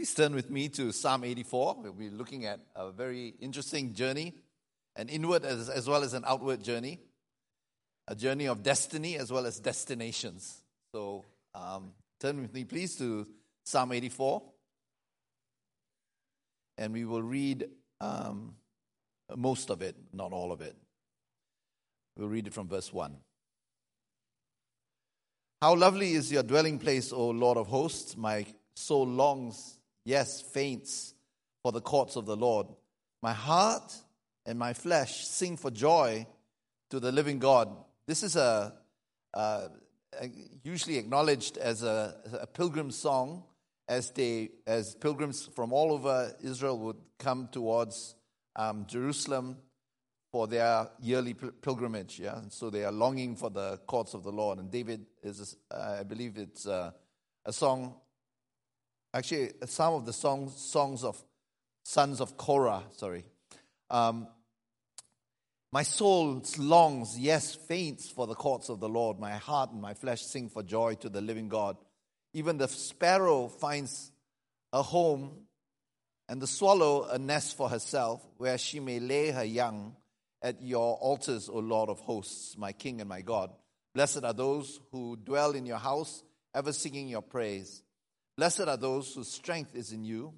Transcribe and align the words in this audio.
Please 0.00 0.14
turn 0.14 0.34
with 0.34 0.48
me 0.48 0.70
to 0.70 0.92
Psalm 0.92 1.24
84. 1.24 1.76
We'll 1.82 1.92
be 1.92 2.08
looking 2.08 2.46
at 2.46 2.58
a 2.74 2.90
very 2.90 3.34
interesting 3.38 3.92
journey, 3.92 4.32
an 4.96 5.10
inward 5.10 5.44
as, 5.44 5.68
as 5.68 5.86
well 5.86 6.02
as 6.02 6.14
an 6.14 6.24
outward 6.26 6.62
journey, 6.62 7.00
a 8.08 8.14
journey 8.14 8.46
of 8.46 8.62
destiny 8.62 9.18
as 9.18 9.30
well 9.30 9.44
as 9.44 9.60
destinations. 9.60 10.62
So 10.94 11.26
um, 11.54 11.92
turn 12.18 12.40
with 12.40 12.54
me, 12.54 12.64
please, 12.64 12.96
to 12.96 13.26
Psalm 13.62 13.92
84. 13.92 14.42
And 16.78 16.94
we 16.94 17.04
will 17.04 17.22
read 17.22 17.68
um, 18.00 18.54
most 19.36 19.68
of 19.68 19.82
it, 19.82 19.96
not 20.14 20.32
all 20.32 20.50
of 20.50 20.62
it. 20.62 20.76
We'll 22.16 22.28
read 22.28 22.46
it 22.46 22.54
from 22.54 22.68
verse 22.68 22.90
1. 22.90 23.14
How 25.60 25.74
lovely 25.74 26.14
is 26.14 26.32
your 26.32 26.42
dwelling 26.42 26.78
place, 26.78 27.12
O 27.12 27.28
Lord 27.28 27.58
of 27.58 27.66
hosts! 27.66 28.16
My 28.16 28.46
soul 28.74 29.06
longs, 29.06 29.76
yes, 30.04 30.40
faints 30.40 31.14
for 31.62 31.72
the 31.72 31.80
courts 31.80 32.16
of 32.16 32.26
the 32.26 32.36
Lord. 32.36 32.66
My 33.22 33.32
heart 33.32 33.94
and 34.46 34.58
my 34.58 34.72
flesh 34.72 35.26
sing 35.26 35.56
for 35.56 35.70
joy 35.70 36.26
to 36.90 37.00
the 37.00 37.12
living 37.12 37.38
God. 37.38 37.68
This 38.06 38.22
is 38.22 38.36
a, 38.36 38.74
usually 40.64 40.96
acknowledged 40.98 41.58
as 41.58 41.82
a, 41.82 42.14
a 42.40 42.46
pilgrim 42.46 42.90
song 42.90 43.44
as 43.88 44.10
they 44.12 44.50
as 44.66 44.94
pilgrims 44.94 45.48
from 45.54 45.72
all 45.72 45.92
over 45.92 46.32
Israel 46.42 46.78
would 46.78 46.96
come 47.18 47.48
towards 47.50 48.14
um, 48.56 48.86
Jerusalem 48.86 49.56
for 50.30 50.46
their 50.46 50.88
yearly 51.00 51.34
pilgrimage. 51.34 52.20
Yeah, 52.20 52.38
and 52.38 52.52
so 52.52 52.70
they 52.70 52.84
are 52.84 52.92
longing 52.92 53.34
for 53.36 53.50
the 53.50 53.78
courts 53.86 54.14
of 54.14 54.22
the 54.22 54.30
Lord. 54.30 54.58
And 54.58 54.70
David 54.70 55.06
is, 55.22 55.56
uh, 55.70 55.96
I 56.00 56.04
believe, 56.04 56.38
it's 56.38 56.66
uh, 56.66 56.92
a 57.44 57.52
song. 57.52 57.96
Actually, 59.12 59.52
some 59.66 59.94
of 59.94 60.06
the 60.06 60.12
songs 60.12 60.56
songs 60.56 61.04
of 61.04 61.22
sons 61.82 62.20
of 62.20 62.36
Korah. 62.36 62.84
Sorry. 62.96 63.24
Um, 63.90 64.28
my 65.72 65.82
soul 65.84 66.42
longs, 66.58 67.18
yes, 67.18 67.54
faints 67.54 68.08
for 68.08 68.26
the 68.26 68.34
courts 68.34 68.68
of 68.68 68.80
the 68.80 68.88
Lord. 68.88 69.20
My 69.20 69.32
heart 69.32 69.70
and 69.70 69.80
my 69.80 69.94
flesh 69.94 70.22
sing 70.22 70.48
for 70.48 70.62
joy 70.62 70.94
to 70.96 71.08
the 71.08 71.20
living 71.20 71.48
God. 71.48 71.76
Even 72.32 72.58
the 72.58 72.68
sparrow 72.68 73.48
finds 73.48 74.10
a 74.72 74.82
home, 74.82 75.46
and 76.28 76.40
the 76.40 76.46
swallow 76.46 77.08
a 77.08 77.18
nest 77.18 77.56
for 77.56 77.68
herself, 77.68 78.24
where 78.36 78.58
she 78.58 78.78
may 78.78 79.00
lay 79.00 79.30
her 79.30 79.44
young 79.44 79.96
at 80.42 80.62
your 80.62 80.96
altars, 80.96 81.48
O 81.48 81.58
Lord 81.58 81.88
of 81.88 82.00
hosts, 82.00 82.56
my 82.56 82.72
King 82.72 83.00
and 83.00 83.08
my 83.08 83.20
God. 83.20 83.50
Blessed 83.94 84.24
are 84.24 84.32
those 84.32 84.80
who 84.92 85.16
dwell 85.16 85.52
in 85.52 85.66
your 85.66 85.78
house, 85.78 86.22
ever 86.54 86.72
singing 86.72 87.08
your 87.08 87.22
praise. 87.22 87.82
Blessed 88.40 88.68
are 88.68 88.78
those 88.78 89.14
whose 89.14 89.30
strength 89.30 89.76
is 89.76 89.92
in 89.92 90.02
you, 90.02 90.32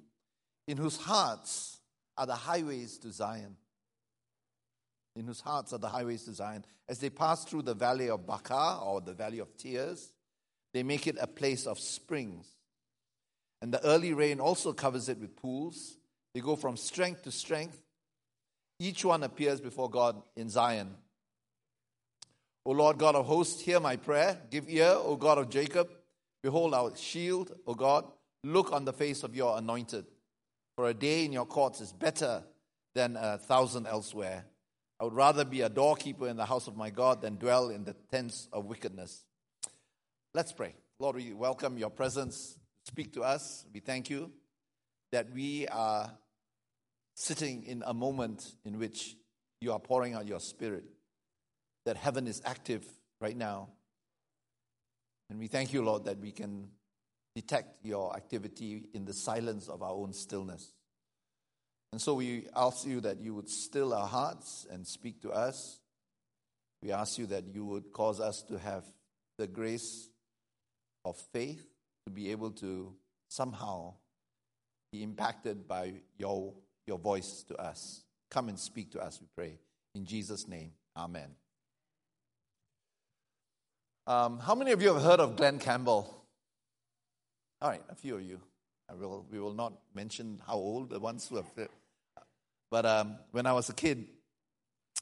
in 0.67 0.75
whose 0.75 0.97
hearts 0.97 1.79
are 2.17 2.25
the 2.25 2.35
highways 2.35 2.97
to 2.97 3.09
Zion. 3.09 3.55
In 5.15 5.25
whose 5.25 5.39
hearts 5.39 5.71
are 5.71 5.77
the 5.77 5.87
highways 5.87 6.25
to 6.25 6.33
Zion. 6.33 6.65
As 6.89 6.99
they 6.99 7.09
pass 7.09 7.45
through 7.45 7.61
the 7.61 7.73
valley 7.73 8.09
of 8.09 8.27
Baca 8.27 8.81
or 8.83 8.99
the 8.99 9.13
valley 9.13 9.39
of 9.39 9.55
tears, 9.55 10.11
they 10.73 10.83
make 10.83 11.07
it 11.07 11.15
a 11.17 11.27
place 11.27 11.65
of 11.65 11.79
springs. 11.79 12.45
And 13.61 13.73
the 13.73 13.81
early 13.85 14.13
rain 14.13 14.41
also 14.41 14.73
covers 14.73 15.07
it 15.07 15.17
with 15.17 15.37
pools. 15.37 15.95
They 16.33 16.41
go 16.41 16.57
from 16.57 16.75
strength 16.75 17.23
to 17.23 17.31
strength. 17.31 17.81
Each 18.79 19.05
one 19.05 19.23
appears 19.23 19.61
before 19.61 19.89
God 19.89 20.21
in 20.35 20.49
Zion. 20.49 20.93
O 22.65 22.71
Lord 22.71 22.97
God 22.97 23.15
of 23.15 23.27
hosts, 23.27 23.61
hear 23.61 23.79
my 23.79 23.95
prayer. 23.95 24.41
Give 24.49 24.67
ear, 24.67 24.93
O 24.93 25.15
God 25.15 25.37
of 25.37 25.49
Jacob. 25.49 25.87
Behold 26.43 26.73
our 26.73 26.95
shield, 26.95 27.53
O 27.65 27.73
God. 27.73 28.05
Look 28.43 28.73
on 28.73 28.83
the 28.83 28.91
face 28.91 29.23
of 29.23 29.35
your 29.35 29.57
anointed. 29.57 30.05
For 30.75 30.89
a 30.89 30.93
day 30.93 31.23
in 31.23 31.31
your 31.31 31.45
courts 31.45 31.79
is 31.79 31.93
better 31.93 32.43
than 32.93 33.15
a 33.15 33.37
thousand 33.37 33.87
elsewhere. 33.87 34.45
I 34.99 35.05
would 35.05 35.13
rather 35.13 35.45
be 35.45 35.61
a 35.61 35.69
doorkeeper 35.69 36.27
in 36.27 36.35
the 36.35 36.45
house 36.45 36.67
of 36.67 36.75
my 36.75 36.89
God 36.89 37.21
than 37.21 37.37
dwell 37.37 37.69
in 37.69 37.85
the 37.85 37.95
tents 38.11 38.49
of 38.51 38.65
wickedness. 38.65 39.23
Let's 40.33 40.51
pray. 40.51 40.75
Lord, 40.99 41.15
we 41.15 41.33
welcome 41.33 41.77
your 41.77 41.89
presence. 41.89 42.57
Speak 42.85 43.13
to 43.13 43.21
us. 43.23 43.65
We 43.73 43.79
thank 43.79 44.09
you 44.09 44.31
that 45.11 45.31
we 45.31 45.67
are 45.67 46.11
sitting 47.15 47.63
in 47.63 47.83
a 47.85 47.93
moment 47.93 48.55
in 48.65 48.79
which 48.79 49.15
you 49.61 49.71
are 49.71 49.79
pouring 49.79 50.13
out 50.13 50.27
your 50.27 50.39
spirit, 50.39 50.83
that 51.85 51.95
heaven 51.95 52.27
is 52.27 52.41
active 52.45 52.85
right 53.21 53.37
now. 53.37 53.69
And 55.29 55.39
we 55.39 55.47
thank 55.47 55.73
you, 55.73 55.83
Lord, 55.83 56.05
that 56.05 56.19
we 56.19 56.31
can 56.31 56.69
detect 57.35 57.83
your 57.83 58.15
activity 58.15 58.89
in 58.93 59.05
the 59.05 59.13
silence 59.13 59.67
of 59.67 59.81
our 59.81 59.93
own 59.93 60.13
stillness. 60.13 60.73
And 61.91 62.01
so 62.01 62.15
we 62.15 62.47
ask 62.55 62.85
you 62.85 63.01
that 63.01 63.19
you 63.19 63.33
would 63.35 63.49
still 63.49 63.93
our 63.93 64.07
hearts 64.07 64.67
and 64.71 64.85
speak 64.85 65.21
to 65.21 65.31
us. 65.31 65.79
We 66.81 66.91
ask 66.91 67.17
you 67.17 67.27
that 67.27 67.45
you 67.53 67.65
would 67.65 67.93
cause 67.93 68.19
us 68.19 68.41
to 68.43 68.57
have 68.59 68.83
the 69.37 69.47
grace 69.47 70.09
of 71.05 71.17
faith 71.31 71.65
to 72.05 72.11
be 72.11 72.31
able 72.31 72.51
to 72.51 72.93
somehow 73.29 73.93
be 74.91 75.03
impacted 75.03 75.67
by 75.67 75.93
your 76.17 76.53
your 76.85 76.99
voice 76.99 77.43
to 77.47 77.55
us. 77.55 78.03
Come 78.29 78.49
and 78.49 78.59
speak 78.59 78.91
to 78.91 78.99
us, 78.99 79.19
we 79.21 79.27
pray. 79.35 79.59
In 79.95 80.05
Jesus' 80.05 80.47
name, 80.47 80.71
amen. 80.97 81.35
Um, 84.05 84.39
how 84.39 84.53
many 84.53 84.73
of 84.73 84.81
you 84.81 84.93
have 84.93 85.01
heard 85.01 85.21
of 85.21 85.37
Glen 85.37 85.59
Campbell? 85.59 86.13
All 87.61 87.69
right, 87.69 87.81
a 87.89 87.95
few 87.95 88.15
of 88.15 88.21
you. 88.21 88.41
I 88.89 88.95
will, 88.95 89.25
we 89.31 89.39
will 89.39 89.53
not 89.53 89.73
mention 89.95 90.41
how 90.45 90.55
old 90.55 90.89
the 90.89 90.99
ones 90.99 91.29
who 91.29 91.37
have. 91.37 91.45
But 92.69 92.85
um, 92.85 93.15
when 93.31 93.45
I 93.45 93.53
was 93.53 93.69
a 93.69 93.73
kid, 93.73 94.07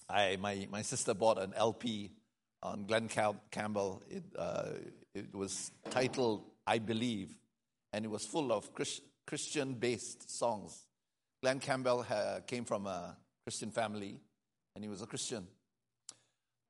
I, 0.07 0.37
my, 0.39 0.67
my 0.69 0.83
sister 0.83 1.15
bought 1.15 1.39
an 1.39 1.51
LP 1.55 2.11
on 2.61 2.85
Glen 2.85 3.09
Campbell. 3.49 4.03
It, 4.07 4.23
uh, 4.37 4.65
it 5.15 5.33
was 5.33 5.71
titled 5.89 6.43
I 6.67 6.77
Believe, 6.77 7.33
and 7.93 8.05
it 8.05 8.11
was 8.11 8.23
full 8.23 8.53
of 8.53 8.71
Christ, 8.71 9.01
Christian 9.25 9.73
based 9.73 10.29
songs. 10.29 10.85
Glen 11.41 11.59
Campbell 11.59 12.03
ha- 12.03 12.41
came 12.45 12.65
from 12.65 12.85
a 12.85 13.17
Christian 13.45 13.71
family, 13.71 14.19
and 14.75 14.83
he 14.83 14.89
was 14.91 15.01
a 15.01 15.07
Christian. 15.07 15.47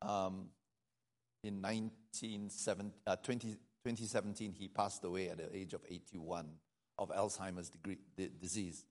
Um, 0.02 0.46
in 1.44 1.62
19, 1.62 2.50
uh, 3.07 3.16
20, 3.16 3.47
2017, 3.50 4.53
he 4.53 4.68
passed 4.68 5.03
away 5.03 5.29
at 5.29 5.38
the 5.38 5.56
age 5.56 5.74
of 5.74 5.81
81 5.90 6.47
of 6.97 7.09
Alzheimer's 7.09 7.69
degree, 7.69 7.97
disease. 8.40 8.85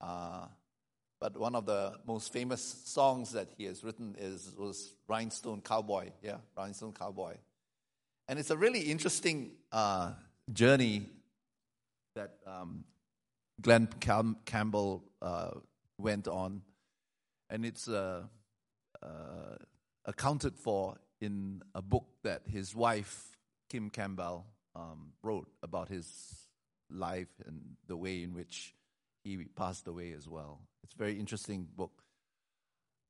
Uh, 0.00 0.46
but 1.20 1.36
one 1.36 1.54
of 1.54 1.66
the 1.66 1.94
most 2.06 2.32
famous 2.32 2.60
songs 2.84 3.32
that 3.32 3.48
he 3.56 3.64
has 3.64 3.84
written 3.84 4.16
is 4.18 4.54
was 4.58 4.94
Rhinestone 5.08 5.60
Cowboy. 5.60 6.10
Yeah, 6.22 6.38
Rhinestone 6.56 6.92
Cowboy. 6.92 7.36
And 8.28 8.38
it's 8.38 8.50
a 8.50 8.56
really 8.56 8.80
interesting 8.80 9.52
uh, 9.70 10.12
journey 10.52 11.06
that 12.14 12.36
um, 12.46 12.84
Glen 13.60 13.88
Cam- 14.00 14.36
Campbell 14.44 15.04
uh, 15.22 15.50
went 15.98 16.26
on, 16.26 16.62
and 17.48 17.64
it's 17.64 17.88
uh, 17.88 18.22
uh, 19.02 19.56
accounted 20.04 20.56
for 20.56 20.96
in 21.20 21.62
a 21.74 21.82
book 21.82 22.06
that 22.22 22.42
his 22.46 22.74
wife 22.74 23.36
Kim 23.68 23.90
Campbell 23.90 24.46
um, 24.74 25.12
wrote 25.22 25.48
about 25.62 25.88
his 25.88 26.48
life 26.90 27.28
and 27.46 27.76
the 27.86 27.96
way 27.96 28.22
in 28.22 28.34
which 28.34 28.74
he 29.22 29.44
passed 29.56 29.88
away 29.88 30.12
as 30.12 30.28
well. 30.28 30.60
It's 30.82 30.94
a 30.94 30.98
very 30.98 31.18
interesting 31.18 31.66
book. 31.76 32.02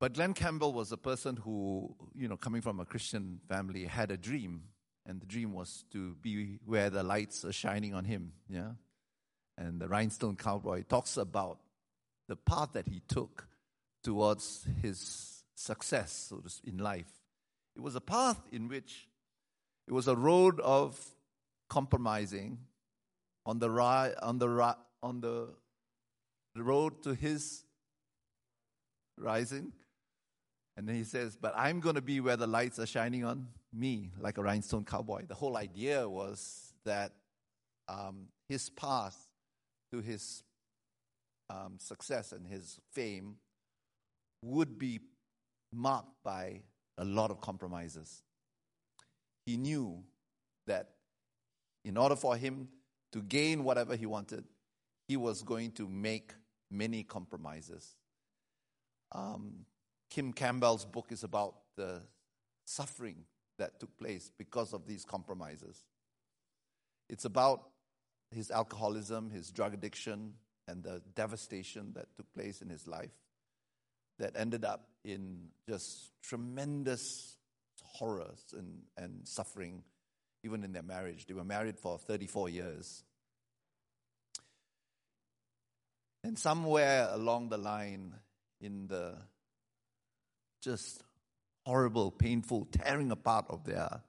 But 0.01 0.15
Glen 0.15 0.35
Campbell 0.35 0.73
was 0.73 0.93
a 0.93 0.97
person 0.97 1.37
who, 1.37 1.95
you 2.15 2.29
know, 2.29 2.37
coming 2.37 2.61
from 2.61 2.81
a 2.81 2.85
Christian 2.85 3.41
family, 3.49 3.85
had 3.85 4.11
a 4.11 4.17
dream, 4.17 4.65
and 5.07 5.21
the 5.21 5.27
dream 5.27 5.53
was 5.53 5.85
to 5.93 6.15
be 6.21 6.59
where 6.65 6.91
the 6.91 7.03
lights 7.03 7.45
are 7.45 7.53
shining 7.53 7.95
on 7.95 8.05
him. 8.05 8.33
Yeah, 8.49 8.73
and 9.57 9.81
the 9.81 9.89
Rhinestone 9.89 10.37
Cowboy 10.37 10.83
talks 10.89 11.17
about 11.17 11.59
the 12.29 12.37
path 12.37 12.71
that 12.73 12.89
he 12.89 13.00
took 13.07 13.47
towards 14.03 14.67
his 14.83 15.45
success 15.55 16.33
in 16.65 16.79
life. 16.79 17.24
It 17.76 17.82
was 17.82 17.97
a 17.97 18.00
path 18.00 18.41
in 18.53 18.69
which 18.69 19.09
it 19.87 19.93
was 19.93 20.09
a 20.09 20.17
road 20.17 20.61
of 20.61 20.99
compromising 21.69 22.59
on 23.47 23.59
the 23.59 23.71
ri- 23.71 24.15
on 24.23 24.38
the 24.38 24.49
ri- 24.49 24.82
on 25.03 25.21
the 25.21 25.49
road 26.56 27.03
to 27.03 27.15
his 27.15 27.65
rising. 29.19 29.73
And 30.76 30.88
then 30.88 30.97
he 30.97 31.05
says, 31.05 31.37
But 31.37 31.55
I'm 31.56 31.81
going 31.81 31.94
to 31.94 32.03
be 32.03 32.21
where 32.21 32.37
the 32.37 32.47
lights 32.47 32.79
are 32.79 32.87
shining 32.87 33.25
on 33.25 33.49
me, 33.73 34.11
like 34.19 34.38
a 34.38 34.43
rhinestone 34.43 34.85
cowboy. 34.85 35.26
The 35.26 35.35
whole 35.35 35.56
idea 35.56 36.09
was 36.09 36.73
that 36.85 37.12
um, 37.88 38.29
his 38.49 38.71
path 38.71 39.17
to 39.93 40.00
his 40.00 40.43
um, 41.50 41.75
success 41.79 42.32
and 42.32 42.47
his 42.47 42.81
fame 42.93 43.37
would 44.43 44.79
be 44.79 45.00
marked 45.73 46.23
by 46.25 46.62
a 46.99 47.05
lot 47.05 47.31
of 47.31 47.41
compromises. 47.41 48.23
He 49.46 49.56
knew 49.56 50.02
that 50.67 50.91
in 51.85 51.96
order 51.96 52.17
for 52.17 52.37
him 52.37 52.69
to 53.12 53.23
gain 53.23 53.64
whatever 53.64 53.96
he 53.96 54.06
wanted, 54.06 54.44
he 55.06 55.17
was 55.17 55.43
going 55.43 55.73
to 55.73 55.88
make 55.88 56.32
many 56.70 57.02
compromises. 57.02 57.94
Um, 59.12 59.67
Kim 60.11 60.32
Campbell's 60.32 60.85
book 60.85 61.06
is 61.11 61.25
about 61.25 61.56
the 61.76 62.02
suffering 62.64 63.25
that 63.58 63.79
took 63.79 63.97
place 63.99 64.31
because 64.37 64.73
of 64.73 64.87
these 64.87 65.05
compromises. 65.05 65.85
It's 67.08 67.25
about 67.25 67.69
his 68.31 68.50
alcoholism, 68.50 69.31
his 69.31 69.50
drug 69.50 69.75
addiction, 69.75 70.35
and 70.67 70.82
the 70.82 71.02
devastation 71.14 71.93
that 71.94 72.06
took 72.17 72.32
place 72.32 72.62
in 72.62 72.70
his 72.70 72.88
life 72.88 73.11
that 74.19 74.32
ended 74.37 74.64
up 74.64 74.87
in 75.05 75.49
just 75.69 76.11
tremendous 76.22 77.37
horrors 77.82 78.43
and, 78.56 78.82
and 78.96 79.26
suffering, 79.26 79.82
even 80.43 80.64
in 80.64 80.72
their 80.72 80.82
marriage. 80.82 81.26
They 81.26 81.34
were 81.34 81.44
married 81.44 81.78
for 81.78 81.99
34 81.99 82.49
years. 82.49 83.02
And 86.22 86.38
somewhere 86.38 87.08
along 87.11 87.50
the 87.50 87.58
line, 87.58 88.14
in 88.61 88.87
the 88.87 89.14
just 90.62 91.02
horrible, 91.66 92.11
painful 92.11 92.66
tearing 92.72 93.11
apart 93.11 93.46
of 93.50 93.64
their, 93.64 94.00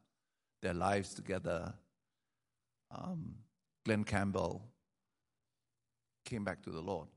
their 0.61 0.73
lives 0.73 1.13
together, 1.13 1.73
um, 2.91 3.35
Glen 3.83 4.05
Campbell 4.05 4.63
came 6.23 6.43
back 6.43 6.63
to 6.63 6.71
the 6.71 6.81
Lord. 6.81 7.07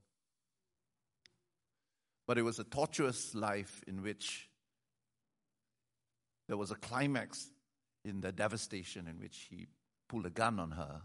But 2.28 2.38
it 2.38 2.42
was 2.42 2.60
a 2.60 2.64
tortuous 2.64 3.34
life 3.34 3.82
in 3.88 4.02
which 4.02 4.48
there 6.46 6.56
was 6.56 6.70
a 6.70 6.76
climax 6.76 7.48
in 8.04 8.20
the 8.20 8.30
devastation 8.30 9.08
in 9.08 9.18
which 9.18 9.48
he 9.50 9.66
pulled 10.08 10.26
a 10.26 10.30
gun 10.30 10.60
on 10.60 10.70
her 10.70 11.00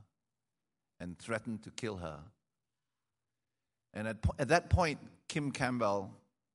and 1.00 1.18
threatened 1.18 1.64
to 1.64 1.72
kill 1.72 1.98
her 1.98 2.20
and 3.94 4.08
at, 4.08 4.18
at 4.40 4.48
that 4.48 4.70
point, 4.70 5.00
Kim 5.28 5.52
Campbell 5.52 6.12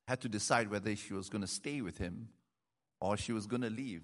had 0.07 0.21
to 0.23 0.29
decide 0.29 0.71
whether 0.71 0.95
she 0.97 1.15
was 1.15 1.29
going 1.29 1.43
to 1.43 1.49
stay 1.49 1.81
with 1.81 1.99
him 1.99 2.29
or 3.01 3.17
she 3.17 3.33
was 3.33 3.47
going 3.47 3.63
to 3.63 3.71
leave. 3.71 4.03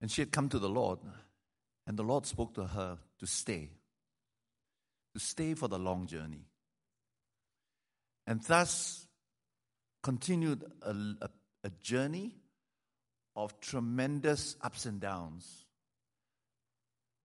And 0.00 0.10
she 0.10 0.22
had 0.22 0.32
come 0.32 0.48
to 0.48 0.58
the 0.58 0.68
Lord, 0.68 0.98
and 1.86 1.96
the 1.96 2.02
Lord 2.02 2.26
spoke 2.26 2.54
to 2.54 2.64
her 2.64 2.98
to 3.18 3.26
stay, 3.26 3.68
to 5.14 5.20
stay 5.20 5.54
for 5.54 5.68
the 5.68 5.78
long 5.78 6.06
journey. 6.06 6.46
And 8.30 8.40
thus 8.42 9.08
continued 10.04 10.62
a, 10.82 10.90
a, 10.90 11.28
a 11.64 11.70
journey 11.82 12.36
of 13.34 13.60
tremendous 13.60 14.54
ups 14.62 14.86
and 14.86 15.00
downs. 15.00 15.66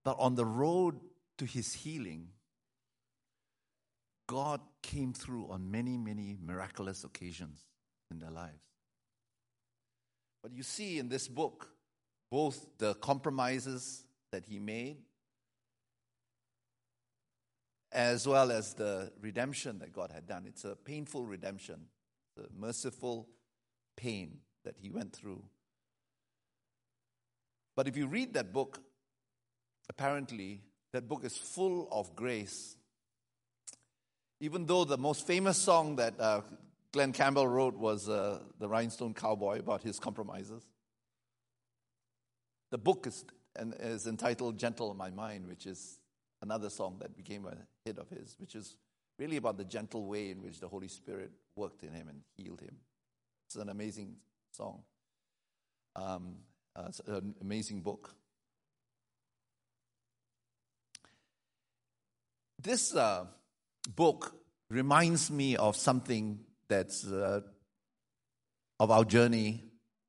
But 0.04 0.16
on 0.18 0.34
the 0.34 0.44
road 0.44 0.98
to 1.38 1.44
his 1.44 1.72
healing, 1.72 2.30
God 4.26 4.60
came 4.82 5.12
through 5.12 5.46
on 5.48 5.70
many, 5.70 5.96
many 5.96 6.36
miraculous 6.44 7.04
occasions 7.04 7.60
in 8.10 8.18
their 8.18 8.32
lives. 8.32 8.64
But 10.42 10.52
you 10.54 10.64
see 10.64 10.98
in 10.98 11.08
this 11.08 11.28
book 11.28 11.68
both 12.32 12.66
the 12.78 12.94
compromises 12.94 14.02
that 14.32 14.44
he 14.44 14.58
made 14.58 14.96
as 17.92 18.26
well 18.26 18.50
as 18.50 18.74
the 18.74 19.12
redemption 19.20 19.78
that 19.78 19.92
God 19.92 20.10
had 20.12 20.26
done. 20.26 20.44
It's 20.46 20.64
a 20.64 20.76
painful 20.76 21.24
redemption, 21.24 21.86
the 22.36 22.48
merciful 22.56 23.28
pain 23.96 24.38
that 24.64 24.76
he 24.78 24.90
went 24.90 25.12
through. 25.12 25.42
But 27.74 27.88
if 27.88 27.96
you 27.96 28.06
read 28.06 28.34
that 28.34 28.52
book, 28.52 28.80
apparently 29.88 30.62
that 30.92 31.08
book 31.08 31.24
is 31.24 31.36
full 31.36 31.88
of 31.92 32.16
grace 32.16 32.76
even 34.40 34.66
though 34.66 34.84
the 34.84 34.98
most 34.98 35.26
famous 35.26 35.56
song 35.56 35.96
that 35.96 36.18
uh, 36.20 36.42
Glen 36.92 37.12
Campbell 37.12 37.48
wrote 37.48 37.76
was 37.76 38.08
uh, 38.08 38.40
The 38.58 38.68
Rhinestone 38.68 39.14
Cowboy 39.14 39.60
about 39.60 39.82
his 39.82 39.98
compromises. 39.98 40.62
The 42.70 42.78
book 42.78 43.06
is, 43.06 43.24
and 43.54 43.74
is 43.80 44.06
entitled 44.06 44.58
Gentle 44.58 44.92
My 44.94 45.10
Mind, 45.10 45.46
which 45.46 45.66
is 45.66 45.98
another 46.42 46.70
song 46.70 46.96
that 47.00 47.16
became 47.16 47.46
a 47.46 47.56
hit 47.84 47.98
of 47.98 48.08
his, 48.10 48.36
which 48.38 48.54
is 48.54 48.76
really 49.18 49.36
about 49.36 49.56
the 49.56 49.64
gentle 49.64 50.06
way 50.06 50.30
in 50.30 50.42
which 50.42 50.60
the 50.60 50.68
Holy 50.68 50.88
Spirit 50.88 51.30
worked 51.56 51.82
in 51.82 51.92
him 51.92 52.08
and 52.08 52.20
healed 52.36 52.60
him. 52.60 52.76
It's 53.46 53.56
an 53.56 53.68
amazing 53.68 54.16
song, 54.52 54.82
um, 55.94 56.36
uh, 56.74 56.86
it's 56.88 57.00
an 57.06 57.34
amazing 57.40 57.80
book. 57.80 58.14
This 62.60 62.94
uh, 62.94 63.26
book 63.94 64.34
reminds 64.70 65.30
me 65.30 65.56
of 65.56 65.76
something 65.76 66.40
that's 66.68 67.06
uh, 67.06 67.40
of 68.80 68.90
our 68.90 69.04
journey, 69.04 69.62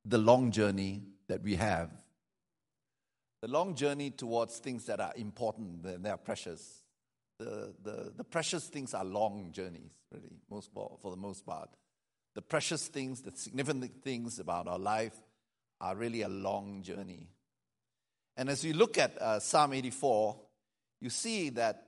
the 0.06 0.18
long 0.18 0.52
journey 0.52 1.04
that 1.28 1.44
we 1.44 1.56
have. 1.56 1.92
The 3.48 3.54
long 3.54 3.76
journey 3.76 4.10
towards 4.10 4.58
things 4.58 4.88
that 4.88 5.00
are 5.00 5.14
important, 5.16 5.86
and 5.86 6.04
they 6.04 6.10
are 6.10 6.18
precious. 6.18 6.84
The, 7.40 7.74
the, 7.82 8.12
the 8.18 8.26
precious 8.26 8.68
things 8.68 8.94
are 8.94 9.06
long 9.06 9.54
journeys, 9.54 9.94
really, 10.12 10.36
most, 10.52 10.70
for, 10.74 10.98
for 11.02 11.12
the 11.12 11.18
most 11.18 11.46
part. 11.46 11.70
The 12.36 12.42
precious 12.42 12.90
things, 12.90 13.22
the 13.22 13.32
significant 13.34 14.04
things 14.04 14.40
about 14.40 14.68
our 14.68 14.78
life 14.78 15.14
are 15.80 15.96
really 15.96 16.24
a 16.24 16.28
long 16.28 16.82
journey. 16.82 17.30
And 18.36 18.50
as 18.50 18.66
we 18.66 18.74
look 18.74 18.98
at 18.98 19.18
uh, 19.22 19.40
Psalm 19.40 19.72
84, 19.72 20.36
you 21.00 21.10
see 21.10 21.48
that 21.52 21.88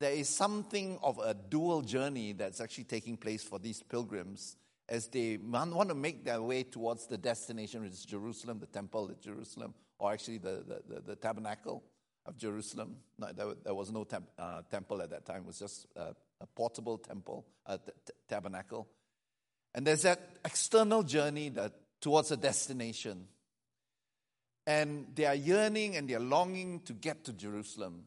there 0.00 0.12
is 0.12 0.28
something 0.28 0.98
of 1.02 1.18
a 1.24 1.32
dual 1.32 1.80
journey 1.80 2.34
that's 2.34 2.60
actually 2.60 2.84
taking 2.84 3.16
place 3.16 3.42
for 3.42 3.58
these 3.58 3.82
pilgrims 3.82 4.58
as 4.90 5.08
they 5.08 5.38
want 5.38 5.88
to 5.88 5.94
make 5.94 6.26
their 6.26 6.42
way 6.42 6.64
towards 6.64 7.06
the 7.06 7.16
destination, 7.16 7.80
which 7.80 7.92
is 7.92 8.04
Jerusalem, 8.04 8.58
the 8.58 8.66
temple 8.66 9.08
at 9.10 9.22
Jerusalem, 9.22 9.72
or 9.98 10.12
actually 10.12 10.38
the, 10.38 10.64
the, 10.66 10.94
the, 10.94 11.00
the 11.00 11.16
tabernacle 11.16 11.82
of 12.26 12.36
Jerusalem. 12.36 12.96
No, 13.18 13.32
there, 13.32 13.46
there, 13.64 13.74
was 13.74 13.90
no 13.90 14.04
temp, 14.04 14.28
uh, 14.38 14.62
temple 14.70 15.02
at 15.02 15.10
that 15.10 15.24
time, 15.24 15.42
it 15.42 15.46
was 15.46 15.58
just 15.58 15.86
a, 15.96 16.14
a 16.40 16.46
portable 16.54 16.98
temple, 16.98 17.46
a 17.66 17.78
t- 17.78 17.92
tabernacle. 18.28 18.88
And 19.74 19.86
there's 19.86 20.02
that 20.02 20.20
external 20.44 21.02
journey 21.02 21.48
that, 21.50 21.72
towards 22.00 22.30
a 22.30 22.36
destination. 22.36 23.26
And 24.66 25.06
they 25.14 25.24
are 25.24 25.34
yearning 25.34 25.96
and 25.96 26.08
they 26.08 26.14
are 26.14 26.20
longing 26.20 26.80
to 26.80 26.92
get 26.92 27.24
to 27.24 27.32
Jerusalem. 27.32 28.04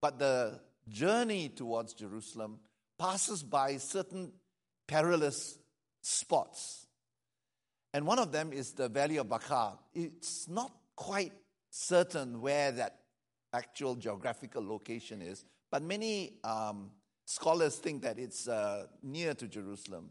But 0.00 0.18
the 0.18 0.60
journey 0.88 1.48
towards 1.48 1.94
Jerusalem 1.94 2.58
passes 2.98 3.42
by 3.42 3.78
certain 3.78 4.32
perilous 4.86 5.58
spots. 6.02 6.86
And 7.94 8.06
one 8.06 8.18
of 8.18 8.32
them 8.32 8.52
is 8.52 8.72
the 8.72 8.88
Valley 8.88 9.16
of 9.16 9.28
Baca. 9.28 9.78
It's 9.94 10.48
not 10.48 10.72
quite 10.96 11.32
certain 11.70 12.40
where 12.40 12.72
that 12.72 12.98
actual 13.52 13.94
geographical 13.94 14.66
location 14.66 15.22
is, 15.22 15.44
but 15.70 15.82
many 15.82 16.34
um, 16.44 16.90
scholars 17.24 17.76
think 17.76 18.02
that 18.02 18.18
it's 18.18 18.48
uh, 18.48 18.86
near 19.02 19.34
to 19.34 19.48
Jerusalem. 19.48 20.10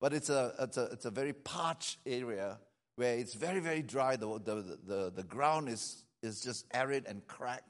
But 0.00 0.14
it's 0.14 0.30
a, 0.30 0.54
it's, 0.60 0.76
a, 0.76 0.84
it's 0.84 1.04
a 1.04 1.10
very 1.10 1.32
parched 1.32 1.98
area 2.06 2.58
where 2.96 3.16
it's 3.16 3.34
very, 3.34 3.60
very 3.60 3.82
dry. 3.82 4.16
The, 4.16 4.38
the, 4.38 4.78
the, 4.86 5.12
the 5.14 5.22
ground 5.24 5.68
is, 5.68 6.04
is 6.22 6.40
just 6.40 6.66
arid 6.72 7.06
and 7.06 7.26
cracked. 7.26 7.64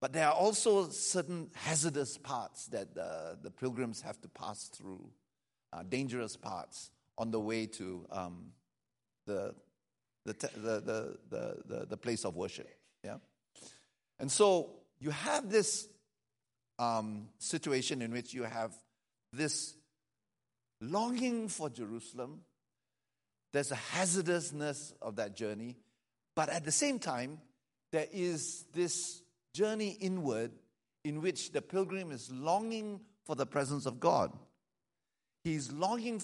But 0.00 0.12
there 0.12 0.26
are 0.26 0.34
also 0.34 0.88
certain 0.88 1.48
hazardous 1.54 2.18
parts 2.18 2.66
that 2.66 2.88
uh, 2.98 3.36
the 3.40 3.50
pilgrims 3.50 4.02
have 4.02 4.20
to 4.22 4.28
pass 4.28 4.68
through, 4.68 5.08
uh, 5.72 5.84
dangerous 5.88 6.36
parts 6.36 6.90
on 7.18 7.30
the 7.30 7.40
way 7.40 7.66
to 7.66 8.04
um, 8.10 8.46
the, 9.26 9.54
the, 10.24 10.32
the, 10.32 11.16
the, 11.30 11.56
the, 11.66 11.86
the, 11.86 11.96
place 11.96 12.24
of 12.24 12.36
worship. 12.36 12.68
Yeah? 13.04 13.16
And 14.18 14.30
so 14.30 14.70
you 15.00 15.10
have 15.10 15.50
this 15.50 15.88
um, 16.78 17.28
situation 17.38 18.02
in 18.02 18.12
which 18.12 18.32
you 18.32 18.44
have 18.44 18.72
this 19.32 19.74
longing 20.80 21.48
for 21.48 21.68
Jerusalem. 21.68 22.40
There's 23.52 23.72
a 23.72 23.76
hazardousness 23.76 24.92
of 25.02 25.16
that 25.16 25.36
journey. 25.36 25.76
But 26.34 26.48
at 26.48 26.64
the 26.64 26.72
same 26.72 26.98
time, 26.98 27.38
there 27.90 28.06
is 28.12 28.64
this 28.72 29.22
journey 29.54 29.96
inward 30.00 30.52
in 31.04 31.20
which 31.20 31.52
the 31.52 31.60
pilgrim 31.60 32.10
is 32.10 32.30
longing 32.30 33.00
for 33.26 33.36
the 33.36 33.46
presence 33.46 33.86
of 33.86 34.00
God. 34.00 34.32
He's 35.44 35.70
longing, 35.72 36.22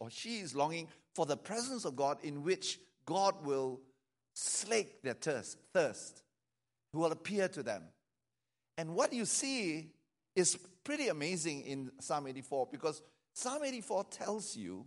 or 0.00 0.10
she 0.10 0.38
is 0.38 0.54
longing 0.54 0.88
for 1.14 1.26
the 1.26 1.36
presence 1.36 1.84
of 1.84 1.94
God 1.94 2.18
in 2.22 2.42
which 2.42 2.78
God 3.08 3.42
will 3.42 3.80
slake 4.34 5.00
their 5.00 5.14
thirst, 5.14 5.56
thirst, 5.72 6.22
who 6.92 6.98
will 6.98 7.12
appear 7.12 7.48
to 7.48 7.62
them. 7.62 7.84
And 8.76 8.94
what 8.94 9.14
you 9.14 9.24
see 9.24 9.92
is 10.36 10.58
pretty 10.84 11.08
amazing 11.08 11.62
in 11.62 11.90
Psalm 12.00 12.26
84 12.26 12.68
because 12.70 13.00
Psalm 13.32 13.64
84 13.64 14.04
tells 14.10 14.54
you 14.54 14.84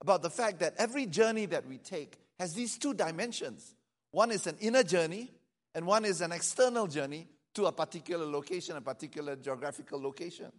about 0.00 0.22
the 0.22 0.28
fact 0.28 0.58
that 0.58 0.74
every 0.76 1.06
journey 1.06 1.46
that 1.46 1.68
we 1.68 1.78
take 1.78 2.18
has 2.40 2.52
these 2.52 2.76
two 2.76 2.92
dimensions. 2.92 3.76
One 4.10 4.32
is 4.32 4.48
an 4.48 4.56
inner 4.60 4.82
journey, 4.82 5.30
and 5.72 5.86
one 5.86 6.04
is 6.04 6.20
an 6.20 6.32
external 6.32 6.88
journey 6.88 7.28
to 7.54 7.66
a 7.66 7.72
particular 7.72 8.26
location, 8.26 8.76
a 8.76 8.80
particular 8.80 9.36
geographical 9.36 10.02
location. 10.02 10.50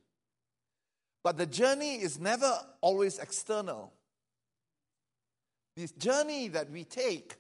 But 1.22 1.36
the 1.36 1.48
journey 1.48 1.96
is 1.96 2.18
never 2.18 2.58
always 2.80 3.20
external. 3.20 3.92
This 5.76 5.92
journey 5.92 6.48
that 6.50 6.72
we 6.72 6.84
take 6.84 7.36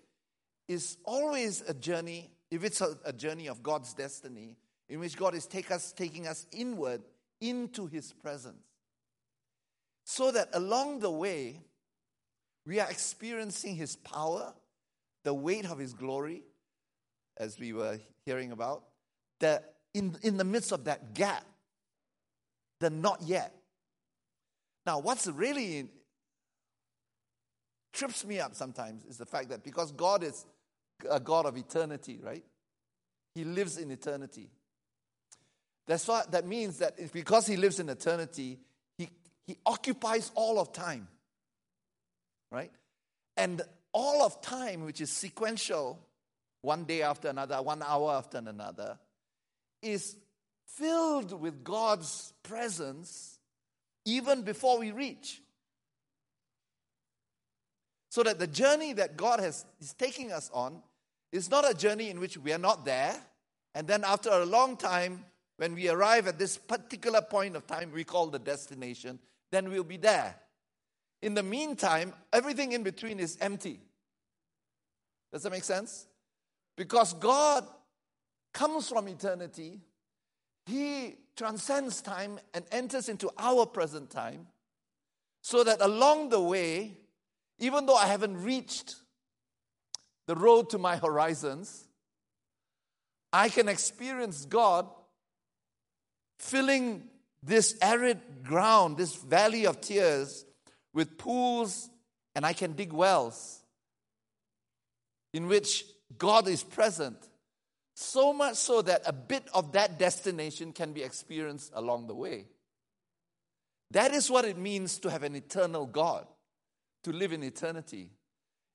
is 0.68 0.98
always 1.06 1.62
a 1.62 1.74
journey, 1.74 2.32
if 2.52 2.64
it's 2.64 2.82
a, 2.82 2.98
a 3.06 3.14
journey 3.14 3.48
of 3.48 3.64
God's 3.64 3.94
destiny, 3.94 4.58
in 4.90 5.00
which 5.00 5.16
God 5.16 5.36
is 5.36 5.46
take 5.46 5.72
us, 5.72 5.94
taking 5.94 6.28
us 6.28 6.46
inward 6.52 7.02
into 7.40 7.88
His 7.88 8.12
presence. 8.14 8.64
So 10.04 10.32
that 10.32 10.50
along 10.54 11.00
the 11.00 11.12
way, 11.12 11.62
we 12.66 12.80
are 12.80 12.90
experiencing 12.90 13.76
His 13.76 13.96
power, 13.96 14.54
the 15.24 15.34
weight 15.34 15.66
of 15.66 15.78
His 15.78 15.94
glory, 15.94 16.44
as 17.38 17.60
we 17.60 17.74
were 17.74 18.00
hearing 18.26 18.52
about, 18.52 18.84
that 19.40 19.76
in, 19.94 20.18
in 20.24 20.38
the 20.38 20.44
midst 20.44 20.72
of 20.72 20.86
that 20.86 21.14
gap, 21.14 21.46
the 22.80 22.90
not 22.90 23.22
yet. 23.24 23.56
Now, 24.86 25.00
what's 25.00 25.26
really 25.28 25.88
trips 27.96 28.26
me 28.26 28.40
up 28.40 28.54
sometimes 28.54 29.04
is 29.06 29.18
the 29.18 29.26
fact 29.26 29.50
that 29.50 29.64
because 29.64 29.92
God 29.92 30.24
is 30.24 30.46
a 31.10 31.20
God 31.20 31.46
of 31.46 31.58
eternity, 31.58 32.20
right? 32.22 32.44
He 33.34 33.44
lives 33.44 33.78
in 33.78 33.90
eternity. 33.92 34.50
That's 35.88 36.08
what 36.08 36.32
that 36.32 36.46
means 36.46 36.80
that 36.80 36.98
because 37.12 37.48
he 37.48 37.58
lives 37.58 37.80
in 37.80 37.90
eternity, 37.90 38.60
he, 38.98 39.10
he 39.46 39.58
occupies 39.66 40.32
all 40.36 40.60
of 40.60 40.74
time. 40.74 41.08
Right? 42.52 42.72
And 43.38 43.62
all 43.92 44.24
of 44.24 44.42
time, 44.42 44.86
which 44.86 45.02
is 45.02 45.10
sequential, 45.10 46.00
one 46.62 46.86
day 46.86 47.02
after 47.02 47.30
another, 47.30 47.62
one 47.62 47.84
hour 47.84 48.14
after 48.14 48.38
another, 48.38 48.98
is 49.82 50.16
filled 50.68 51.40
with 51.40 51.64
God's 51.64 52.34
presence 52.44 53.40
even 54.06 54.42
before 54.42 54.80
we 54.80 54.92
reach. 54.92 55.42
So 58.16 58.24
that 58.24 58.40
the 58.40 58.48
journey 58.48 58.94
that 58.94 59.18
God 59.18 59.42
has, 59.42 59.66
is 59.82 59.92
taking 59.92 60.32
us 60.32 60.50
on 60.54 60.82
is 61.34 61.52
not 61.52 61.70
a 61.70 61.74
journey 61.74 62.10
in 62.10 62.18
which 62.18 62.38
we 62.38 62.54
are 62.54 62.58
not 62.58 62.86
there, 62.86 63.14
and 63.74 63.86
then 63.86 64.06
after 64.06 64.30
a 64.30 64.46
long 64.46 64.78
time, 64.78 65.26
when 65.58 65.76
we 65.76 65.90
arrive 65.90 66.26
at 66.26 66.40
this 66.40 66.58
particular 66.58 67.22
point 67.22 67.58
of 67.58 67.68
time 67.68 67.92
we 67.94 68.06
call 68.06 68.28
the 68.28 68.40
destination, 68.40 69.20
then 69.52 69.70
we'll 69.70 69.84
be 69.84 69.98
there. 69.98 70.34
In 71.22 71.34
the 71.34 71.44
meantime, 71.44 72.14
everything 72.32 72.72
in 72.72 72.84
between 72.84 73.20
is 73.20 73.38
empty. 73.42 73.82
Does 75.34 75.44
that 75.44 75.52
make 75.52 75.66
sense? 75.66 76.08
Because 76.78 77.12
God 77.16 77.68
comes 78.54 78.88
from 78.88 79.10
eternity, 79.10 79.82
He 80.68 81.18
transcends 81.36 82.00
time 82.00 82.40
and 82.54 82.64
enters 82.72 83.10
into 83.10 83.30
our 83.38 83.66
present 83.66 84.10
time, 84.10 84.48
so 85.42 85.66
that 85.66 85.82
along 85.82 86.30
the 86.30 86.40
way, 86.40 86.96
even 87.60 87.86
though 87.86 87.96
I 87.96 88.08
haven't 88.08 88.44
reached 88.44 88.96
the 90.28 90.36
road 90.36 90.70
to 90.72 90.78
my 90.78 90.98
horizons, 90.98 91.88
I 93.32 93.50
can 93.50 93.68
experience 93.68 94.46
God 94.46 94.88
filling 96.40 97.10
this 97.44 97.78
arid 97.82 98.20
ground, 98.44 98.98
this 98.98 99.16
valley 99.16 99.66
of 99.66 99.82
tears, 99.82 100.46
with 100.94 101.18
pools, 101.18 101.90
and 102.34 102.46
I 102.46 102.54
can 102.54 102.74
dig 102.74 102.92
wells 102.92 103.62
in 105.34 105.48
which 105.48 105.86
God 106.18 106.48
is 106.48 106.64
present. 106.64 107.18
So 107.96 108.34
much 108.34 108.56
so 108.56 108.82
that 108.82 109.02
a 109.06 109.14
bit 109.14 109.44
of 109.54 109.74
that 109.74 110.00
destination 110.00 110.74
can 110.74 110.94
be 110.94 111.04
experienced 111.04 111.72
along 111.76 112.08
the 112.08 112.16
way. 112.16 112.46
That 113.92 114.14
is 114.14 114.30
what 114.30 114.46
it 114.46 114.58
means 114.58 115.00
to 115.00 115.10
have 115.10 115.24
an 115.24 115.36
eternal 115.36 115.86
God, 115.86 116.28
to 117.06 117.12
live 117.12 117.34
in 117.34 117.44
eternity. 117.44 118.10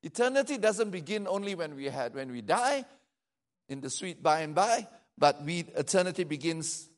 Eternity 0.02 0.56
doesn't 0.56 0.90
begin 0.90 1.26
only 1.28 1.54
when 1.54 1.74
we 1.74 1.86
had 1.86 2.14
when 2.14 2.30
we 2.30 2.40
die 2.40 2.84
in 3.68 3.80
the 3.80 3.90
sweet 3.90 4.22
by 4.22 4.40
and 4.40 4.54
by, 4.54 4.86
but 5.18 5.44
we 5.44 5.60
eternity 5.76 6.24
begins 6.24 6.88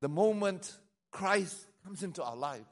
the 0.00 0.08
moment 0.08 0.76
Christ 1.12 1.56
comes 1.84 2.02
into 2.02 2.22
our 2.22 2.34
lives. 2.34 2.66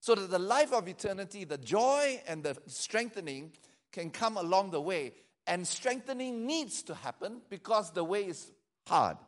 So 0.00 0.14
that 0.14 0.30
the 0.30 0.38
life 0.38 0.72
of 0.72 0.88
eternity, 0.88 1.44
the 1.44 1.58
joy 1.58 2.22
and 2.26 2.42
the 2.42 2.56
strengthening 2.66 3.52
can 3.92 4.10
come 4.10 4.38
along 4.38 4.70
the 4.70 4.80
way. 4.80 5.12
And 5.46 5.66
strengthening 5.66 6.46
needs 6.46 6.82
to 6.84 6.94
happen 6.94 7.42
because 7.50 7.92
the 7.92 8.04
way 8.04 8.26
is 8.26 8.50
hard. 8.86 9.18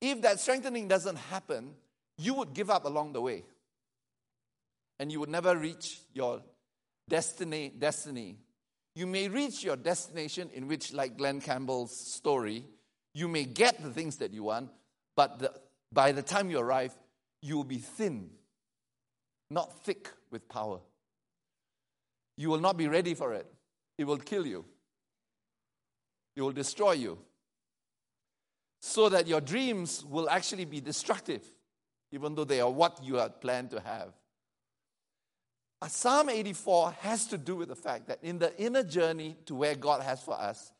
If 0.00 0.22
that 0.22 0.40
strengthening 0.40 0.88
doesn't 0.88 1.16
happen, 1.16 1.74
you 2.18 2.34
would 2.34 2.54
give 2.54 2.70
up 2.70 2.84
along 2.84 3.12
the 3.12 3.20
way. 3.20 3.44
And 4.98 5.12
you 5.12 5.20
would 5.20 5.28
never 5.28 5.56
reach 5.56 6.00
your 6.14 6.42
destiny 7.08 7.72
destiny. 7.78 8.38
You 8.94 9.06
may 9.06 9.28
reach 9.28 9.62
your 9.62 9.76
destination 9.76 10.50
in 10.54 10.68
which, 10.68 10.92
like 10.92 11.18
Glen 11.18 11.40
Campbell's 11.40 11.94
story, 11.94 12.64
you 13.14 13.28
may 13.28 13.44
get 13.44 13.82
the 13.82 13.90
things 13.90 14.16
that 14.16 14.32
you 14.32 14.44
want, 14.44 14.70
but 15.16 15.38
the, 15.38 15.52
by 15.92 16.12
the 16.12 16.22
time 16.22 16.50
you 16.50 16.58
arrive, 16.58 16.96
you 17.42 17.56
will 17.56 17.64
be 17.64 17.78
thin, 17.78 18.30
not 19.50 19.84
thick 19.84 20.10
with 20.30 20.48
power. 20.48 20.80
You 22.38 22.48
will 22.50 22.60
not 22.60 22.76
be 22.76 22.88
ready 22.88 23.14
for 23.14 23.34
it. 23.34 23.46
It 23.98 24.04
will 24.04 24.18
kill 24.18 24.46
you, 24.46 24.64
it 26.34 26.42
will 26.42 26.52
destroy 26.52 26.92
you. 26.92 27.18
So 28.80 29.08
that 29.08 29.26
your 29.26 29.40
dreams 29.40 30.04
will 30.04 30.28
actually 30.30 30.64
be 30.64 30.80
destructive, 30.80 31.42
even 32.12 32.34
though 32.34 32.44
they 32.44 32.60
are 32.60 32.70
what 32.70 33.02
you 33.02 33.16
had 33.16 33.40
planned 33.40 33.70
to 33.70 33.80
have. 33.80 34.12
Psalm 35.88 36.28
84 36.28 36.92
has 37.00 37.26
to 37.28 37.38
do 37.38 37.56
with 37.56 37.68
the 37.68 37.76
fact 37.76 38.08
that 38.08 38.22
in 38.22 38.38
the 38.38 38.56
inner 38.60 38.82
journey 38.82 39.36
to 39.46 39.54
where 39.54 39.74
God 39.74 40.02
has 40.02 40.22
for 40.22 40.34
us, 40.34 40.72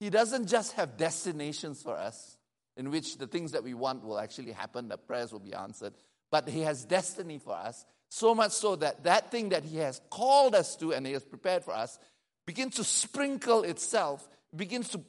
He 0.00 0.10
doesn't 0.10 0.46
just 0.46 0.72
have 0.72 0.96
destinations 0.96 1.82
for 1.82 1.96
us, 1.96 2.36
in 2.76 2.90
which 2.90 3.18
the 3.18 3.26
things 3.26 3.52
that 3.52 3.64
we 3.64 3.74
want 3.74 4.04
will 4.04 4.18
actually 4.18 4.52
happen, 4.52 4.88
the 4.88 4.96
prayers 4.96 5.32
will 5.32 5.40
be 5.40 5.54
answered. 5.54 5.94
But 6.30 6.48
He 6.48 6.62
has 6.62 6.84
destiny 6.84 7.38
for 7.38 7.54
us, 7.54 7.84
so 8.08 8.34
much 8.34 8.52
so 8.52 8.76
that 8.76 9.04
that 9.04 9.30
thing 9.30 9.50
that 9.50 9.64
He 9.64 9.78
has 9.78 10.00
called 10.10 10.54
us 10.54 10.76
to 10.76 10.92
and 10.92 11.06
He 11.06 11.12
has 11.12 11.24
prepared 11.24 11.64
for 11.64 11.74
us 11.74 11.98
begins 12.46 12.76
to 12.76 12.84
sprinkle 12.84 13.62
itself, 13.64 14.26
begins 14.56 14.88
to, 14.88 15.00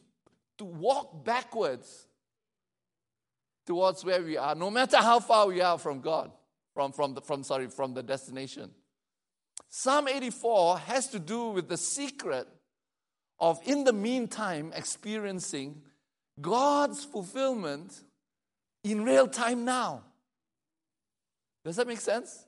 to 0.58 0.66
walk 0.66 1.24
backwards 1.24 2.08
towards 3.66 4.04
where 4.04 4.22
we 4.22 4.36
are, 4.36 4.56
no 4.56 4.70
matter 4.70 4.98
how 4.98 5.20
far 5.20 5.48
we 5.48 5.62
are 5.62 5.78
from 5.78 6.02
God, 6.02 6.32
from, 6.74 6.92
from, 6.92 7.14
the, 7.14 7.22
from, 7.22 7.44
sorry, 7.44 7.68
from 7.68 7.94
the 7.94 8.04
destination. 8.04 8.72
Psalm 9.68 10.08
84 10.08 10.80
has 10.80 11.08
to 11.10 11.20
do 11.20 11.50
with 11.50 11.68
the 11.68 11.78
secret 11.78 12.48
of, 13.40 13.60
in 13.66 13.84
the 13.84 13.94
meantime, 13.94 14.72
experiencing 14.76 15.82
God's 16.40 17.04
fulfillment 17.04 18.02
in 18.84 19.04
real 19.04 19.28
time 19.28 19.66
now. 19.66 20.04
Does 21.64 21.76
that 21.76 21.88
make 21.88 22.00
sense? 22.00 22.46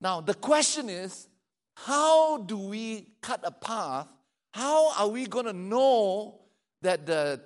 Now, 0.00 0.20
the 0.20 0.34
question 0.34 0.88
is 0.88 1.28
how 1.76 2.38
do 2.38 2.58
we 2.58 3.06
cut 3.20 3.40
a 3.44 3.50
path? 3.50 4.08
How 4.52 4.92
are 4.98 5.08
we 5.08 5.26
going 5.26 5.44
to 5.44 5.52
know 5.52 6.40
that 6.82 7.06
the, 7.06 7.40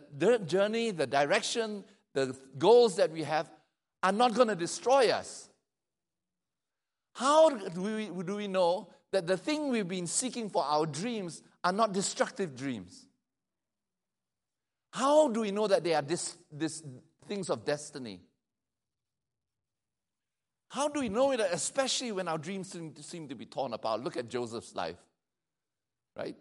journey, 0.47 0.93
the 0.93 1.07
direction, 1.07 1.85
the 2.15 2.37
goals 2.57 2.97
that 2.97 3.11
we 3.11 3.25
have 3.25 3.51
are 4.03 4.13
not 4.13 4.35
going 4.35 4.49
to 4.49 4.55
destroy 4.55 5.11
us? 5.11 5.50
How 7.12 7.50
do 7.50 7.81
we, 7.83 8.25
do 8.25 8.37
we 8.37 8.49
know 8.49 8.88
that 9.12 9.26
the 9.26 9.37
thing 9.37 9.69
we've 9.69 9.88
been 9.88 10.07
seeking 10.07 10.49
for 10.49 10.64
our 10.64 10.87
dreams 10.87 11.43
are 11.64 11.73
not 11.73 11.93
destructive 11.93 12.57
dreams? 12.57 13.07
How 14.93 15.29
do 15.29 15.40
we 15.40 15.50
know 15.50 15.67
that 15.67 15.85
they 15.85 15.95
are 15.95 16.02
this, 16.02 16.37
this 16.50 16.83
things 17.26 17.50
of 17.50 17.64
destiny? 17.64 18.21
How 20.69 20.88
do 20.88 21.00
we 21.00 21.09
know 21.09 21.33
it, 21.33 21.40
especially 21.40 22.12
when 22.12 22.29
our 22.29 22.38
dreams 22.38 22.71
seem 22.71 22.93
to, 22.93 23.02
seem 23.02 23.29
to 23.29 23.35
be 23.35 23.47
torn 23.47 23.73
apart? 23.73 24.02
Look 24.02 24.17
at 24.17 24.29
Joseph's 24.29 24.75
life, 24.75 24.99
right? 26.17 26.37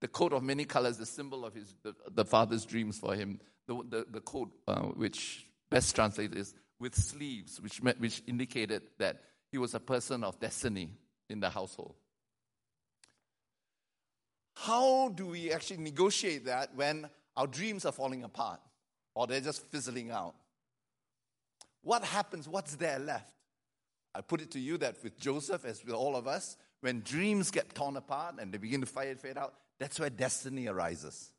The 0.00 0.08
coat 0.08 0.32
of 0.32 0.42
many 0.42 0.64
colors, 0.64 0.98
the 0.98 1.06
symbol 1.06 1.44
of 1.44 1.54
his, 1.54 1.74
the, 1.82 1.94
the 2.10 2.24
father's 2.24 2.64
dreams 2.66 2.98
for 2.98 3.14
him. 3.14 3.40
The, 3.66 3.82
the, 3.88 4.06
the 4.10 4.20
coat, 4.20 4.50
uh, 4.68 4.80
which 4.80 5.46
best 5.70 5.94
translated 5.94 6.36
is 6.36 6.54
with 6.78 6.94
sleeves, 6.94 7.60
which, 7.60 7.78
which 7.98 8.22
indicated 8.26 8.82
that 8.98 9.22
he 9.50 9.58
was 9.58 9.74
a 9.74 9.80
person 9.80 10.24
of 10.24 10.38
destiny 10.40 10.90
in 11.28 11.40
the 11.40 11.50
household. 11.50 11.94
How 14.54 15.08
do 15.08 15.26
we 15.26 15.52
actually 15.52 15.78
negotiate 15.78 16.44
that 16.46 16.74
when 16.74 17.08
our 17.36 17.46
dreams 17.46 17.84
are 17.84 17.92
falling 17.92 18.22
apart 18.24 18.60
or 19.14 19.26
they're 19.26 19.40
just 19.40 19.66
fizzling 19.70 20.10
out. 20.10 20.34
What 21.82 22.04
happens? 22.04 22.48
What's 22.48 22.76
there 22.76 22.98
left? 22.98 23.32
I 24.14 24.20
put 24.20 24.40
it 24.40 24.50
to 24.52 24.60
you 24.60 24.76
that 24.78 24.96
with 25.02 25.18
Joseph, 25.18 25.64
as 25.64 25.84
with 25.84 25.94
all 25.94 26.16
of 26.16 26.26
us, 26.26 26.56
when 26.80 27.00
dreams 27.00 27.50
get 27.50 27.74
torn 27.74 27.96
apart 27.96 28.36
and 28.40 28.52
they 28.52 28.58
begin 28.58 28.80
to 28.80 28.86
fade, 28.86 29.20
fade 29.20 29.38
out, 29.38 29.54
that's 29.78 29.98
where 29.98 30.10
destiny 30.10 30.66
arises. 30.66 31.32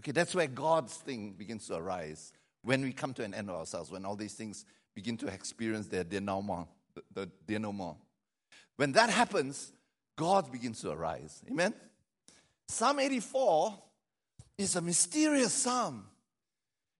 Okay, 0.00 0.12
that's 0.12 0.34
where 0.34 0.46
God's 0.46 0.94
thing 0.96 1.32
begins 1.32 1.66
to 1.68 1.76
arise. 1.76 2.32
When 2.62 2.82
we 2.82 2.92
come 2.92 3.14
to 3.14 3.24
an 3.24 3.34
end 3.34 3.50
of 3.50 3.56
ourselves, 3.56 3.90
when 3.90 4.04
all 4.04 4.16
these 4.16 4.34
things 4.34 4.64
begin 4.94 5.16
to 5.18 5.28
experience 5.28 5.86
their 5.86 6.04
denouement, 6.04 6.66
the, 6.96 7.02
the 7.14 7.30
denouement. 7.46 7.96
When 8.76 8.92
that 8.92 9.10
happens, 9.10 9.72
God 10.16 10.50
begins 10.50 10.80
to 10.80 10.90
arise. 10.90 11.42
Amen? 11.50 11.74
Psalm 12.68 12.98
84 12.98 13.78
is 14.58 14.76
a 14.76 14.80
mysterious 14.80 15.52
psalm. 15.52 16.06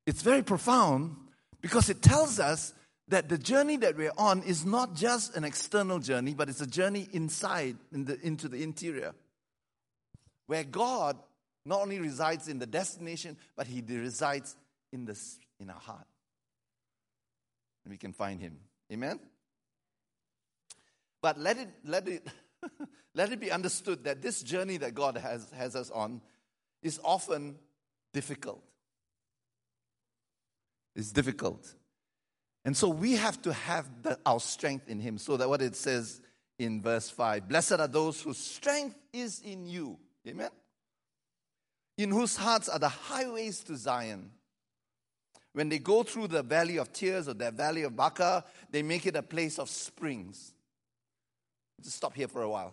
It's 0.06 0.22
very 0.22 0.42
profound 0.42 1.16
because 1.60 1.90
it 1.90 2.02
tells 2.02 2.38
us 2.38 2.72
that 3.08 3.28
the 3.28 3.38
journey 3.38 3.76
that 3.78 3.96
we're 3.96 4.12
on 4.18 4.42
is 4.42 4.64
not 4.64 4.94
just 4.94 5.36
an 5.36 5.44
external 5.44 5.98
journey, 5.98 6.34
but 6.34 6.48
it's 6.48 6.60
a 6.60 6.66
journey 6.66 7.08
inside, 7.12 7.76
in 7.92 8.04
the, 8.04 8.20
into 8.20 8.48
the 8.48 8.62
interior, 8.62 9.14
where 10.46 10.64
God 10.64 11.16
not 11.64 11.80
only 11.80 11.98
resides 11.98 12.48
in 12.48 12.58
the 12.58 12.66
destination, 12.66 13.36
but 13.56 13.66
He 13.66 13.82
resides 13.88 14.56
in, 14.92 15.04
the, 15.04 15.18
in 15.58 15.70
our 15.70 15.80
heart. 15.80 16.06
And 17.84 17.92
we 17.92 17.98
can 17.98 18.12
find 18.12 18.40
Him. 18.40 18.58
Amen? 18.92 19.18
But 21.22 21.38
let 21.38 21.58
it, 21.58 21.68
let 21.84 22.08
it, 22.08 22.26
let 23.14 23.32
it 23.32 23.40
be 23.40 23.50
understood 23.50 24.04
that 24.04 24.22
this 24.22 24.42
journey 24.42 24.76
that 24.78 24.94
God 24.94 25.16
has, 25.16 25.50
has 25.50 25.74
us 25.76 25.90
on 25.90 26.20
is 26.82 27.00
often 27.04 27.56
difficult. 28.12 28.62
It's 30.94 31.12
difficult. 31.12 31.74
And 32.64 32.76
so 32.76 32.88
we 32.88 33.12
have 33.16 33.40
to 33.42 33.52
have 33.52 33.86
the, 34.02 34.18
our 34.26 34.40
strength 34.40 34.88
in 34.88 34.98
Him. 34.98 35.18
So 35.18 35.36
that 35.36 35.48
what 35.48 35.62
it 35.62 35.76
says 35.76 36.20
in 36.58 36.82
verse 36.82 37.10
5 37.10 37.48
Blessed 37.48 37.74
are 37.74 37.86
those 37.86 38.22
whose 38.22 38.38
strength 38.38 38.96
is 39.12 39.40
in 39.40 39.66
you. 39.66 39.98
Amen? 40.26 40.50
In 41.98 42.10
whose 42.10 42.36
hearts 42.36 42.68
are 42.68 42.78
the 42.78 42.88
highways 42.88 43.60
to 43.64 43.76
Zion. 43.76 44.30
When 45.52 45.68
they 45.68 45.78
go 45.78 46.02
through 46.02 46.28
the 46.28 46.42
valley 46.42 46.78
of 46.78 46.92
tears 46.92 47.28
or 47.28 47.34
the 47.34 47.50
valley 47.50 47.84
of 47.84 47.96
Baca, 47.96 48.44
they 48.70 48.82
make 48.82 49.06
it 49.06 49.16
a 49.16 49.22
place 49.22 49.58
of 49.58 49.70
springs. 49.70 50.52
Just 51.82 51.96
stop 51.96 52.14
here 52.14 52.28
for 52.28 52.42
a 52.42 52.48
while. 52.48 52.72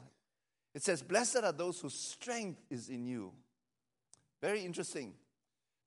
It 0.74 0.83
says, 0.83 1.01
Blessed 1.01 1.43
are 1.43 1.51
those 1.51 1.79
whose 1.79 1.93
strength 1.93 2.62
is 2.69 2.89
in 2.89 3.05
you. 3.05 3.31
Very 4.41 4.63
interesting. 4.65 5.13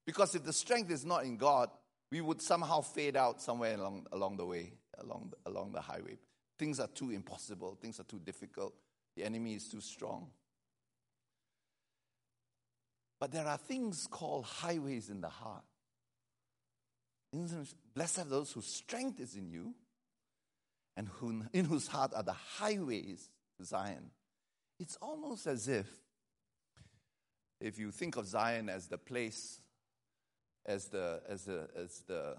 Because 0.05 0.35
if 0.35 0.43
the 0.43 0.53
strength 0.53 0.89
is 0.89 1.05
not 1.05 1.25
in 1.25 1.37
God, 1.37 1.69
we 2.11 2.21
would 2.21 2.41
somehow 2.41 2.81
fade 2.81 3.17
out 3.17 3.41
somewhere 3.41 3.75
along, 3.75 4.07
along 4.11 4.37
the 4.37 4.45
way, 4.45 4.73
along 4.99 5.31
the, 5.31 5.49
along 5.49 5.73
the 5.73 5.81
highway. 5.81 6.17
Things 6.57 6.79
are 6.79 6.87
too 6.87 7.11
impossible, 7.11 7.77
things 7.79 7.99
are 7.99 8.03
too 8.03 8.19
difficult, 8.19 8.73
the 9.15 9.23
enemy 9.23 9.55
is 9.55 9.67
too 9.67 9.81
strong. 9.81 10.27
But 13.19 13.31
there 13.31 13.45
are 13.45 13.57
things 13.57 14.07
called 14.09 14.45
highways 14.45 15.09
in 15.09 15.21
the 15.21 15.29
heart. 15.29 15.63
Blessed 17.93 18.19
are 18.19 18.25
those 18.25 18.53
whose 18.53 18.67
strength 18.67 19.19
is 19.19 19.35
in 19.35 19.49
you 19.49 19.73
and 20.97 21.07
in 21.53 21.65
whose 21.65 21.87
heart 21.87 22.11
are 22.15 22.23
the 22.23 22.33
highways 22.33 23.29
to 23.57 23.63
Zion. 23.63 24.09
It's 24.79 24.97
almost 24.99 25.45
as 25.45 25.67
if, 25.67 25.85
if 27.61 27.77
you 27.77 27.91
think 27.91 28.17
of 28.17 28.25
Zion 28.25 28.67
as 28.67 28.87
the 28.87 28.97
place, 28.97 29.61
as 30.65 30.85
the, 30.85 31.21
as 31.29 31.45
the, 31.45 31.69
as 31.77 32.03
the, 32.07 32.35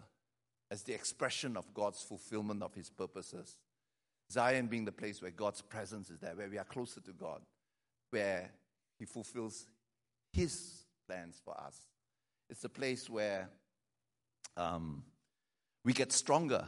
as 0.73 0.83
the 0.83 0.93
expression 0.93 1.57
of 1.57 1.73
God's 1.73 2.03
fulfillment 2.03 2.63
of 2.65 2.75
his 2.75 2.91
purposes, 2.91 3.57
Zion 4.31 4.67
being 4.67 4.85
the 4.85 4.93
place 4.93 5.23
where 5.23 5.31
God's 5.31 5.63
presence 5.63 6.11
is 6.11 6.19
there, 6.19 6.35
where 6.35 6.49
we 6.49 6.59
are 6.59 6.65
closer 6.65 7.01
to 7.01 7.13
God, 7.13 7.41
where 8.11 8.51
he 8.99 9.05
fulfills 9.05 9.67
his 10.33 10.85
plans 11.07 11.41
for 11.45 11.59
us. 11.59 11.77
It's 12.51 12.65
a 12.65 12.69
place 12.69 13.09
where 13.09 13.49
um, 14.57 15.05
we 15.85 15.93
get 15.93 16.13
stronger 16.13 16.67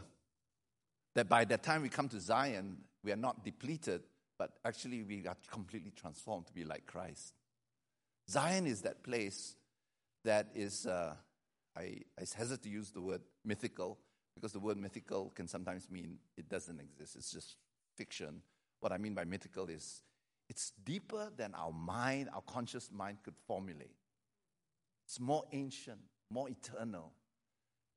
that 1.15 1.29
by 1.29 1.45
the 1.45 1.59
time 1.59 1.83
we 1.83 1.89
come 1.89 2.09
to 2.09 2.21
Zion, 2.21 2.79
we 3.03 3.13
are 3.13 3.17
not 3.17 3.45
depleted, 3.45 4.03
but 4.39 4.53
actually 4.65 5.03
we 5.03 5.27
are 5.27 5.37
completely 5.51 5.91
transformed 5.91 6.47
to 6.47 6.53
be 6.53 6.65
like 6.65 6.87
Christ. 6.87 7.35
Zion 8.29 8.67
is 8.67 8.83
that 8.83 9.03
place 9.03 9.57
that 10.25 10.49
is, 10.55 10.87
uh, 10.87 11.15
I, 11.77 12.01
I 12.19 12.25
hesitate 12.37 12.63
to 12.63 12.69
use 12.69 12.91
the 12.91 13.01
word 13.01 13.23
mythical 13.45 13.99
because 14.35 14.53
the 14.53 14.61
word 14.61 14.77
mythical 14.77 15.33
can 15.35 15.49
sometimes 15.49 15.91
mean 15.91 16.19
it 16.37 16.49
doesn't 16.49 16.81
exist, 16.81 17.17
it's 17.17 17.33
just 17.33 17.57
fiction. 17.97 18.43
What 18.81 18.93
I 18.93 18.99
mean 18.99 19.15
by 19.15 19.25
mythical 19.25 19.67
is 19.67 20.03
it's 20.49 20.73
deeper 20.85 21.31
than 21.37 21.55
our 21.55 21.73
mind, 21.73 22.29
our 22.35 22.43
conscious 22.43 22.91
mind 22.93 23.19
could 23.23 23.35
formulate. 23.47 23.95
It's 25.07 25.21
more 25.21 25.45
ancient, 25.53 26.01
more 26.31 26.49
eternal 26.49 27.13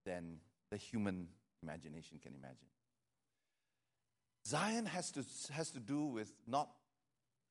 than 0.06 0.38
the 0.72 0.78
human 0.78 1.28
imagination 1.62 2.20
can 2.22 2.34
imagine. 2.34 2.68
Zion 4.46 4.86
has 4.86 5.12
to, 5.12 5.24
has 5.54 5.72
to 5.72 5.80
do 5.80 6.06
with 6.06 6.32
not 6.48 6.70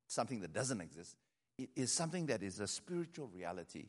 something 0.06 0.40
that 0.40 0.52
doesn't 0.52 0.80
exist, 0.80 1.16
it 1.58 1.70
is 1.76 1.92
something 1.92 2.26
that 2.26 2.42
is 2.42 2.60
a 2.60 2.66
spiritual 2.66 3.28
reality 3.34 3.86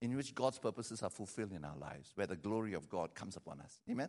in 0.00 0.16
which 0.16 0.34
God's 0.34 0.58
purposes 0.58 1.02
are 1.02 1.10
fulfilled 1.10 1.52
in 1.52 1.64
our 1.64 1.76
lives, 1.76 2.12
where 2.14 2.26
the 2.26 2.36
glory 2.36 2.74
of 2.74 2.88
God 2.88 3.14
comes 3.14 3.36
upon 3.36 3.60
us. 3.60 3.80
Amen? 3.90 4.08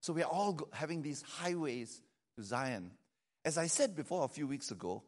So 0.00 0.12
we 0.12 0.22
are 0.22 0.30
all 0.30 0.58
having 0.72 1.02
these 1.02 1.22
highways 1.22 2.00
to 2.36 2.42
Zion. 2.42 2.90
As 3.44 3.56
I 3.58 3.66
said 3.66 3.94
before 3.94 4.24
a 4.24 4.28
few 4.28 4.46
weeks 4.46 4.70
ago, 4.70 5.02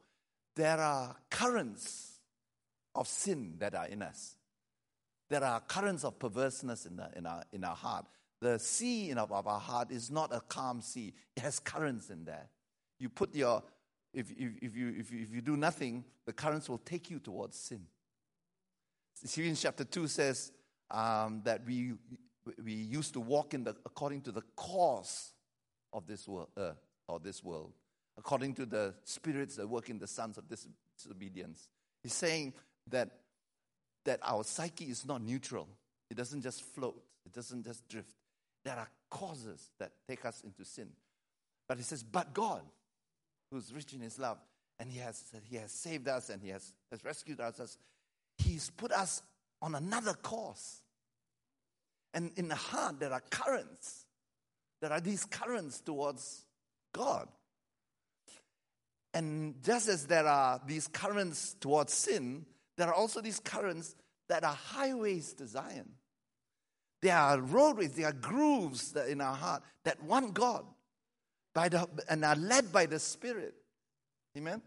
there 0.54 0.78
are 0.78 1.16
currents 1.30 2.18
of 2.94 3.08
sin 3.08 3.54
that 3.58 3.74
are 3.74 3.86
in 3.86 4.02
us. 4.02 4.36
There 5.30 5.42
are 5.42 5.60
currents 5.60 6.04
of 6.04 6.18
perverseness 6.18 6.84
in, 6.84 6.96
the, 6.96 7.08
in, 7.16 7.26
our, 7.26 7.42
in 7.52 7.64
our 7.64 7.74
heart 7.74 8.06
the 8.42 8.58
sea 8.58 9.10
in 9.10 9.18
of 9.18 9.30
our 9.30 9.60
heart 9.60 9.92
is 9.92 10.10
not 10.10 10.34
a 10.34 10.40
calm 10.40 10.80
sea. 10.80 11.14
It 11.36 11.42
has 11.44 11.60
currents 11.60 12.10
in 12.10 12.24
there. 12.24 12.48
You 12.98 13.08
put 13.08 13.34
your, 13.36 13.62
if, 14.12 14.32
if, 14.32 14.50
if, 14.60 14.76
you, 14.76 14.94
if, 14.98 15.12
you, 15.12 15.22
if 15.22 15.32
you 15.32 15.40
do 15.40 15.56
nothing, 15.56 16.04
the 16.26 16.32
currents 16.32 16.68
will 16.68 16.78
take 16.78 17.08
you 17.08 17.20
towards 17.20 17.56
sin. 17.56 17.82
Ephesians 19.22 19.62
chapter 19.62 19.84
2 19.84 20.08
says 20.08 20.50
um, 20.90 21.42
that 21.44 21.64
we, 21.64 21.92
we 22.62 22.72
used 22.72 23.12
to 23.12 23.20
walk 23.20 23.54
in 23.54 23.62
the, 23.62 23.76
according 23.86 24.22
to 24.22 24.32
the 24.32 24.42
course 24.56 25.34
of 25.92 26.08
this 26.08 26.26
world, 26.26 26.48
uh, 26.56 26.72
or 27.06 27.20
this 27.20 27.44
world, 27.44 27.72
according 28.18 28.54
to 28.54 28.66
the 28.66 28.92
spirits 29.04 29.54
that 29.54 29.68
work 29.68 29.88
in 29.88 30.00
the 30.00 30.08
sons 30.08 30.36
of 30.36 30.44
disobedience. 30.48 31.68
He's 32.02 32.14
saying 32.14 32.54
that, 32.90 33.08
that 34.04 34.18
our 34.20 34.42
psyche 34.42 34.86
is 34.86 35.06
not 35.06 35.22
neutral. 35.22 35.68
It 36.10 36.16
doesn't 36.16 36.42
just 36.42 36.62
float. 36.62 37.00
It 37.24 37.32
doesn't 37.32 37.64
just 37.64 37.88
drift 37.88 38.16
there 38.64 38.76
are 38.76 38.88
causes 39.10 39.70
that 39.78 39.92
take 40.08 40.24
us 40.24 40.42
into 40.42 40.64
sin. 40.64 40.88
But 41.68 41.78
he 41.78 41.84
says, 41.84 42.02
but 42.02 42.32
God, 42.34 42.62
who's 43.50 43.72
rich 43.72 43.92
in 43.92 44.00
his 44.00 44.18
love, 44.18 44.38
and 44.78 44.90
he 44.90 44.98
has, 44.98 45.22
he 45.44 45.56
has 45.56 45.70
saved 45.70 46.08
us 46.08 46.28
and 46.28 46.42
he 46.42 46.48
has, 46.48 46.72
has 46.90 47.04
rescued 47.04 47.40
us, 47.40 47.78
he's 48.38 48.70
put 48.70 48.92
us 48.92 49.22
on 49.60 49.74
another 49.74 50.14
course. 50.14 50.82
And 52.14 52.32
in 52.36 52.48
the 52.48 52.56
heart, 52.56 53.00
there 53.00 53.12
are 53.12 53.22
currents. 53.30 54.04
There 54.80 54.92
are 54.92 55.00
these 55.00 55.24
currents 55.24 55.80
towards 55.80 56.44
God. 56.92 57.28
And 59.14 59.62
just 59.62 59.88
as 59.88 60.06
there 60.06 60.26
are 60.26 60.60
these 60.66 60.88
currents 60.88 61.54
towards 61.60 61.92
sin, 61.92 62.46
there 62.76 62.88
are 62.88 62.94
also 62.94 63.20
these 63.20 63.38
currents 63.38 63.94
that 64.28 64.44
are 64.44 64.54
highways 64.54 65.34
to 65.34 65.46
Zion. 65.46 65.88
There 67.02 67.16
are 67.16 67.40
roadways, 67.40 67.92
there 67.92 68.06
are 68.06 68.12
grooves 68.12 68.94
in 69.08 69.20
our 69.20 69.34
heart 69.34 69.62
that 69.84 70.02
want 70.04 70.34
God 70.34 70.64
by 71.52 71.68
the, 71.68 71.86
and 72.08 72.24
are 72.24 72.36
led 72.36 72.72
by 72.72 72.86
the 72.86 73.00
Spirit. 73.00 73.54
Amen? 74.36 74.62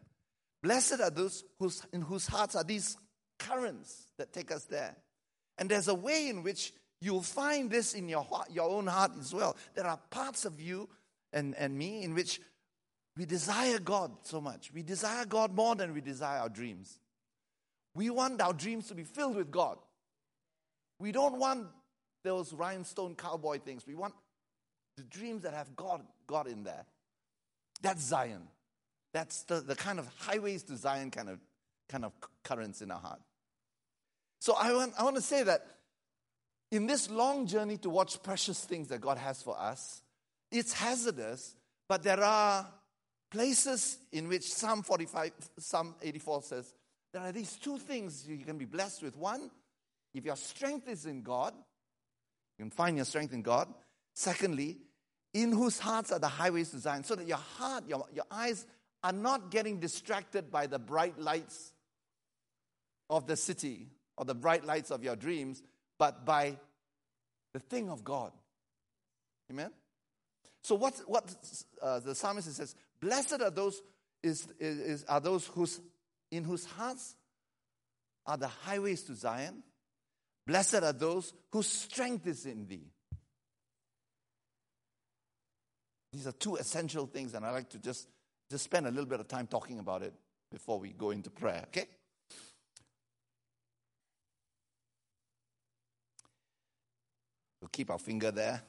Blessed 0.62 1.00
are 1.00 1.10
those 1.10 1.44
whose, 1.60 1.82
in 1.94 2.02
whose 2.02 2.28
hearts 2.28 2.56
are 2.56 2.64
these 2.64 2.98
currents 3.40 4.12
that 4.18 4.34
take 4.34 4.52
us 4.52 4.66
there. 4.66 4.96
And 5.58 5.70
there's 5.70 5.88
a 5.88 5.96
way 5.96 6.28
in 6.28 6.44
which 6.44 6.74
you'll 7.02 7.22
find 7.22 7.72
this 7.72 7.94
in 7.94 8.10
your, 8.10 8.24
heart, 8.24 8.50
your 8.52 8.70
own 8.70 8.88
heart 8.88 9.12
as 9.20 9.34
well. 9.34 9.56
There 9.74 9.88
are 9.88 10.00
parts 10.10 10.44
of 10.44 10.60
you 10.60 10.90
and, 11.32 11.56
and 11.56 11.78
me 11.78 12.04
in 12.04 12.14
which 12.14 12.42
we 13.16 13.26
desire 13.26 13.80
God 13.80 14.12
so 14.24 14.42
much. 14.42 14.72
We 14.74 14.84
desire 14.84 15.26
God 15.26 15.54
more 15.54 15.76
than 15.76 15.94
we 15.94 16.02
desire 16.02 16.40
our 16.42 16.50
dreams. 16.50 17.00
We 17.94 18.10
want 18.10 18.42
our 18.42 18.54
dreams 18.54 18.88
to 18.88 18.96
be 18.96 19.04
filled 19.04 19.38
with 19.38 19.52
God. 19.52 19.78
We 21.00 21.14
don't 21.14 21.40
want 21.40 21.68
those 22.26 22.54
rhinestone 22.54 23.16
cowboy 23.16 23.60
things. 23.60 23.88
We 23.88 23.96
want 23.96 24.14
the 24.98 25.04
dreams 25.04 25.44
that 25.44 25.54
have 25.54 25.76
God, 25.76 26.02
God 26.28 26.48
in 26.48 26.64
there. 26.64 26.86
That's 27.82 28.04
Zion. 28.04 28.48
That's 29.14 29.44
the, 29.44 29.62
the 29.62 29.76
kind 29.76 30.00
of 30.00 30.08
highways 30.20 30.64
to 30.64 30.76
Zion 30.76 31.12
kind 31.12 31.30
of, 31.30 31.40
kind 31.88 32.04
of 32.04 32.12
currents 32.44 32.82
in 32.82 32.92
our 32.92 33.00
heart. 33.00 33.22
So 34.40 34.56
I 34.60 34.74
want, 34.74 34.94
I 35.00 35.04
want 35.04 35.16
to 35.16 35.22
say 35.22 35.44
that 35.44 35.66
in 36.72 36.88
this 36.88 37.10
long 37.10 37.48
journey 37.48 37.78
to 37.78 37.90
watch 37.90 38.22
precious 38.22 38.64
things 38.66 38.90
that 38.90 39.00
God 39.00 39.18
has 39.18 39.42
for 39.42 39.58
us, 39.58 40.02
it's 40.52 40.74
hazardous, 40.74 41.56
but 41.88 42.04
there 42.04 42.22
are 42.22 42.68
places 43.32 43.98
in 44.12 44.28
which 44.28 44.54
Psalm 44.54 44.84
45, 44.84 45.32
Psalm 45.60 45.96
84 46.02 46.44
says, 46.44 46.74
there 47.14 47.22
are 47.22 47.32
these 47.32 47.56
two 47.56 47.78
things 47.78 48.28
you 48.28 48.38
can 48.38 48.58
be 48.58 48.66
blessed 48.66 49.04
with. 49.04 49.16
One, 49.16 49.50
if 50.14 50.26
your 50.26 50.36
strength 50.36 50.90
is 50.90 51.06
in 51.06 51.22
God, 51.22 51.54
you 52.58 52.64
can 52.64 52.72
find 52.72 52.96
your 52.96 53.06
strength 53.06 53.34
in 53.34 53.42
God. 53.42 53.68
Secondly, 54.14 54.78
in 55.34 55.52
whose 55.52 55.80
hearts 55.80 56.12
are 56.12 56.20
the 56.20 56.28
highways 56.28 56.70
to 56.72 56.80
Zion, 56.80 57.04
so 57.04 57.16
that 57.16 57.28
your 57.28 57.38
heart, 57.38 57.84
your, 57.88 58.06
your 58.14 58.26
eyes 58.32 58.66
are 59.04 59.12
not 59.12 59.52
getting 59.52 59.80
distracted 59.80 60.50
by 60.50 60.68
the 60.68 60.80
bright 60.80 61.20
lights 61.20 61.74
of 63.10 63.28
the 63.28 63.36
city 63.36 63.88
or 64.18 64.26
the 64.26 64.34
bright 64.34 64.66
lights 64.66 64.92
of 64.92 65.04
your 65.04 65.16
dreams, 65.16 65.62
but 65.98 66.26
by 66.26 66.58
the 67.54 67.60
thing 67.60 67.90
of 67.90 68.04
God. 68.04 68.32
Amen? 69.52 69.72
So 70.64 70.76
what, 70.76 70.96
what 71.06 71.36
uh, 71.82 72.00
the 72.00 72.16
psalmist 72.16 72.52
says, 72.56 72.76
blessed 73.00 73.42
are 73.42 73.52
those, 73.52 73.82
is, 74.24 74.48
is, 74.60 75.04
are 75.04 75.20
those 75.20 75.46
whose, 75.48 75.80
in 76.32 76.44
whose 76.44 76.66
hearts 76.66 77.16
are 78.26 78.38
the 78.38 78.48
highways 78.48 79.04
to 79.04 79.14
Zion. 79.14 79.62
Blessed 80.46 80.76
are 80.76 80.94
those 80.94 81.34
whose 81.52 81.68
strength 81.68 82.28
is 82.28 82.46
in 82.46 82.68
thee. 82.68 82.88
These 86.14 86.28
are 86.28 86.32
two 86.32 86.56
essential 86.56 87.08
things, 87.08 87.34
and 87.34 87.46
I 87.46 87.52
like 87.52 87.70
to 87.70 87.80
just 87.80 88.08
just 88.50 88.64
spend 88.64 88.86
a 88.86 88.90
little 88.90 89.06
bit 89.06 89.20
of 89.20 89.28
time 89.28 89.48
talking 89.48 89.80
about 89.80 90.04
it 90.04 90.14
before 90.52 90.80
we 90.80 90.90
go 90.90 91.12
into 91.12 91.30
prayer, 91.30 91.64
okay? 91.68 91.86
We'll 97.60 97.70
keep 97.70 97.90
our 97.90 97.98
finger 97.98 98.32
there. 98.32 98.62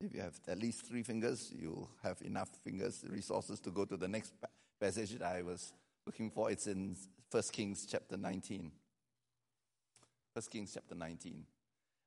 If 0.00 0.12
you 0.12 0.20
have 0.20 0.38
at 0.46 0.58
least 0.58 0.86
three 0.86 1.02
fingers, 1.02 1.50
you'll 1.58 1.88
have 2.02 2.20
enough 2.22 2.50
fingers, 2.62 3.02
resources 3.08 3.60
to 3.60 3.70
go 3.70 3.86
to 3.86 3.96
the 3.96 4.08
next 4.08 4.34
passage 4.78 5.12
that 5.12 5.22
I 5.22 5.42
was 5.42 5.72
looking 6.04 6.30
for. 6.30 6.50
It's 6.50 6.66
in 6.66 6.96
1 7.30 7.42
Kings 7.52 7.86
chapter 7.90 8.18
19. 8.18 8.70
1 10.34 10.44
Kings 10.50 10.72
chapter 10.74 10.96
19. 10.96 11.44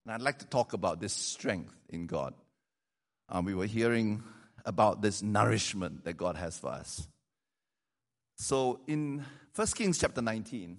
And 0.06 0.14
I'd 0.14 0.22
like 0.22 0.40
to 0.40 0.46
talk 0.46 0.74
about 0.74 1.00
this 1.00 1.14
strength 1.14 1.74
in 1.88 2.08
God. 2.08 2.34
Um, 3.30 3.46
we 3.46 3.56
were 3.56 3.66
hearing 3.66 4.22
about 4.66 5.02
this 5.02 5.24
nourishment 5.24 6.04
that 6.04 6.18
God 6.18 6.36
has 6.36 6.58
for 6.58 6.72
us. 6.72 7.08
So 8.36 8.82
in 8.86 9.24
1 9.56 9.68
Kings 9.68 9.98
chapter 9.98 10.22
19, 10.22 10.78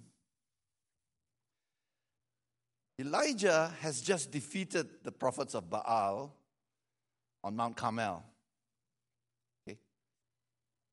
Elijah 2.99 3.73
has 3.81 4.01
just 4.01 4.29
defeated 4.29 4.87
the 5.03 5.11
prophets 5.11 5.55
of 5.55 5.71
Baal 5.71 6.35
on 7.43 7.55
Mount 7.55 7.75
Carmel. 7.75 8.23
Okay? 9.67 9.79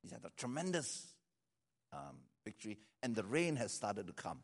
He's 0.03 0.13
had 0.13 0.25
a 0.25 0.31
tremendous 0.39 1.07
um, 1.93 2.17
victory, 2.47 2.79
and 3.03 3.15
the 3.15 3.25
rain 3.25 3.57
has 3.57 3.73
started 3.73 4.07
to 4.07 4.15
come. 4.15 4.39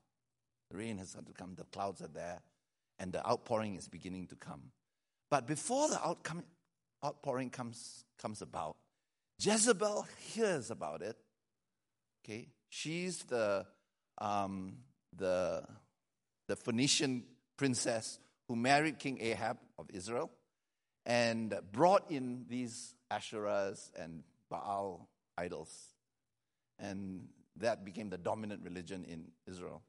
The 0.73 0.79
rain 0.79 0.97
has 0.99 1.11
started 1.11 1.27
to 1.27 1.35
come, 1.35 1.55
the 1.55 1.65
clouds 1.65 2.01
are 2.01 2.09
there, 2.09 2.41
and 2.99 3.13
the 3.13 3.25
outpouring 3.27 3.77
is 3.77 3.89
beginning 3.89 4.27
to 4.29 4.37
come. 4.37 4.73
But 5.31 5.47
before 5.47 5.89
the 5.89 6.01
outpouring 7.05 7.51
comes, 7.51 8.05
comes 8.19 8.41
about, 8.41 8.77
Jezebel 9.39 10.07
hears 10.19 10.71
about 10.71 11.03
it. 11.03 11.17
Okay, 12.25 12.49
she's 12.71 13.23
the 13.25 13.67
um, 14.17 14.79
the 15.15 15.63
the 16.49 16.57
Phoenician 16.57 17.25
princess 17.59 18.19
who 18.49 18.57
married 18.57 18.99
King 18.99 19.19
Ahab 19.21 19.59
of 19.79 19.91
Israel 19.93 20.31
and 21.05 21.55
brought 21.71 22.11
in 22.11 22.47
these 22.49 22.95
Asherahs 23.11 23.91
and 23.99 24.23
Baal 24.49 25.09
idols, 25.37 25.71
and 26.79 27.29
that 27.57 27.85
became 27.85 28.09
the 28.09 28.19
dominant 28.19 28.63
religion 28.65 29.05
in 29.05 29.33
Israel. 29.47 29.83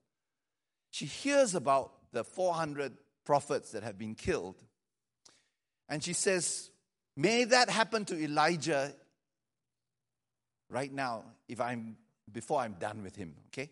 She 0.93 1.08
hears 1.08 1.56
about 1.56 1.91
the 2.12 2.23
400 2.23 2.93
prophets 3.25 3.71
that 3.71 3.82
have 3.82 3.97
been 3.97 4.13
killed, 4.13 4.62
and 5.89 6.03
she 6.03 6.13
says, 6.13 6.69
May 7.17 7.45
that 7.45 7.67
happen 7.71 8.06
to 8.06 8.23
Elijah 8.23 8.93
right 10.69 10.93
now 10.93 11.23
if 11.49 11.60
I'm 11.60 11.97
before 12.32 12.60
I'm 12.60 12.73
done 12.73 13.01
with 13.01 13.15
him, 13.15 13.34
okay? 13.47 13.71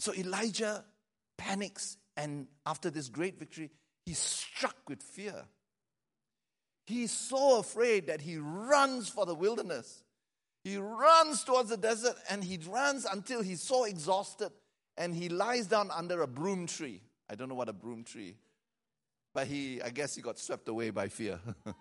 So 0.00 0.12
Elijah 0.12 0.84
panics 1.38 1.98
and 2.16 2.48
after 2.66 2.90
this 2.90 3.08
great 3.08 3.38
victory, 3.38 3.70
he's 4.04 4.18
struck 4.18 4.76
with 4.88 5.02
fear. 5.02 5.44
He's 6.86 7.12
so 7.12 7.60
afraid 7.60 8.08
that 8.08 8.20
he 8.20 8.38
runs 8.38 9.08
for 9.08 9.24
the 9.24 9.34
wilderness. 9.36 10.02
He 10.64 10.78
runs 10.78 11.44
towards 11.44 11.70
the 11.70 11.76
desert 11.76 12.16
and 12.28 12.42
he 12.42 12.58
runs 12.68 13.04
until 13.04 13.40
he's 13.40 13.62
so 13.62 13.84
exhausted 13.84 14.50
and 14.96 15.14
he 15.14 15.28
lies 15.28 15.66
down 15.66 15.90
under 15.90 16.22
a 16.22 16.26
broom 16.26 16.66
tree. 16.66 17.00
I 17.28 17.34
don't 17.34 17.48
know 17.48 17.54
what 17.54 17.68
a 17.68 17.72
broom 17.72 18.04
tree, 18.04 18.36
but 19.32 19.46
he, 19.46 19.80
I 19.82 19.90
guess 19.90 20.14
he 20.14 20.22
got 20.22 20.38
swept 20.38 20.68
away 20.68 20.90
by 20.90 21.08
fear. 21.08 21.40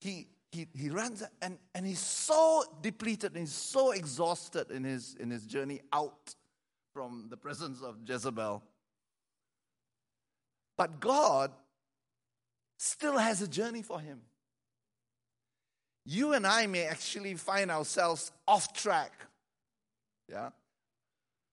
he, 0.00 0.28
he, 0.52 0.66
he 0.74 0.90
runs 0.90 1.22
and, 1.40 1.58
and 1.74 1.86
he's 1.86 2.00
so 2.00 2.64
depleted 2.82 3.32
and 3.32 3.40
he's 3.40 3.52
so 3.52 3.92
exhausted 3.92 4.70
in 4.70 4.84
his, 4.84 5.14
in 5.20 5.30
his 5.30 5.44
journey 5.44 5.80
out 5.92 6.34
from 6.92 7.26
the 7.30 7.36
presence 7.36 7.82
of 7.82 7.96
Jezebel. 8.04 8.62
But 10.76 10.98
God 10.98 11.52
still 12.78 13.18
has 13.18 13.42
a 13.42 13.48
journey 13.48 13.82
for 13.82 14.00
him. 14.00 14.22
You 16.06 16.32
and 16.32 16.46
I 16.46 16.66
may 16.66 16.84
actually 16.84 17.34
find 17.34 17.70
ourselves 17.70 18.32
off 18.48 18.72
track. 18.72 19.12
Yeah? 20.30 20.50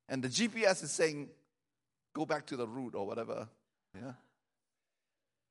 And 0.07 0.23
the 0.23 0.29
GPS 0.29 0.83
is 0.83 0.91
saying, 0.91 1.29
go 2.13 2.25
back 2.25 2.45
to 2.47 2.55
the 2.57 2.67
route 2.67 2.95
or 2.95 3.05
whatever. 3.05 3.47
Yeah? 3.95 4.13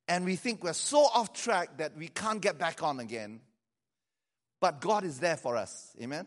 and 0.08 0.24
we 0.24 0.36
think 0.36 0.62
we're 0.62 0.72
so 0.72 1.00
off 1.00 1.32
track 1.32 1.78
that 1.78 1.96
we 1.96 2.08
can't 2.08 2.40
get 2.40 2.58
back 2.58 2.82
on 2.82 3.00
again. 3.00 3.40
But 4.60 4.80
God 4.80 5.04
is 5.04 5.18
there 5.18 5.36
for 5.36 5.56
us. 5.56 5.92
Amen? 6.00 6.26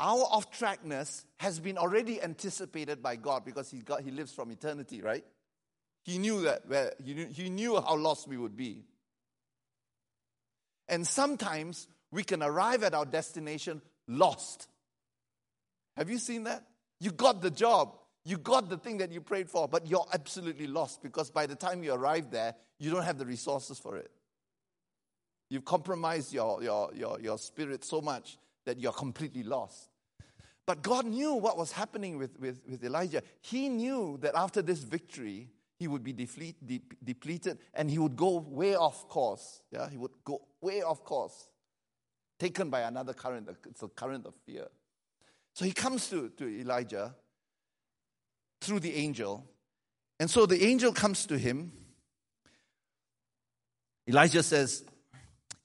Our 0.00 0.22
off 0.22 0.50
trackness 0.50 1.24
has 1.38 1.60
been 1.60 1.78
already 1.78 2.22
anticipated 2.22 3.02
by 3.02 3.16
God 3.16 3.44
because 3.44 3.70
he, 3.70 3.78
got, 3.78 4.02
he 4.02 4.10
lives 4.10 4.32
from 4.32 4.50
eternity, 4.50 5.02
right? 5.02 5.24
He 6.04 6.18
knew 6.18 6.42
that, 6.42 6.66
where, 6.66 6.92
he, 7.04 7.14
knew, 7.14 7.26
he 7.26 7.50
knew 7.50 7.80
how 7.80 7.96
lost 7.96 8.28
we 8.28 8.36
would 8.36 8.56
be. 8.56 8.84
And 10.88 11.06
sometimes 11.06 11.88
we 12.10 12.24
can 12.24 12.42
arrive 12.42 12.82
at 12.82 12.94
our 12.94 13.06
destination 13.06 13.82
lost. 14.06 14.68
Have 15.96 16.10
you 16.10 16.18
seen 16.18 16.44
that? 16.44 16.64
You 17.00 17.10
got 17.10 17.42
the 17.42 17.50
job, 17.50 17.96
you 18.24 18.38
got 18.38 18.68
the 18.68 18.78
thing 18.78 18.98
that 18.98 19.12
you 19.12 19.20
prayed 19.20 19.50
for, 19.50 19.68
but 19.68 19.86
you're 19.86 20.06
absolutely 20.12 20.66
lost 20.66 21.02
because 21.02 21.30
by 21.30 21.46
the 21.46 21.54
time 21.54 21.82
you 21.82 21.92
arrive 21.92 22.30
there, 22.30 22.54
you 22.78 22.90
don't 22.90 23.04
have 23.04 23.18
the 23.18 23.26
resources 23.26 23.78
for 23.78 23.96
it. 23.96 24.10
You've 25.50 25.64
compromised 25.64 26.32
your, 26.32 26.62
your, 26.62 26.90
your, 26.94 27.20
your 27.20 27.38
spirit 27.38 27.84
so 27.84 28.00
much 28.00 28.38
that 28.64 28.78
you're 28.78 28.92
completely 28.92 29.42
lost. 29.42 29.90
But 30.66 30.82
God 30.82 31.04
knew 31.04 31.34
what 31.34 31.58
was 31.58 31.72
happening 31.72 32.16
with, 32.16 32.40
with, 32.40 32.62
with 32.68 32.82
Elijah. 32.82 33.22
He 33.42 33.68
knew 33.68 34.18
that 34.22 34.34
after 34.34 34.62
this 34.62 34.82
victory, 34.82 35.50
he 35.78 35.86
would 35.86 36.02
be 36.02 36.12
de- 36.12 36.82
depleted 37.02 37.58
and 37.74 37.90
he 37.90 37.98
would 37.98 38.16
go 38.16 38.38
way 38.38 38.74
off 38.74 39.06
course. 39.08 39.60
Yeah, 39.70 39.90
he 39.90 39.98
would 39.98 40.12
go 40.24 40.40
way 40.62 40.82
off 40.82 41.04
course, 41.04 41.50
taken 42.38 42.70
by 42.70 42.80
another 42.80 43.12
current. 43.12 43.48
It's 43.68 43.82
a 43.82 43.88
current 43.88 44.24
of 44.24 44.34
fear. 44.46 44.68
So 45.54 45.64
he 45.64 45.72
comes 45.72 46.08
to, 46.10 46.30
to 46.30 46.60
Elijah 46.60 47.14
through 48.60 48.80
the 48.80 48.94
angel. 48.94 49.46
And 50.18 50.28
so 50.28 50.46
the 50.46 50.64
angel 50.64 50.92
comes 50.92 51.26
to 51.26 51.38
him. 51.38 51.72
Elijah 54.08 54.42
says, 54.42 54.84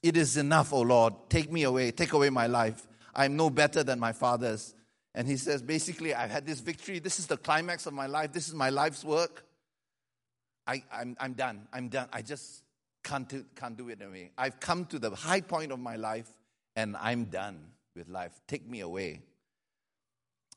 It 0.02 0.16
is 0.16 0.36
enough, 0.36 0.72
O 0.72 0.80
Lord. 0.80 1.14
Take 1.28 1.52
me 1.52 1.64
away. 1.64 1.90
Take 1.90 2.12
away 2.12 2.30
my 2.30 2.46
life. 2.46 2.86
I 3.14 3.24
am 3.24 3.36
no 3.36 3.50
better 3.50 3.82
than 3.82 3.98
my 3.98 4.12
fathers. 4.12 4.74
And 5.14 5.26
he 5.26 5.36
says, 5.36 5.60
basically, 5.60 6.14
I've 6.14 6.30
had 6.30 6.46
this 6.46 6.60
victory. 6.60 7.00
This 7.00 7.18
is 7.18 7.26
the 7.26 7.36
climax 7.36 7.86
of 7.86 7.92
my 7.92 8.06
life. 8.06 8.32
This 8.32 8.46
is 8.46 8.54
my 8.54 8.70
life's 8.70 9.04
work. 9.04 9.44
I, 10.66 10.84
I'm, 10.92 11.16
I'm 11.18 11.32
done. 11.32 11.66
I'm 11.72 11.88
done. 11.88 12.08
I 12.12 12.22
just 12.22 12.62
can't 13.02 13.28
do, 13.28 13.44
can't 13.56 13.76
do 13.76 13.88
it 13.88 14.00
anyway. 14.00 14.30
I've 14.38 14.60
come 14.60 14.84
to 14.86 15.00
the 15.00 15.10
high 15.10 15.40
point 15.40 15.72
of 15.72 15.80
my 15.80 15.96
life 15.96 16.28
and 16.76 16.96
I'm 16.96 17.24
done 17.24 17.58
with 17.96 18.08
life. 18.08 18.40
Take 18.46 18.68
me 18.68 18.80
away. 18.80 19.22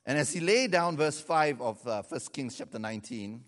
And 0.05 0.17
as 0.17 0.33
he 0.33 0.39
lay 0.39 0.67
down, 0.67 0.97
verse 0.97 1.19
5 1.21 1.61
of 1.61 1.87
uh, 1.87 2.03
1 2.07 2.21
Kings 2.33 2.57
chapter 2.57 2.79
19, 2.79 3.43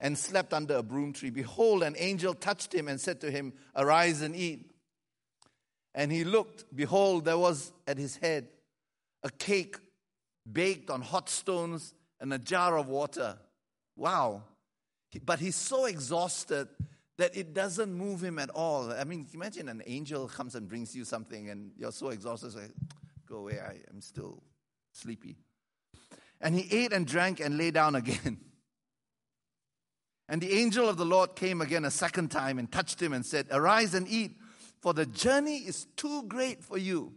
and 0.00 0.18
slept 0.18 0.52
under 0.52 0.76
a 0.76 0.82
broom 0.82 1.12
tree, 1.12 1.30
behold, 1.30 1.82
an 1.82 1.94
angel 1.98 2.34
touched 2.34 2.74
him 2.74 2.88
and 2.88 3.00
said 3.00 3.20
to 3.20 3.30
him, 3.30 3.52
Arise 3.76 4.22
and 4.22 4.34
eat. 4.34 4.70
And 5.94 6.10
he 6.10 6.24
looked, 6.24 6.64
behold, 6.74 7.24
there 7.24 7.38
was 7.38 7.72
at 7.86 7.96
his 7.96 8.16
head 8.16 8.48
a 9.22 9.30
cake 9.30 9.76
baked 10.50 10.90
on 10.90 11.00
hot 11.00 11.28
stones 11.28 11.94
and 12.20 12.32
a 12.32 12.38
jar 12.38 12.76
of 12.76 12.88
water. 12.88 13.38
Wow. 13.96 14.42
But 15.24 15.38
he's 15.38 15.56
so 15.56 15.84
exhausted 15.84 16.68
that 17.16 17.36
it 17.36 17.54
doesn't 17.54 17.94
move 17.94 18.22
him 18.22 18.40
at 18.40 18.50
all. 18.50 18.92
I 18.92 19.04
mean, 19.04 19.26
imagine 19.32 19.68
an 19.68 19.82
angel 19.86 20.26
comes 20.26 20.56
and 20.56 20.68
brings 20.68 20.96
you 20.96 21.04
something 21.04 21.48
and 21.48 21.70
you're 21.78 21.92
so 21.92 22.08
exhausted, 22.08 22.56
like, 22.56 22.72
go 23.26 23.36
away, 23.36 23.60
I 23.60 23.76
am 23.90 24.00
still 24.00 24.42
sleepy. 24.92 25.36
And 26.44 26.54
he 26.54 26.84
ate 26.84 26.92
and 26.92 27.06
drank 27.06 27.40
and 27.40 27.58
lay 27.58 27.72
down 27.72 27.96
again. 27.96 28.38
And 30.26 30.40
the 30.40 30.54
angel 30.54 30.88
of 30.88 30.96
the 30.96 31.04
Lord 31.04 31.36
came 31.36 31.60
again 31.60 31.84
a 31.84 31.90
second 31.90 32.30
time 32.30 32.58
and 32.58 32.72
touched 32.72 33.00
him 33.00 33.12
and 33.12 33.26
said, 33.26 33.46
Arise 33.50 33.92
and 33.92 34.08
eat, 34.08 34.38
for 34.80 34.94
the 34.94 35.04
journey 35.04 35.58
is 35.58 35.86
too 35.96 36.22
great 36.22 36.64
for 36.64 36.78
you. 36.78 37.12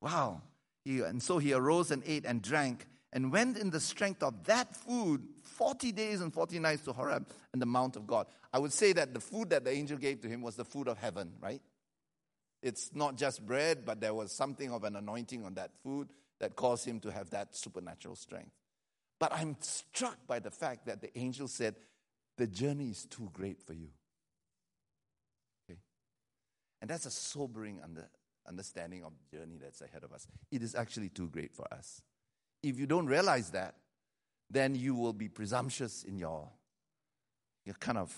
Wow. 0.00 0.40
He, 0.86 1.00
and 1.00 1.22
so 1.22 1.36
he 1.36 1.52
arose 1.52 1.90
and 1.90 2.02
ate 2.06 2.24
and 2.24 2.40
drank 2.40 2.86
and 3.12 3.30
went 3.30 3.58
in 3.58 3.68
the 3.68 3.78
strength 3.78 4.22
of 4.22 4.44
that 4.44 4.74
food 4.74 5.22
40 5.42 5.92
days 5.92 6.22
and 6.22 6.32
40 6.32 6.60
nights 6.60 6.84
to 6.84 6.94
Horeb 6.94 7.28
and 7.52 7.60
the 7.60 7.66
Mount 7.66 7.96
of 7.96 8.06
God. 8.06 8.26
I 8.50 8.58
would 8.58 8.72
say 8.72 8.94
that 8.94 9.12
the 9.12 9.20
food 9.20 9.50
that 9.50 9.64
the 9.64 9.70
angel 9.70 9.98
gave 9.98 10.22
to 10.22 10.28
him 10.28 10.40
was 10.40 10.56
the 10.56 10.64
food 10.64 10.88
of 10.88 10.96
heaven, 10.96 11.34
right? 11.42 11.60
It's 12.62 12.90
not 12.94 13.16
just 13.16 13.44
bread, 13.44 13.84
but 13.84 14.00
there 14.00 14.14
was 14.14 14.32
something 14.32 14.72
of 14.72 14.84
an 14.84 14.96
anointing 14.96 15.44
on 15.44 15.54
that 15.56 15.72
food 15.82 16.08
that 16.44 16.56
caused 16.56 16.84
him 16.84 17.00
to 17.00 17.10
have 17.10 17.30
that 17.30 17.56
supernatural 17.56 18.14
strength. 18.14 18.52
But 19.18 19.32
I'm 19.32 19.56
struck 19.60 20.18
by 20.26 20.40
the 20.40 20.50
fact 20.50 20.84
that 20.84 21.00
the 21.00 21.16
angel 21.18 21.48
said, 21.48 21.74
The 22.36 22.46
journey 22.46 22.90
is 22.90 23.06
too 23.06 23.30
great 23.32 23.62
for 23.62 23.72
you. 23.72 23.88
Okay? 25.64 25.78
And 26.82 26.90
that's 26.90 27.06
a 27.06 27.10
sobering 27.10 27.80
under, 27.82 28.10
understanding 28.46 29.04
of 29.04 29.14
the 29.16 29.38
journey 29.38 29.56
that's 29.58 29.80
ahead 29.80 30.04
of 30.04 30.12
us. 30.12 30.26
It 30.50 30.62
is 30.62 30.74
actually 30.74 31.08
too 31.08 31.28
great 31.28 31.54
for 31.54 31.66
us. 31.72 32.02
If 32.62 32.78
you 32.78 32.86
don't 32.86 33.06
realize 33.06 33.48
that, 33.52 33.76
then 34.50 34.74
you 34.74 34.94
will 34.94 35.14
be 35.14 35.30
presumptuous 35.30 36.02
in 36.02 36.18
your, 36.18 36.46
your 37.64 37.76
kind 37.76 37.96
of 37.96 38.14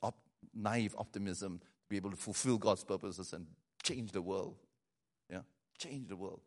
op- 0.00 0.28
naive 0.54 0.94
optimism 0.96 1.58
to 1.58 1.64
be 1.90 1.96
able 1.96 2.12
to 2.12 2.16
fulfill 2.16 2.58
God's 2.58 2.84
purposes 2.84 3.32
and 3.32 3.48
change 3.82 4.12
the 4.12 4.22
world. 4.22 4.54
Yeah? 5.28 5.40
Change 5.76 6.06
the 6.06 6.14
world. 6.14 6.42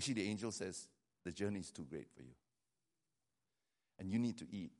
Actually, 0.00 0.14
the 0.14 0.30
angel 0.30 0.50
says, 0.50 0.88
the 1.26 1.30
journey 1.30 1.60
is 1.60 1.70
too 1.70 1.84
great 1.84 2.06
for 2.16 2.22
you. 2.22 2.32
And 3.98 4.10
you 4.10 4.18
need 4.18 4.38
to 4.38 4.46
eat. 4.50 4.72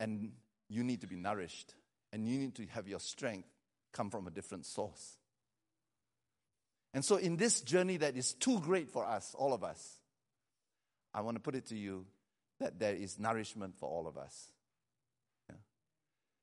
And 0.00 0.32
you 0.70 0.82
need 0.82 1.02
to 1.02 1.06
be 1.06 1.16
nourished. 1.16 1.74
And 2.10 2.26
you 2.26 2.38
need 2.38 2.54
to 2.54 2.64
have 2.68 2.88
your 2.88 3.00
strength 3.00 3.50
come 3.92 4.08
from 4.08 4.26
a 4.26 4.30
different 4.30 4.64
source. 4.64 5.18
And 6.94 7.04
so, 7.04 7.16
in 7.16 7.36
this 7.36 7.60
journey 7.60 7.98
that 7.98 8.16
is 8.16 8.32
too 8.32 8.60
great 8.60 8.88
for 8.88 9.04
us, 9.04 9.34
all 9.38 9.52
of 9.52 9.62
us, 9.62 9.98
I 11.12 11.20
want 11.20 11.36
to 11.36 11.42
put 11.42 11.54
it 11.54 11.66
to 11.66 11.76
you 11.76 12.06
that 12.60 12.78
there 12.78 12.94
is 12.94 13.18
nourishment 13.18 13.76
for 13.76 13.90
all 13.90 14.06
of 14.06 14.16
us. 14.16 14.52
Yeah? 15.50 15.56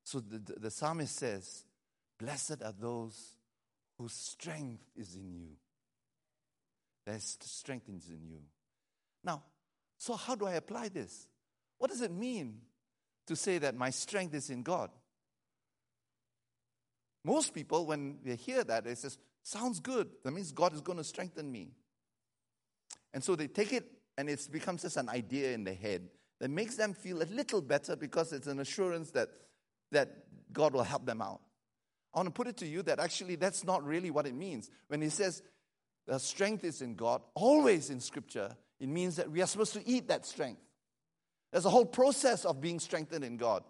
So, 0.04 0.20
the, 0.20 0.38
the, 0.38 0.60
the 0.60 0.70
psalmist 0.70 1.16
says, 1.16 1.64
Blessed 2.20 2.62
are 2.64 2.76
those 2.80 3.38
whose 3.98 4.14
strength 4.14 4.84
is 4.96 5.16
in 5.16 5.34
you. 5.34 5.56
Their 7.10 7.20
strengthens 7.20 8.08
in 8.08 8.24
you. 8.24 8.38
Now, 9.24 9.42
so 9.98 10.14
how 10.14 10.36
do 10.36 10.46
I 10.46 10.54
apply 10.54 10.90
this? 10.90 11.28
What 11.80 11.90
does 11.90 12.02
it 12.02 12.12
mean 12.12 12.62
to 13.26 13.36
say 13.36 13.58
that 13.58 13.76
my 13.76 13.90
strength 13.90 14.36
is 14.36 14.52
in 14.52 14.62
God? 14.62 14.92
Most 17.26 17.56
people, 17.56 17.88
when 17.88 18.20
they 18.24 18.36
hear 18.36 18.64
that, 18.64 18.84
they 18.84 18.94
say, 18.94 19.10
sounds 19.42 19.80
good. 19.80 20.08
That 20.24 20.32
means 20.32 20.52
God 20.52 20.72
is 20.74 20.82
going 20.82 21.00
to 21.00 21.04
strengthen 21.04 21.52
me. 21.52 21.72
And 23.12 23.24
so 23.24 23.36
they 23.36 23.48
take 23.48 23.74
it 23.74 23.90
and 24.16 24.30
it 24.30 24.48
becomes 24.52 24.84
just 24.84 24.98
an 24.98 25.10
idea 25.10 25.54
in 25.54 25.64
their 25.64 25.74
head 25.74 26.10
that 26.40 26.52
makes 26.52 26.76
them 26.76 26.94
feel 26.94 27.24
a 27.24 27.26
little 27.26 27.62
better 27.62 27.96
because 27.96 28.34
it's 28.34 28.48
an 28.48 28.60
assurance 28.60 29.10
that, 29.12 29.30
that 29.92 30.26
God 30.54 30.74
will 30.74 30.84
help 30.84 31.08
them 31.08 31.24
out. 31.24 31.42
I 32.14 32.20
want 32.20 32.28
to 32.28 32.34
put 32.34 32.48
it 32.48 32.58
to 32.58 32.68
you 32.68 32.84
that 32.84 33.00
actually 33.00 33.36
that's 33.36 33.64
not 33.64 33.84
really 33.84 34.12
what 34.12 34.28
it 34.28 34.36
means. 34.36 34.70
When 34.90 35.02
he 35.02 35.10
says 35.10 35.42
the 36.10 36.20
strength 36.20 36.64
is 36.64 36.82
in 36.82 36.96
God, 36.96 37.22
always 37.36 37.92
in 37.92 38.00
Scripture, 38.00 38.50
it 38.80 38.90
means 38.90 39.18
that 39.18 39.30
we 39.30 39.44
are 39.44 39.46
supposed 39.46 39.74
to 39.74 39.88
eat 39.88 40.08
that 40.08 40.26
strength. 40.26 40.60
There's 41.52 41.66
a 41.66 41.70
whole 41.70 41.86
process 41.86 42.46
of 42.46 42.60
being 42.60 42.80
strengthened 42.80 43.24
in 43.24 43.38
God, 43.38 43.64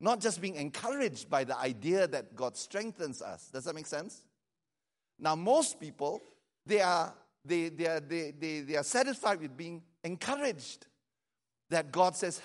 not 0.00 0.20
just 0.20 0.40
being 0.40 0.56
encouraged 0.56 1.30
by 1.30 1.44
the 1.44 1.56
idea 1.56 2.08
that 2.08 2.34
God 2.34 2.56
strengthens 2.56 3.22
us. 3.22 3.48
Does 3.52 3.64
that 3.64 3.76
make 3.76 3.86
sense? 3.86 4.24
Now, 5.20 5.36
most 5.36 5.78
people, 5.78 6.20
they 6.66 6.80
are, 6.80 7.14
they, 7.44 7.68
they, 7.68 7.86
are, 7.86 8.00
they, 8.00 8.32
they, 8.32 8.60
they 8.60 8.74
are 8.74 8.82
satisfied 8.82 9.40
with 9.40 9.56
being 9.56 9.80
encouraged 10.02 10.88
that 11.70 11.92
God 11.92 12.16
says 12.16 12.42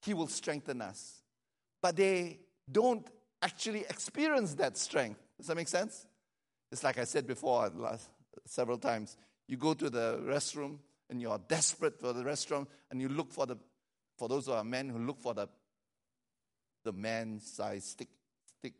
He 0.00 0.14
will 0.14 0.28
strengthen 0.28 0.80
us. 0.80 1.20
But 1.82 1.96
they 1.96 2.38
don't 2.70 3.06
actually 3.42 3.80
experience 3.80 4.54
that 4.54 4.78
strength. 4.78 5.20
Does 5.36 5.48
that 5.48 5.56
make 5.56 5.68
sense? 5.68 6.06
It's 6.70 6.82
like 6.82 6.96
I 6.96 7.04
said 7.04 7.26
before 7.26 7.70
last, 7.76 8.08
several 8.46 8.78
times. 8.78 9.16
You 9.48 9.56
go 9.56 9.74
to 9.74 9.90
the 9.90 10.20
restroom 10.24 10.78
and 11.10 11.20
you 11.20 11.30
are 11.30 11.40
desperate 11.48 11.98
for 12.00 12.12
the 12.12 12.22
restroom 12.22 12.66
and 12.90 13.00
you 13.00 13.08
look 13.08 13.32
for 13.32 13.46
the, 13.46 13.56
for 14.16 14.28
those 14.28 14.46
who 14.46 14.52
are 14.52 14.64
men 14.64 14.88
who 14.88 14.98
look 14.98 15.20
for 15.20 15.34
the, 15.34 15.48
the 16.84 16.92
man 16.92 17.40
size 17.40 17.84
stick, 17.84 18.08
stick 18.58 18.74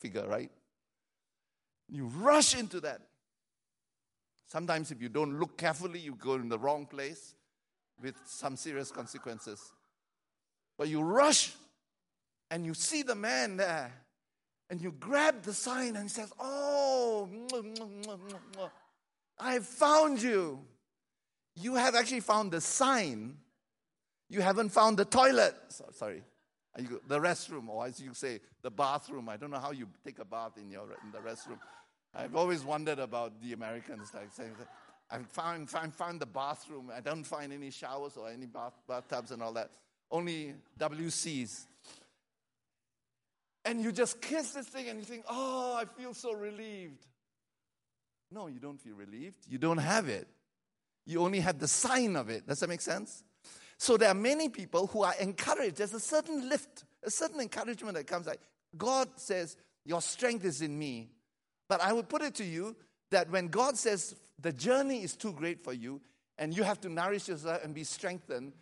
figure, 0.00 0.26
right? 0.26 0.50
You 1.88 2.06
rush 2.06 2.58
into 2.58 2.80
that. 2.80 3.00
Sometimes, 4.46 4.90
if 4.90 5.02
you 5.02 5.08
don't 5.08 5.38
look 5.38 5.58
carefully, 5.58 5.98
you 5.98 6.14
go 6.14 6.34
in 6.34 6.48
the 6.48 6.58
wrong 6.58 6.86
place 6.86 7.34
with 8.00 8.14
some 8.24 8.56
serious 8.56 8.90
consequences. 8.90 9.72
But 10.78 10.88
you 10.88 11.02
rush 11.02 11.54
and 12.50 12.64
you 12.64 12.74
see 12.74 13.02
the 13.02 13.14
man 13.14 13.56
there 13.56 13.92
and 14.70 14.80
you 14.80 14.92
grab 14.92 15.42
the 15.42 15.52
sign 15.52 15.96
and 15.96 16.10
says, 16.10 16.32
Oh, 16.38 17.28
I 19.38 19.58
found 19.60 20.22
you. 20.22 20.60
You 21.54 21.74
have 21.74 21.94
actually 21.94 22.20
found 22.20 22.52
the 22.52 22.60
sign. 22.60 23.36
You 24.28 24.40
haven't 24.42 24.70
found 24.70 24.98
the 24.98 25.04
toilet. 25.04 25.54
sorry. 25.92 26.22
The 26.76 27.18
restroom, 27.18 27.68
or 27.68 27.86
as 27.86 28.00
you 28.00 28.14
say, 28.14 28.40
the 28.62 28.70
bathroom. 28.70 29.28
I 29.28 29.36
don't 29.36 29.50
know 29.50 29.58
how 29.58 29.72
you 29.72 29.88
take 30.04 30.18
a 30.20 30.24
bath 30.24 30.52
in, 30.58 30.70
your, 30.70 30.84
in 31.02 31.10
the 31.10 31.18
restroom. 31.18 31.58
I've 32.14 32.36
always 32.36 32.62
wondered 32.62 32.98
about 32.98 33.40
the 33.42 33.52
Americans, 33.52 34.10
like 34.14 34.28
saying, 34.32 34.54
I 35.10 35.18
found, 35.18 35.68
found, 35.68 35.94
found 35.94 36.20
the 36.20 36.26
bathroom. 36.26 36.92
I 36.94 37.00
don't 37.00 37.24
find 37.24 37.52
any 37.52 37.70
showers 37.70 38.16
or 38.16 38.28
any 38.28 38.46
bath, 38.46 38.74
bathtubs 38.86 39.30
and 39.30 39.42
all 39.42 39.52
that. 39.54 39.70
Only 40.10 40.54
WCs. 40.78 41.64
And 43.68 43.82
you 43.82 43.92
just 43.92 44.22
kiss 44.22 44.52
this 44.52 44.66
thing 44.66 44.88
and 44.88 44.98
you 44.98 45.04
think, 45.04 45.24
oh, 45.28 45.76
I 45.76 45.84
feel 45.84 46.14
so 46.14 46.32
relieved. 46.32 47.04
No, 48.32 48.46
you 48.46 48.60
don't 48.60 48.80
feel 48.80 48.94
relieved. 48.94 49.44
You 49.46 49.58
don't 49.58 49.76
have 49.76 50.08
it. 50.08 50.26
You 51.04 51.20
only 51.20 51.40
have 51.40 51.58
the 51.58 51.68
sign 51.68 52.16
of 52.16 52.30
it. 52.30 52.46
Does 52.46 52.60
that 52.60 52.70
make 52.70 52.80
sense? 52.80 53.22
So 53.76 53.98
there 53.98 54.08
are 54.08 54.14
many 54.14 54.48
people 54.48 54.86
who 54.86 55.02
are 55.02 55.12
encouraged. 55.20 55.76
There's 55.76 55.92
a 55.92 56.00
certain 56.00 56.48
lift, 56.48 56.84
a 57.02 57.10
certain 57.10 57.40
encouragement 57.40 57.94
that 57.96 58.06
comes 58.06 58.26
like, 58.26 58.40
God 58.78 59.06
says, 59.16 59.58
Your 59.84 60.00
strength 60.00 60.46
is 60.46 60.62
in 60.62 60.78
me. 60.78 61.10
But 61.68 61.82
I 61.82 61.92
would 61.92 62.08
put 62.08 62.22
it 62.22 62.36
to 62.36 62.44
you 62.44 62.74
that 63.10 63.30
when 63.30 63.48
God 63.48 63.76
says 63.76 64.16
the 64.40 64.52
journey 64.52 65.02
is 65.02 65.14
too 65.14 65.34
great 65.34 65.60
for 65.60 65.74
you 65.74 66.00
and 66.38 66.56
you 66.56 66.62
have 66.62 66.80
to 66.80 66.88
nourish 66.88 67.28
yourself 67.28 67.62
and 67.62 67.74
be 67.74 67.84
strengthened, 67.84 68.54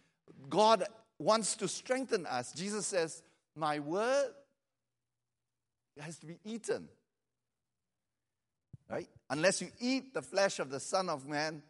God 0.49 0.83
wants 1.21 1.55
to 1.59 1.69
strengthen 1.69 2.27
us. 2.27 2.53
Jesus 2.53 2.89
says, 2.89 3.23
My 3.55 3.79
word 3.79 4.33
has 6.03 6.19
to 6.19 6.27
be 6.27 6.39
eaten. 6.45 6.89
Right? 8.89 9.09
Unless 9.31 9.61
you 9.61 9.69
eat 9.81 10.15
the 10.15 10.23
flesh 10.23 10.59
of 10.59 10.71
the 10.71 10.81
Son 10.81 11.09
of 11.09 11.27
Man 11.27 11.63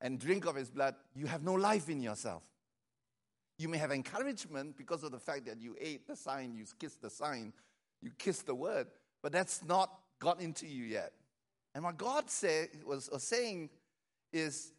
and 0.00 0.18
drink 0.18 0.44
of 0.44 0.54
his 0.54 0.70
blood, 0.70 0.94
you 1.14 1.26
have 1.26 1.42
no 1.42 1.54
life 1.54 1.88
in 1.88 2.02
yourself. 2.02 2.42
You 3.58 3.68
may 3.68 3.78
have 3.78 3.92
encouragement 3.92 4.76
because 4.76 5.02
of 5.04 5.12
the 5.12 5.18
fact 5.18 5.46
that 5.46 5.60
you 5.60 5.76
ate 5.80 6.06
the 6.06 6.16
sign, 6.16 6.54
you 6.54 6.64
kissed 6.78 7.00
the 7.00 7.10
sign, 7.10 7.52
you 8.02 8.10
kissed 8.18 8.46
the 8.46 8.54
word, 8.54 8.88
but 9.22 9.32
that's 9.32 9.64
not 9.64 9.90
got 10.18 10.40
into 10.40 10.66
you 10.66 10.84
yet. 10.84 11.12
And 11.74 11.84
what 11.84 11.96
God 11.96 12.28
say, 12.28 12.68
was, 12.84 13.08
was 13.10 13.22
saying 13.22 13.70
is, 14.32 14.72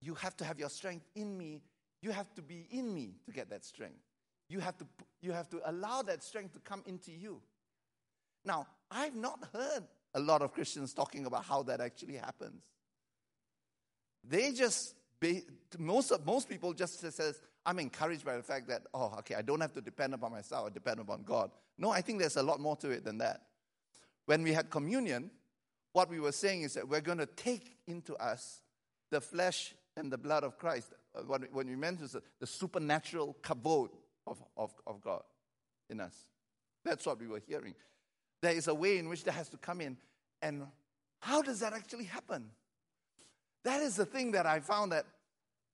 you 0.00 0.14
have 0.14 0.36
to 0.36 0.44
have 0.44 0.58
your 0.58 0.68
strength 0.68 1.06
in 1.14 1.36
me. 1.36 1.62
You 2.02 2.12
have 2.12 2.32
to 2.34 2.42
be 2.42 2.66
in 2.70 2.94
me 2.94 3.14
to 3.24 3.32
get 3.32 3.50
that 3.50 3.64
strength. 3.64 4.00
You 4.48 4.60
have 4.60 4.76
to, 4.78 4.86
you 5.22 5.32
have 5.32 5.48
to 5.50 5.60
allow 5.64 6.02
that 6.02 6.22
strength 6.22 6.52
to 6.52 6.60
come 6.60 6.82
into 6.86 7.10
you. 7.10 7.40
Now, 8.44 8.66
I've 8.90 9.14
not 9.14 9.38
heard 9.52 9.84
a 10.14 10.20
lot 10.20 10.42
of 10.42 10.52
Christians 10.52 10.92
talking 10.92 11.26
about 11.26 11.44
how 11.44 11.62
that 11.64 11.80
actually 11.80 12.16
happens. 12.16 12.62
They 14.22 14.52
just, 14.52 14.94
most, 15.78 16.10
of, 16.10 16.24
most 16.24 16.48
people 16.48 16.72
just 16.72 17.00
says, 17.00 17.40
I'm 17.66 17.78
encouraged 17.78 18.24
by 18.24 18.36
the 18.36 18.42
fact 18.42 18.68
that, 18.68 18.82
oh, 18.92 19.14
okay, 19.20 19.34
I 19.34 19.42
don't 19.42 19.60
have 19.60 19.72
to 19.72 19.80
depend 19.80 20.14
upon 20.14 20.32
myself, 20.32 20.68
I 20.70 20.72
depend 20.72 21.00
upon 21.00 21.22
God. 21.22 21.50
No, 21.78 21.90
I 21.90 22.00
think 22.00 22.20
there's 22.20 22.36
a 22.36 22.42
lot 22.42 22.60
more 22.60 22.76
to 22.76 22.90
it 22.90 23.04
than 23.04 23.18
that. 23.18 23.42
When 24.26 24.42
we 24.42 24.52
had 24.52 24.70
communion, 24.70 25.30
what 25.92 26.08
we 26.08 26.20
were 26.20 26.32
saying 26.32 26.62
is 26.62 26.74
that 26.74 26.88
we're 26.88 27.00
going 27.00 27.18
to 27.18 27.26
take 27.26 27.76
into 27.86 28.14
us 28.16 28.60
the 29.10 29.20
flesh 29.20 29.74
and 29.96 30.10
the 30.10 30.18
blood 30.18 30.44
of 30.44 30.58
Christ. 30.58 30.92
Uh, 31.14 31.22
when 31.52 31.68
we 31.68 31.76
mentioned 31.76 32.10
the 32.40 32.46
supernatural 32.46 33.36
kavod 33.42 33.90
of, 34.26 34.42
of, 34.56 34.72
of 34.86 35.00
God 35.00 35.22
in 35.88 36.00
us. 36.00 36.14
That's 36.84 37.06
what 37.06 37.20
we 37.20 37.28
were 37.28 37.42
hearing. 37.46 37.74
There 38.44 38.52
is 38.52 38.68
a 38.68 38.74
way 38.74 38.98
in 38.98 39.08
which 39.08 39.24
that 39.24 39.32
has 39.32 39.48
to 39.48 39.56
come 39.56 39.80
in. 39.80 39.96
And 40.42 40.66
how 41.20 41.40
does 41.40 41.60
that 41.60 41.72
actually 41.72 42.04
happen? 42.04 42.50
That 43.64 43.80
is 43.80 43.96
the 43.96 44.04
thing 44.04 44.32
that 44.32 44.44
I 44.44 44.60
found 44.60 44.92
that 44.92 45.06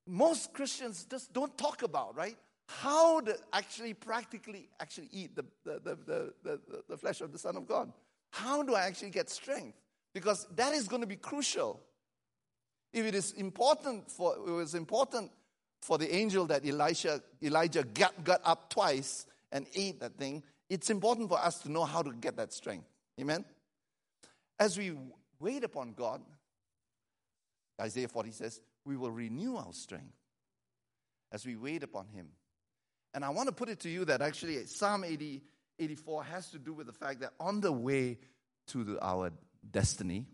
most 0.06 0.54
Christians 0.54 1.04
just 1.10 1.32
don't 1.32 1.58
talk 1.58 1.82
about, 1.82 2.14
right? 2.14 2.36
How 2.68 3.22
to 3.22 3.36
actually 3.52 3.94
practically 3.94 4.68
actually 4.78 5.08
eat 5.10 5.34
the, 5.34 5.44
the, 5.64 5.80
the, 5.82 6.32
the, 6.44 6.60
the, 6.88 6.96
flesh 6.96 7.20
of 7.20 7.32
the 7.32 7.40
Son 7.40 7.56
of 7.56 7.66
God. 7.66 7.92
How 8.30 8.62
do 8.62 8.76
I 8.76 8.82
actually 8.82 9.10
get 9.10 9.28
strength? 9.28 9.76
Because 10.14 10.46
that 10.54 10.72
is 10.72 10.86
going 10.86 11.02
to 11.02 11.08
be 11.08 11.16
crucial. 11.16 11.80
If 12.92 13.04
it 13.04 13.16
is 13.16 13.32
important 13.32 14.08
for 14.08 14.36
it 14.36 14.52
was 14.52 14.76
important 14.76 15.32
for 15.82 15.98
the 15.98 16.14
angel 16.14 16.46
that 16.46 16.64
Elisha, 16.64 17.20
Elijah 17.42 17.82
got, 17.82 18.22
got 18.22 18.40
up 18.44 18.70
twice 18.70 19.26
and 19.50 19.66
ate 19.74 19.98
that 19.98 20.16
thing, 20.16 20.44
it's 20.70 20.88
important 20.88 21.28
for 21.28 21.38
us 21.38 21.58
to 21.58 21.70
know 21.70 21.84
how 21.84 22.00
to 22.00 22.12
get 22.12 22.36
that 22.36 22.52
strength. 22.52 22.86
Amen? 23.20 23.44
As 24.58 24.78
we 24.78 24.92
wait 25.40 25.64
upon 25.64 25.92
God, 25.92 26.22
Isaiah 27.80 28.08
40 28.08 28.30
says, 28.30 28.60
we 28.84 28.96
will 28.96 29.10
renew 29.10 29.56
our 29.56 29.72
strength 29.72 30.14
as 31.32 31.44
we 31.44 31.56
wait 31.56 31.82
upon 31.82 32.06
Him. 32.08 32.28
And 33.12 33.24
I 33.24 33.30
want 33.30 33.48
to 33.48 33.54
put 33.54 33.68
it 33.68 33.80
to 33.80 33.90
you 33.90 34.04
that 34.04 34.22
actually 34.22 34.64
Psalm 34.66 35.02
80, 35.02 35.42
84 35.78 36.24
has 36.24 36.50
to 36.52 36.58
do 36.58 36.72
with 36.72 36.86
the 36.86 36.92
fact 36.92 37.20
that 37.20 37.32
on 37.40 37.60
the 37.60 37.72
way 37.72 38.18
to 38.68 38.84
the, 38.84 39.04
our 39.04 39.32
destiny, 39.68 40.26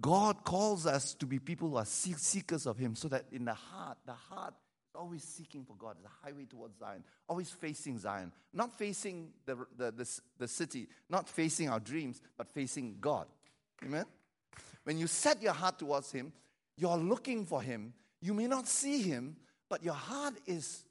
God 0.00 0.44
calls 0.44 0.86
us 0.86 1.12
to 1.14 1.26
be 1.26 1.38
people 1.38 1.68
who 1.68 1.76
are 1.76 1.84
seekers 1.84 2.66
of 2.66 2.78
Him 2.78 2.94
so 2.94 3.08
that 3.08 3.26
in 3.30 3.44
the 3.44 3.54
heart, 3.54 3.98
the 4.06 4.14
heart 4.14 4.54
always 4.96 5.22
seeking 5.22 5.64
for 5.64 5.74
God. 5.76 5.96
It's 5.98 6.06
a 6.06 6.26
highway 6.26 6.44
towards 6.44 6.78
Zion, 6.78 7.04
always 7.28 7.50
facing 7.50 7.98
Zion, 7.98 8.32
not 8.52 8.76
facing 8.76 9.30
the, 9.46 9.56
the, 9.76 9.90
the, 9.92 10.20
the 10.38 10.48
city, 10.48 10.88
not 11.08 11.28
facing 11.28 11.68
our 11.68 11.80
dreams, 11.80 12.20
but 12.36 12.48
facing 12.52 12.96
God. 13.00 13.26
Amen? 13.84 14.04
When 14.84 14.98
you 14.98 15.06
set 15.06 15.42
your 15.42 15.52
heart 15.52 15.78
towards 15.78 16.12
Him, 16.12 16.32
you're 16.76 16.96
looking 16.96 17.44
for 17.46 17.62
Him. 17.62 17.92
You 18.20 18.34
may 18.34 18.46
not 18.46 18.66
see 18.68 19.02
Him, 19.02 19.36
but 19.68 19.82
your 19.82 19.94
heart 19.94 20.34
is 20.46 20.84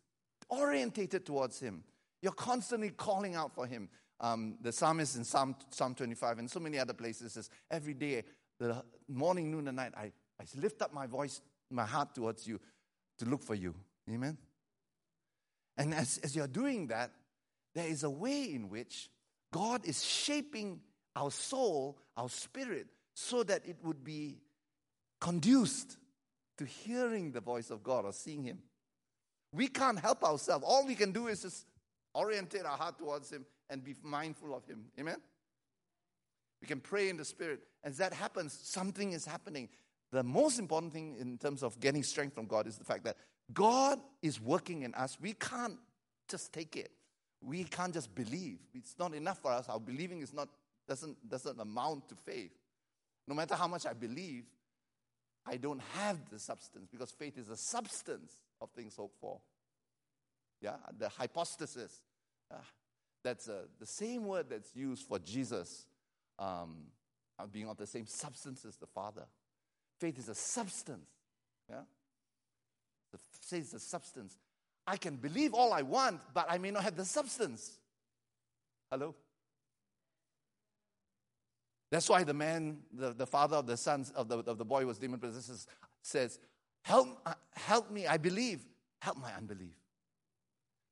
orientated 0.50 1.26
towards 1.26 1.60
Him. 1.60 1.84
You're 2.22 2.32
constantly 2.32 2.90
calling 2.90 3.36
out 3.36 3.54
for 3.54 3.66
Him. 3.66 3.90
Um, 4.22 4.58
the 4.62 4.72
psalmist 4.72 5.16
in 5.16 5.24
Psalm, 5.24 5.56
Psalm 5.70 5.96
25 5.96 6.40
and 6.40 6.52
so 6.52 6.60
many 6.60 6.78
other 6.78 6.94
places 6.94 7.34
says, 7.34 7.50
Every 7.72 7.94
day, 7.94 8.24
the 8.60 8.84
morning, 9.08 9.50
noon, 9.50 9.68
and 9.68 9.78
night, 9.78 9.94
I, 9.96 10.12
I 10.40 10.46
lift 10.56 10.82
up 10.82 10.94
my 10.94 11.08
voice, 11.08 11.42
my 11.72 11.86
heart 11.86 12.14
towards 12.14 12.46
you 12.46 12.60
to 13.20 13.26
look 13.26 13.44
for 13.44 13.56
you. 13.56 13.76
Amen? 14.10 14.38
And 15.78 15.94
as, 15.94 16.20
as 16.24 16.36
you're 16.36 16.48
doing 16.48 16.88
that, 16.88 17.12
there 17.76 17.88
is 17.88 18.04
a 18.04 18.10
way 18.10 18.44
in 18.54 18.70
which 18.70 19.10
God 19.54 19.86
is 19.86 20.04
shaping 20.04 20.82
our 21.16 21.32
soul, 21.32 21.98
our 22.18 22.30
spirit, 22.30 22.88
so 23.14 23.44
that 23.44 23.66
it 23.66 23.78
would 23.84 24.04
be 24.04 24.38
conduced 25.20 25.98
to 26.58 26.66
hearing 26.66 27.32
the 27.32 27.42
voice 27.42 27.70
of 27.70 27.84
God 27.84 28.06
or 28.06 28.14
seeing 28.14 28.44
Him. 28.44 28.60
We 29.54 29.68
can't 29.68 30.00
help 30.00 30.24
ourselves. 30.24 30.66
All 30.68 30.86
we 30.86 30.96
can 30.96 31.12
do 31.12 31.28
is 31.28 31.42
just 31.42 31.66
orientate 32.16 32.66
our 32.66 32.78
heart 32.78 32.98
towards 32.98 33.32
Him 33.32 33.46
and 33.70 33.84
be 33.84 33.96
mindful 34.04 34.54
of 34.56 34.66
Him. 34.66 34.86
Amen? 35.00 35.18
We 36.62 36.68
can 36.68 36.80
pray 36.80 37.10
in 37.10 37.18
the 37.18 37.26
Spirit. 37.26 37.62
As 37.84 37.98
that 37.98 38.14
happens, 38.14 38.58
something 38.62 39.14
is 39.14 39.26
happening. 39.26 39.70
The 40.12 40.24
most 40.24 40.60
important 40.60 40.94
thing 40.94 41.18
in 41.20 41.38
terms 41.38 41.62
of 41.62 41.80
getting 41.80 42.04
strength 42.04 42.36
from 42.36 42.46
God 42.46 42.68
is 42.68 42.78
the 42.78 42.84
fact 42.84 43.04
that 43.04 43.18
God 43.54 44.00
is 44.22 44.42
working 44.42 44.84
in 44.84 44.94
us. 44.96 45.18
We 45.22 45.34
can't 45.34 45.78
just 46.28 46.52
take 46.52 46.76
it. 46.76 46.92
We 47.42 47.64
can't 47.64 47.94
just 47.94 48.14
believe. 48.14 48.60
It's 48.74 48.96
not 48.98 49.14
enough 49.14 49.40
for 49.40 49.52
us. 49.52 49.68
Our 49.70 49.80
believing 49.80 50.22
is 50.22 50.34
not 50.34 50.50
doesn't 50.88 51.30
doesn't 51.30 51.60
amount 51.60 52.10
to 52.10 52.16
faith. 52.16 52.52
No 53.28 53.36
matter 53.36 53.56
how 53.56 53.68
much 53.68 53.86
I 53.86 53.94
believe, 53.94 54.46
I 55.46 55.58
don't 55.58 55.82
have 55.96 56.18
the 56.32 56.40
substance 56.40 56.88
because 56.92 57.12
faith 57.12 57.38
is 57.38 57.48
the 57.48 57.58
substance 57.58 58.40
of 58.60 58.70
things 58.72 58.96
hoped 58.96 59.20
for. 59.22 59.40
Yeah, 60.62 60.76
the 60.98 61.10
hypostasis. 61.10 62.02
Uh, 62.52 62.58
that's 63.24 63.48
uh, 63.48 63.64
the 63.80 63.86
same 63.86 64.26
word 64.26 64.48
that's 64.50 64.76
used 64.76 65.06
for 65.08 65.20
Jesus 65.20 65.86
um, 66.40 66.88
being 67.52 67.68
of 67.68 67.78
the 67.78 67.88
same 67.88 68.08
substance 68.08 68.66
as 68.66 68.76
the 68.78 68.88
Father. 68.88 69.26
Faith 70.00 70.18
is 70.18 70.30
a 70.30 70.36
substance. 70.36 71.08
Yeah? 71.70 71.82
The 73.12 73.20
faith 73.42 73.66
is 73.66 73.74
a 73.74 73.80
substance. 73.80 74.38
I 74.88 74.98
can 74.98 75.18
believe 75.18 75.54
all 75.54 75.74
I 75.74 75.82
want, 75.82 76.22
but 76.34 76.48
I 76.50 76.58
may 76.58 76.72
not 76.72 76.84
have 76.84 76.96
the 76.96 77.06
substance. 77.06 77.78
Hello? 78.92 79.14
That's 81.92 82.08
why 82.08 82.24
the 82.24 82.34
man, 82.34 82.80
the, 82.94 83.14
the 83.14 83.26
father 83.26 83.58
of 83.58 83.68
the 83.68 83.78
sons 83.78 84.12
of 84.12 84.28
the, 84.28 84.38
of 84.40 84.58
the 84.58 84.66
boy 84.66 84.86
was 84.86 85.00
demon 85.00 85.20
possessed, 85.20 85.68
says, 86.02 86.40
help, 86.84 87.20
uh, 87.26 87.34
help 87.56 87.92
me, 87.92 88.08
I 88.08 88.18
believe. 88.18 88.66
Help 89.02 89.18
my 89.18 89.34
unbelief. 89.34 89.76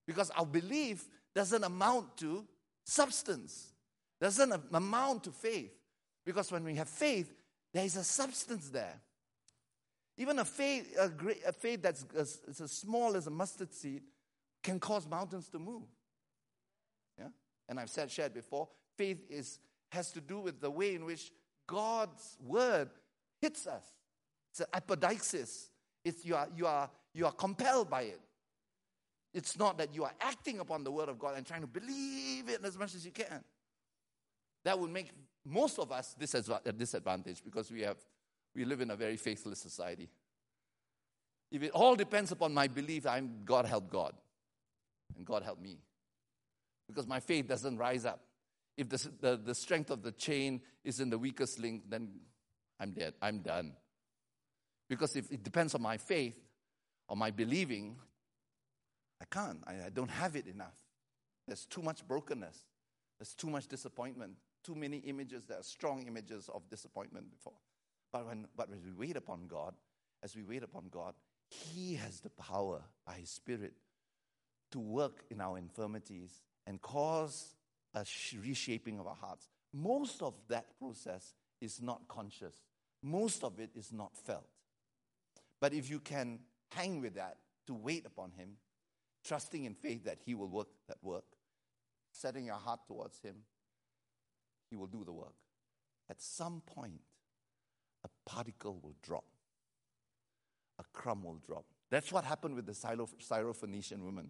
Because 0.05 0.29
our 0.31 0.45
belief 0.45 1.07
doesn't 1.35 1.63
amount 1.63 2.17
to 2.17 2.45
substance, 2.85 3.73
doesn't 4.19 4.53
amount 4.73 5.25
to 5.25 5.31
faith. 5.31 5.71
Because 6.25 6.51
when 6.51 6.63
we 6.63 6.75
have 6.75 6.89
faith, 6.89 7.33
there 7.77 7.85
is 7.85 7.95
a 7.95 8.03
substance 8.03 8.69
there. 8.69 8.99
Even 10.17 10.39
a 10.39 10.45
faith, 10.45 10.97
a, 10.99 11.09
great, 11.09 11.43
a 11.45 11.51
faith 11.51 11.83
that's 11.83 12.07
as, 12.17 12.39
as 12.47 12.71
small 12.71 13.15
as 13.15 13.27
a 13.27 13.29
mustard 13.29 13.71
seed 13.71 14.01
can 14.63 14.79
cause 14.79 15.07
mountains 15.07 15.47
to 15.49 15.59
move. 15.59 15.83
Yeah? 17.19 17.27
And 17.69 17.79
I've 17.79 17.91
said, 17.91 18.09
shared 18.09 18.33
before, 18.33 18.67
faith 18.97 19.19
is, 19.29 19.59
has 19.91 20.11
to 20.13 20.21
do 20.21 20.39
with 20.39 20.59
the 20.59 20.71
way 20.71 20.95
in 20.95 21.05
which 21.05 21.31
God's 21.67 22.37
word 22.43 22.89
hits 23.41 23.67
us. 23.67 23.83
It's 24.49 24.61
an 24.61 24.67
apodeixis. 24.73 25.67
It's 26.03 26.25
you 26.25 26.35
are, 26.35 26.47
you, 26.55 26.65
are, 26.65 26.89
you 27.13 27.27
are 27.27 27.31
compelled 27.31 27.91
by 27.91 28.01
it. 28.03 28.21
It's 29.35 29.55
not 29.55 29.77
that 29.77 29.93
you 29.93 30.03
are 30.03 30.13
acting 30.19 30.61
upon 30.61 30.83
the 30.83 30.91
word 30.91 31.09
of 31.09 31.19
God 31.19 31.37
and 31.37 31.45
trying 31.45 31.61
to 31.61 31.67
believe 31.67 32.49
it 32.49 32.59
as 32.63 32.75
much 32.75 32.95
as 32.95 33.05
you 33.05 33.11
can. 33.11 33.43
That 34.67 34.77
would 34.79 34.91
make 34.91 35.11
most 35.45 35.79
of 35.79 35.93
us 35.93 36.13
at 36.21 36.49
uh, 36.49 36.71
disadvantage 36.71 37.41
because 37.41 37.71
we, 37.71 37.83
have, 37.83 37.95
we 38.53 38.65
live 38.65 38.81
in 38.81 38.91
a 38.91 38.97
very 38.97 39.15
faithless 39.15 39.59
society. 39.59 40.09
If 41.49 41.63
it 41.63 41.71
all 41.71 41.95
depends 41.95 42.33
upon 42.33 42.53
my 42.53 42.67
belief, 42.67 43.07
I'm 43.07 43.45
God 43.45 43.65
help 43.65 43.89
God. 43.89 44.13
And 45.15 45.25
God 45.25 45.43
help 45.43 45.61
me. 45.61 45.77
Because 46.85 47.07
my 47.07 47.21
faith 47.21 47.47
doesn't 47.47 47.77
rise 47.77 48.03
up. 48.03 48.19
If 48.75 48.89
the, 48.89 49.09
the, 49.21 49.37
the 49.37 49.55
strength 49.55 49.89
of 49.89 50.03
the 50.03 50.11
chain 50.11 50.59
is 50.83 50.99
in 50.99 51.09
the 51.09 51.17
weakest 51.17 51.59
link, 51.59 51.83
then 51.87 52.09
I'm 52.77 52.91
dead. 52.91 53.13
I'm 53.21 53.39
done. 53.39 53.71
Because 54.89 55.15
if 55.15 55.31
it 55.31 55.43
depends 55.43 55.75
on 55.75 55.81
my 55.81 55.95
faith 55.95 56.35
or 57.07 57.15
my 57.15 57.31
believing, 57.31 57.95
I 59.21 59.25
can't. 59.33 59.63
I, 59.65 59.85
I 59.85 59.89
don't 59.93 60.11
have 60.11 60.35
it 60.35 60.45
enough. 60.45 60.75
There's 61.47 61.65
too 61.65 61.81
much 61.81 62.05
brokenness. 62.05 62.65
There's 63.17 63.33
too 63.33 63.49
much 63.49 63.67
disappointment. 63.67 64.33
Too 64.67 64.75
many 64.75 64.97
images 64.97 65.45
that 65.45 65.59
are 65.59 65.63
strong 65.63 66.03
images 66.07 66.49
of 66.53 66.69
disappointment 66.69 67.31
before. 67.31 67.53
But 68.11 68.27
when 68.27 68.47
but 68.53 68.67
as 68.69 68.83
we 68.83 68.91
wait 68.91 69.15
upon 69.15 69.47
God, 69.47 69.73
as 70.21 70.35
we 70.35 70.43
wait 70.43 70.61
upon 70.61 70.89
God, 70.91 71.13
He 71.47 71.95
has 71.95 72.19
the 72.19 72.31
power 72.31 72.81
by 73.05 73.13
His 73.13 73.29
Spirit 73.29 73.75
to 74.71 74.79
work 74.79 75.23
in 75.31 75.39
our 75.39 75.57
infirmities 75.57 76.41
and 76.65 76.81
cause 76.81 77.55
a 77.95 78.05
reshaping 78.43 78.99
of 78.99 79.07
our 79.07 79.15
hearts. 79.15 79.47
Most 79.71 80.21
of 80.21 80.33
that 80.49 80.77
process 80.77 81.33
is 81.61 81.81
not 81.81 82.01
conscious. 82.09 82.55
Most 83.01 83.45
of 83.45 83.61
it 83.61 83.69
is 83.73 83.93
not 83.93 84.17
felt. 84.17 84.49
But 85.61 85.73
if 85.73 85.89
you 85.89 86.01
can 86.01 86.39
hang 86.71 86.99
with 86.99 87.15
that 87.15 87.37
to 87.67 87.73
wait 87.73 88.05
upon 88.05 88.31
Him, 88.31 88.57
trusting 89.23 89.63
in 89.63 89.75
faith 89.75 90.03
that 90.03 90.19
He 90.25 90.35
will 90.35 90.49
work 90.49 90.67
that 90.89 90.97
work, 91.01 91.37
setting 92.11 92.47
your 92.47 92.55
heart 92.55 92.81
towards 92.85 93.21
Him, 93.21 93.35
He 94.69 94.75
will 94.75 94.87
do 94.87 95.03
the 95.03 95.11
work. 95.11 95.35
At 96.09 96.21
some 96.21 96.61
point, 96.65 97.01
a 98.03 98.29
particle 98.29 98.79
will 98.81 98.95
drop, 99.01 99.25
a 100.79 100.83
crumb 100.93 101.23
will 101.23 101.41
drop. 101.45 101.65
That's 101.89 102.11
what 102.11 102.23
happened 102.23 102.55
with 102.55 102.65
the 102.65 102.73
Syrophoenician 102.73 103.99
woman. 103.99 104.29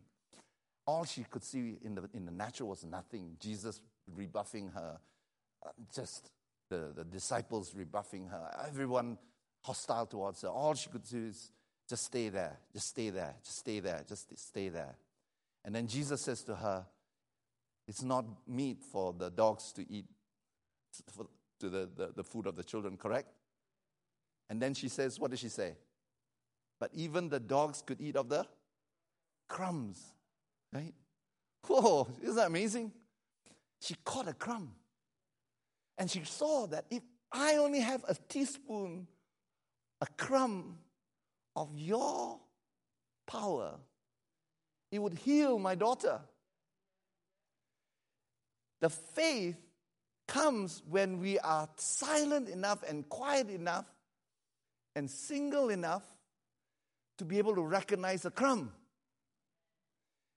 All 0.86 1.06
she 1.06 1.24
could 1.24 1.44
see 1.44 1.78
in 1.84 1.96
the, 1.96 2.10
in 2.14 2.26
the 2.26 2.32
natural 2.32 2.70
was 2.70 2.86
nothing. 2.86 3.36
Jesus 3.40 3.82
rebuffing 4.16 4.70
her, 4.70 5.00
uh, 5.66 5.70
just 5.94 6.32
the, 6.70 6.94
the 6.96 7.04
disciples 7.04 7.74
rebuffing 7.76 8.28
her, 8.28 8.50
everyone 8.68 9.18
hostile 9.64 10.06
towards 10.06 10.42
her. 10.42 10.50
All 10.50 10.74
she 10.76 10.90
could 10.90 11.04
do 11.04 11.28
is 11.28 11.52
just 11.90 12.06
stay 12.06 12.30
there, 12.30 12.58
just 12.74 12.88
stay 12.90 13.10
there, 13.10 13.36
just 13.44 13.60
stay 13.60 13.80
there, 13.80 14.04
just 14.08 14.38
stay 14.38 14.70
there. 14.70 14.96
And 15.66 15.74
then 15.76 15.88
Jesus 15.88 16.22
says 16.22 16.44
to 16.44 16.56
her, 16.56 16.86
It's 17.88 18.04
not 18.04 18.26
meat 18.48 18.84
for 18.84 19.14
the 19.14 19.30
dogs 19.30 19.72
to 19.74 19.86
eat, 19.92 20.06
to 21.60 21.70
the, 21.70 21.90
the, 21.96 22.12
the 22.16 22.24
food 22.24 22.48
of 22.48 22.56
the 22.56 22.64
children, 22.64 22.98
correct? 22.98 23.30
And 24.50 24.62
then 24.62 24.74
she 24.74 24.88
says, 24.88 25.20
What 25.20 25.32
does 25.32 25.40
she 25.40 25.50
say? 25.50 25.76
But 26.80 26.92
even 26.94 27.30
the 27.30 27.40
dogs 27.40 27.82
could 27.86 28.00
eat 28.00 28.16
of 28.16 28.30
the 28.30 28.46
crumbs, 29.48 30.14
right? 30.74 30.94
Whoa, 31.66 32.08
isn't 32.22 32.36
that 32.36 32.48
amazing? 32.48 32.92
She 33.82 33.96
caught 34.06 34.28
a 34.28 34.34
crumb. 34.34 34.74
And 35.98 36.10
she 36.10 36.24
saw 36.24 36.68
that 36.68 36.86
if 36.90 37.02
I 37.32 37.56
only 37.56 37.80
have 37.80 38.06
a 38.08 38.16
teaspoon 38.30 39.08
a 40.00 40.06
crumb 40.18 40.78
of 41.56 41.70
your 41.76 42.40
power, 43.26 43.74
it 44.92 45.00
would 45.00 45.14
heal 45.14 45.58
my 45.58 45.76
daughter. 45.76 46.20
The 48.80 48.90
faith 48.90 49.58
comes 50.28 50.84
when 50.90 51.20
we 51.20 51.40
are 51.40 51.68
silent 51.78 52.50
enough 52.50 52.84
and 52.88 53.08
quiet 53.10 53.50
enough 53.50 53.86
and 54.96 55.10
single 55.10 55.70
enough 55.70 56.04
to 57.18 57.26
be 57.26 57.38
able 57.38 57.56
to 57.56 57.62
recognize 57.62 58.26
a 58.26 58.32
crumb. 58.32 58.72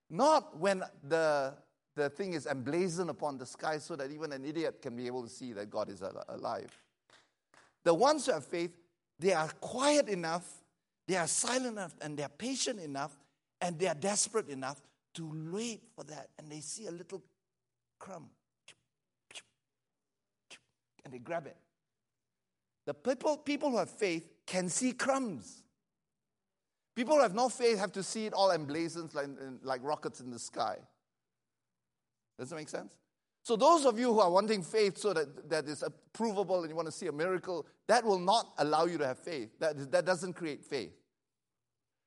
Not 0.08 0.56
when 0.58 0.82
the, 1.08 1.54
the 1.96 2.08
thing 2.10 2.32
is 2.32 2.46
emblazoned 2.46 3.10
upon 3.10 3.38
the 3.38 3.46
sky 3.46 3.78
so 3.78 3.96
that 3.96 4.10
even 4.10 4.32
an 4.32 4.44
idiot 4.44 4.80
can 4.80 4.96
be 4.96 5.06
able 5.06 5.22
to 5.22 5.28
see 5.28 5.52
that 5.52 5.70
God 5.70 5.88
is 5.88 6.02
alive. 6.28 6.70
The 7.84 7.94
ones 7.94 8.26
who 8.26 8.32
have 8.32 8.44
faith, 8.44 8.76
they 9.18 9.32
are 9.32 9.48
quiet 9.60 10.08
enough, 10.08 10.46
they 11.06 11.16
are 11.16 11.26
silent 11.26 11.72
enough, 11.78 11.94
and 12.00 12.16
they 12.16 12.22
are 12.22 12.30
patient 12.30 12.80
enough, 12.80 13.16
and 13.60 13.78
they 13.78 13.88
are 13.88 13.94
desperate 13.94 14.48
enough 14.48 14.80
to 15.14 15.50
wait 15.52 15.82
for 15.96 16.04
that. 16.04 16.28
And 16.38 16.50
they 16.50 16.60
see 16.60 16.86
a 16.86 16.90
little 16.90 17.22
crumb 17.98 18.30
and 21.04 21.12
they 21.12 21.18
grab 21.18 21.46
it. 21.46 21.56
The 22.86 22.94
people, 22.94 23.36
people 23.36 23.70
who 23.70 23.78
have 23.78 23.90
faith 23.90 24.24
can 24.46 24.68
see 24.68 24.92
crumbs. 24.92 25.62
People 26.96 27.16
who 27.16 27.22
have 27.22 27.34
no 27.34 27.48
faith 27.48 27.78
have 27.78 27.92
to 27.92 28.02
see 28.02 28.26
it 28.26 28.32
all 28.32 28.50
emblazoned 28.50 29.14
like, 29.14 29.28
like 29.62 29.80
rockets 29.82 30.20
in 30.20 30.30
the 30.30 30.38
sky. 30.38 30.76
Does 32.38 32.50
that 32.50 32.56
make 32.56 32.68
sense? 32.68 32.96
So, 33.42 33.56
those 33.56 33.86
of 33.86 33.98
you 33.98 34.12
who 34.12 34.20
are 34.20 34.30
wanting 34.30 34.62
faith 34.62 34.98
so 34.98 35.12
that 35.14 35.48
that 35.48 35.66
is 35.66 35.82
provable 36.12 36.60
and 36.60 36.68
you 36.68 36.76
want 36.76 36.86
to 36.86 36.92
see 36.92 37.06
a 37.06 37.12
miracle, 37.12 37.66
that 37.86 38.04
will 38.04 38.18
not 38.18 38.52
allow 38.58 38.84
you 38.84 38.98
to 38.98 39.06
have 39.06 39.18
faith. 39.18 39.50
That, 39.60 39.90
that 39.92 40.04
doesn't 40.04 40.34
create 40.34 40.64
faith. 40.64 40.92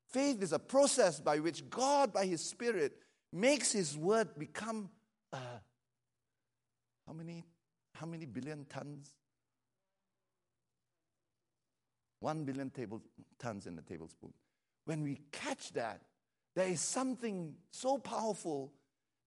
Faith 0.10 0.44
is 0.44 0.54
a 0.54 0.60
process 0.60 1.20
by 1.20 1.39
which 1.39 1.70
God, 1.70 2.14
by 2.14 2.26
His 2.26 2.44
Spirit, 2.44 2.94
makes 3.32 3.72
His 3.72 3.98
word 3.98 4.30
become 4.38 4.89
uh, 5.32 5.38
how 7.08 7.14
many 7.14 7.46
how 7.96 8.06
many 8.06 8.26
billion 8.26 8.66
tons? 8.66 9.14
One 12.20 12.46
billion 12.46 12.70
table, 12.70 13.02
tons 13.38 13.68
in 13.68 13.78
a 13.78 13.82
tablespoon. 13.82 14.34
When 14.86 15.04
we 15.04 15.20
catch 15.32 15.74
that, 15.74 16.02
there 16.56 16.68
is 16.68 16.82
something 16.82 17.56
so 17.72 17.98
powerful 17.98 18.72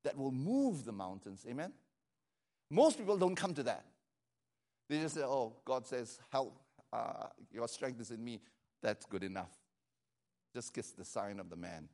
that 0.05 0.17
will 0.17 0.31
move 0.31 0.85
the 0.85 0.93
mountains. 0.93 1.45
Amen? 1.49 1.73
Most 2.71 2.99
people 2.99 3.17
don't 3.17 3.35
come 3.35 3.55
to 3.55 3.62
that. 3.64 3.85
They 4.89 5.01
just 5.01 5.17
say, 5.17 5.23
oh, 5.23 5.55
God 5.64 5.87
says, 5.87 6.19
help, 6.31 6.59
uh, 6.93 7.27
your 7.51 7.69
strength 7.69 8.01
is 8.01 8.11
in 8.11 8.25
me. 8.25 8.41
That's 8.83 9.05
good 9.05 9.25
enough. 9.25 9.51
Just 10.55 10.73
kiss 10.73 10.93
the 10.93 11.05
sign 11.05 11.41
of 11.41 11.51
the 11.51 11.57
man. 11.57 11.89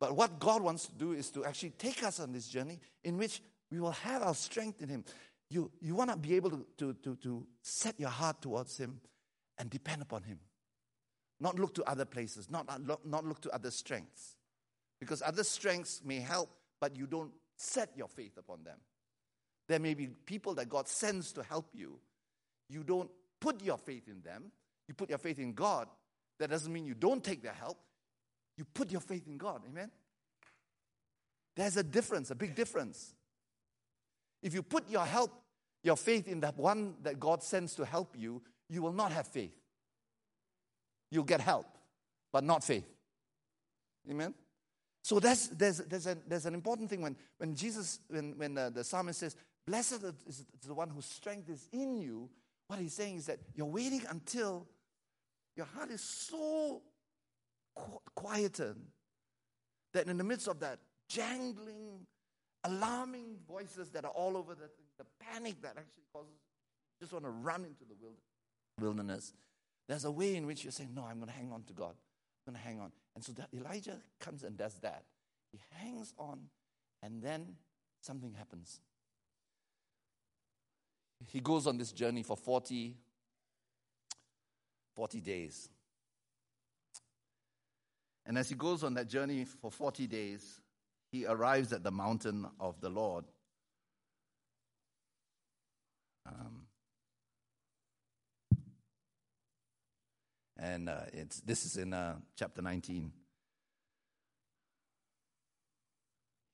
But 0.00 0.16
what 0.16 0.40
God 0.40 0.62
wants 0.62 0.86
to 0.86 0.92
do 0.92 1.12
is 1.12 1.30
to 1.30 1.44
actually 1.44 1.70
take 1.70 2.02
us 2.02 2.18
on 2.18 2.32
this 2.32 2.48
journey 2.48 2.80
in 3.04 3.16
which 3.16 3.40
we 3.72 3.80
will 3.80 3.92
have 3.92 4.22
our 4.22 4.34
strength 4.34 4.82
in 4.82 4.90
Him. 4.90 5.04
You, 5.48 5.70
you 5.80 5.94
want 5.94 6.10
to 6.10 6.16
be 6.16 6.36
able 6.36 6.50
to, 6.50 6.92
to, 6.92 7.16
to, 7.16 7.46
set 7.62 7.98
your 7.98 8.10
heart 8.10 8.42
towards 8.42 8.76
Him 8.76 9.00
and 9.58 9.70
depend 9.70 10.02
upon 10.02 10.24
Him. 10.24 10.38
Not 11.40 11.58
look 11.58 11.74
to 11.76 11.84
other 11.84 12.04
places, 12.04 12.50
not, 12.50 12.68
not 12.86 13.24
look 13.24 13.40
to 13.40 13.50
other 13.50 13.70
strengths. 13.70 14.36
Because 15.00 15.22
other 15.22 15.42
strengths 15.42 16.02
may 16.04 16.20
help, 16.20 16.50
but 16.80 16.94
you 16.94 17.06
don't 17.06 17.32
set 17.56 17.90
your 17.96 18.08
faith 18.08 18.36
upon 18.36 18.62
them. 18.62 18.78
There 19.68 19.80
may 19.80 19.94
be 19.94 20.08
people 20.26 20.54
that 20.54 20.68
God 20.68 20.86
sends 20.86 21.32
to 21.32 21.42
help 21.42 21.70
you. 21.72 21.98
You 22.68 22.84
don't 22.84 23.10
put 23.40 23.62
your 23.62 23.78
faith 23.78 24.06
in 24.06 24.20
them, 24.20 24.52
you 24.86 24.94
put 24.94 25.08
your 25.08 25.18
faith 25.18 25.38
in 25.38 25.54
God. 25.54 25.88
That 26.38 26.50
doesn't 26.50 26.72
mean 26.72 26.84
you 26.84 26.94
don't 26.94 27.24
take 27.24 27.42
their 27.42 27.52
help. 27.52 27.78
You 28.58 28.64
put 28.64 28.90
your 28.90 29.00
faith 29.00 29.26
in 29.26 29.38
God. 29.38 29.62
Amen? 29.66 29.90
There's 31.56 31.76
a 31.76 31.82
difference, 31.82 32.30
a 32.30 32.34
big 32.34 32.54
difference. 32.54 33.14
If 34.42 34.54
you 34.54 34.62
put 34.62 34.88
your 34.90 35.04
help, 35.04 35.32
your 35.82 35.96
faith 35.96 36.28
in 36.28 36.40
that 36.40 36.56
one 36.56 36.94
that 37.02 37.18
God 37.20 37.42
sends 37.42 37.74
to 37.76 37.84
help 37.84 38.14
you, 38.16 38.42
you 38.68 38.82
will 38.82 38.92
not 38.92 39.12
have 39.12 39.26
faith. 39.26 39.56
You'll 41.10 41.24
get 41.24 41.40
help, 41.40 41.66
but 42.32 42.44
not 42.44 42.64
faith. 42.64 42.88
Amen? 44.10 44.34
So 45.02 45.18
that's, 45.20 45.48
there's, 45.48 45.78
there's, 45.78 46.06
a, 46.06 46.16
there's 46.26 46.46
an 46.46 46.54
important 46.54 46.88
thing 46.88 47.02
when, 47.02 47.16
when 47.38 47.54
Jesus, 47.54 48.00
when, 48.08 48.38
when 48.38 48.56
uh, 48.56 48.70
the 48.70 48.84
psalmist 48.84 49.20
says, 49.20 49.36
Blessed 49.66 50.04
is 50.26 50.44
the 50.66 50.74
one 50.74 50.90
whose 50.90 51.04
strength 51.04 51.48
is 51.48 51.68
in 51.72 51.96
you, 51.96 52.28
what 52.66 52.78
he's 52.78 52.94
saying 52.94 53.16
is 53.16 53.26
that 53.26 53.38
you're 53.54 53.66
waiting 53.66 54.02
until 54.10 54.66
your 55.56 55.66
heart 55.66 55.90
is 55.90 56.00
so 56.00 56.82
quieted 58.14 58.76
that 59.92 60.06
in 60.08 60.16
the 60.16 60.24
midst 60.24 60.48
of 60.48 60.58
that 60.60 60.78
jangling, 61.08 62.06
alarming 62.64 63.36
voices 63.48 63.90
that 63.90 64.04
are 64.04 64.10
all 64.10 64.36
over 64.36 64.54
the, 64.54 64.68
thing, 64.68 64.86
the 64.98 65.06
panic 65.20 65.60
that 65.62 65.76
actually 65.76 66.04
causes 66.12 66.32
you 67.02 67.06
just 67.06 67.12
want 67.12 67.24
to 67.24 67.30
run 67.30 67.64
into 67.64 67.84
the 67.84 67.96
wilderness. 68.80 69.32
There's 69.88 70.04
a 70.04 70.10
way 70.10 70.36
in 70.36 70.46
which 70.46 70.62
you're 70.64 70.70
saying, 70.70 70.90
No, 70.94 71.04
I'm 71.04 71.16
going 71.16 71.26
to 71.28 71.34
hang 71.34 71.50
on 71.50 71.64
to 71.64 71.72
God. 71.72 71.96
I'm 72.46 72.52
going 72.52 72.62
to 72.62 72.68
hang 72.68 72.80
on. 72.80 72.92
And 73.16 73.24
so 73.24 73.32
Elijah 73.52 73.98
comes 74.20 74.44
and 74.44 74.56
does 74.56 74.74
that. 74.82 75.02
He 75.50 75.58
hangs 75.74 76.14
on, 76.16 76.42
and 77.02 77.20
then 77.20 77.56
something 78.00 78.32
happens. 78.34 78.80
He 81.26 81.40
goes 81.40 81.66
on 81.66 81.76
this 81.76 81.90
journey 81.92 82.22
for 82.22 82.36
40, 82.36 82.96
40 84.94 85.20
days. 85.20 85.68
And 88.24 88.38
as 88.38 88.48
he 88.48 88.54
goes 88.54 88.84
on 88.84 88.94
that 88.94 89.08
journey 89.08 89.44
for 89.44 89.70
40 89.70 90.06
days, 90.06 90.61
he 91.12 91.26
arrives 91.26 91.72
at 91.74 91.84
the 91.84 91.90
mountain 91.90 92.46
of 92.58 92.80
the 92.80 92.88
Lord. 92.88 93.26
Um, 96.26 96.62
and 100.58 100.88
uh, 100.88 101.02
it's, 101.12 101.40
this 101.40 101.66
is 101.66 101.76
in 101.76 101.92
uh, 101.92 102.14
chapter 102.34 102.62
19. 102.62 103.12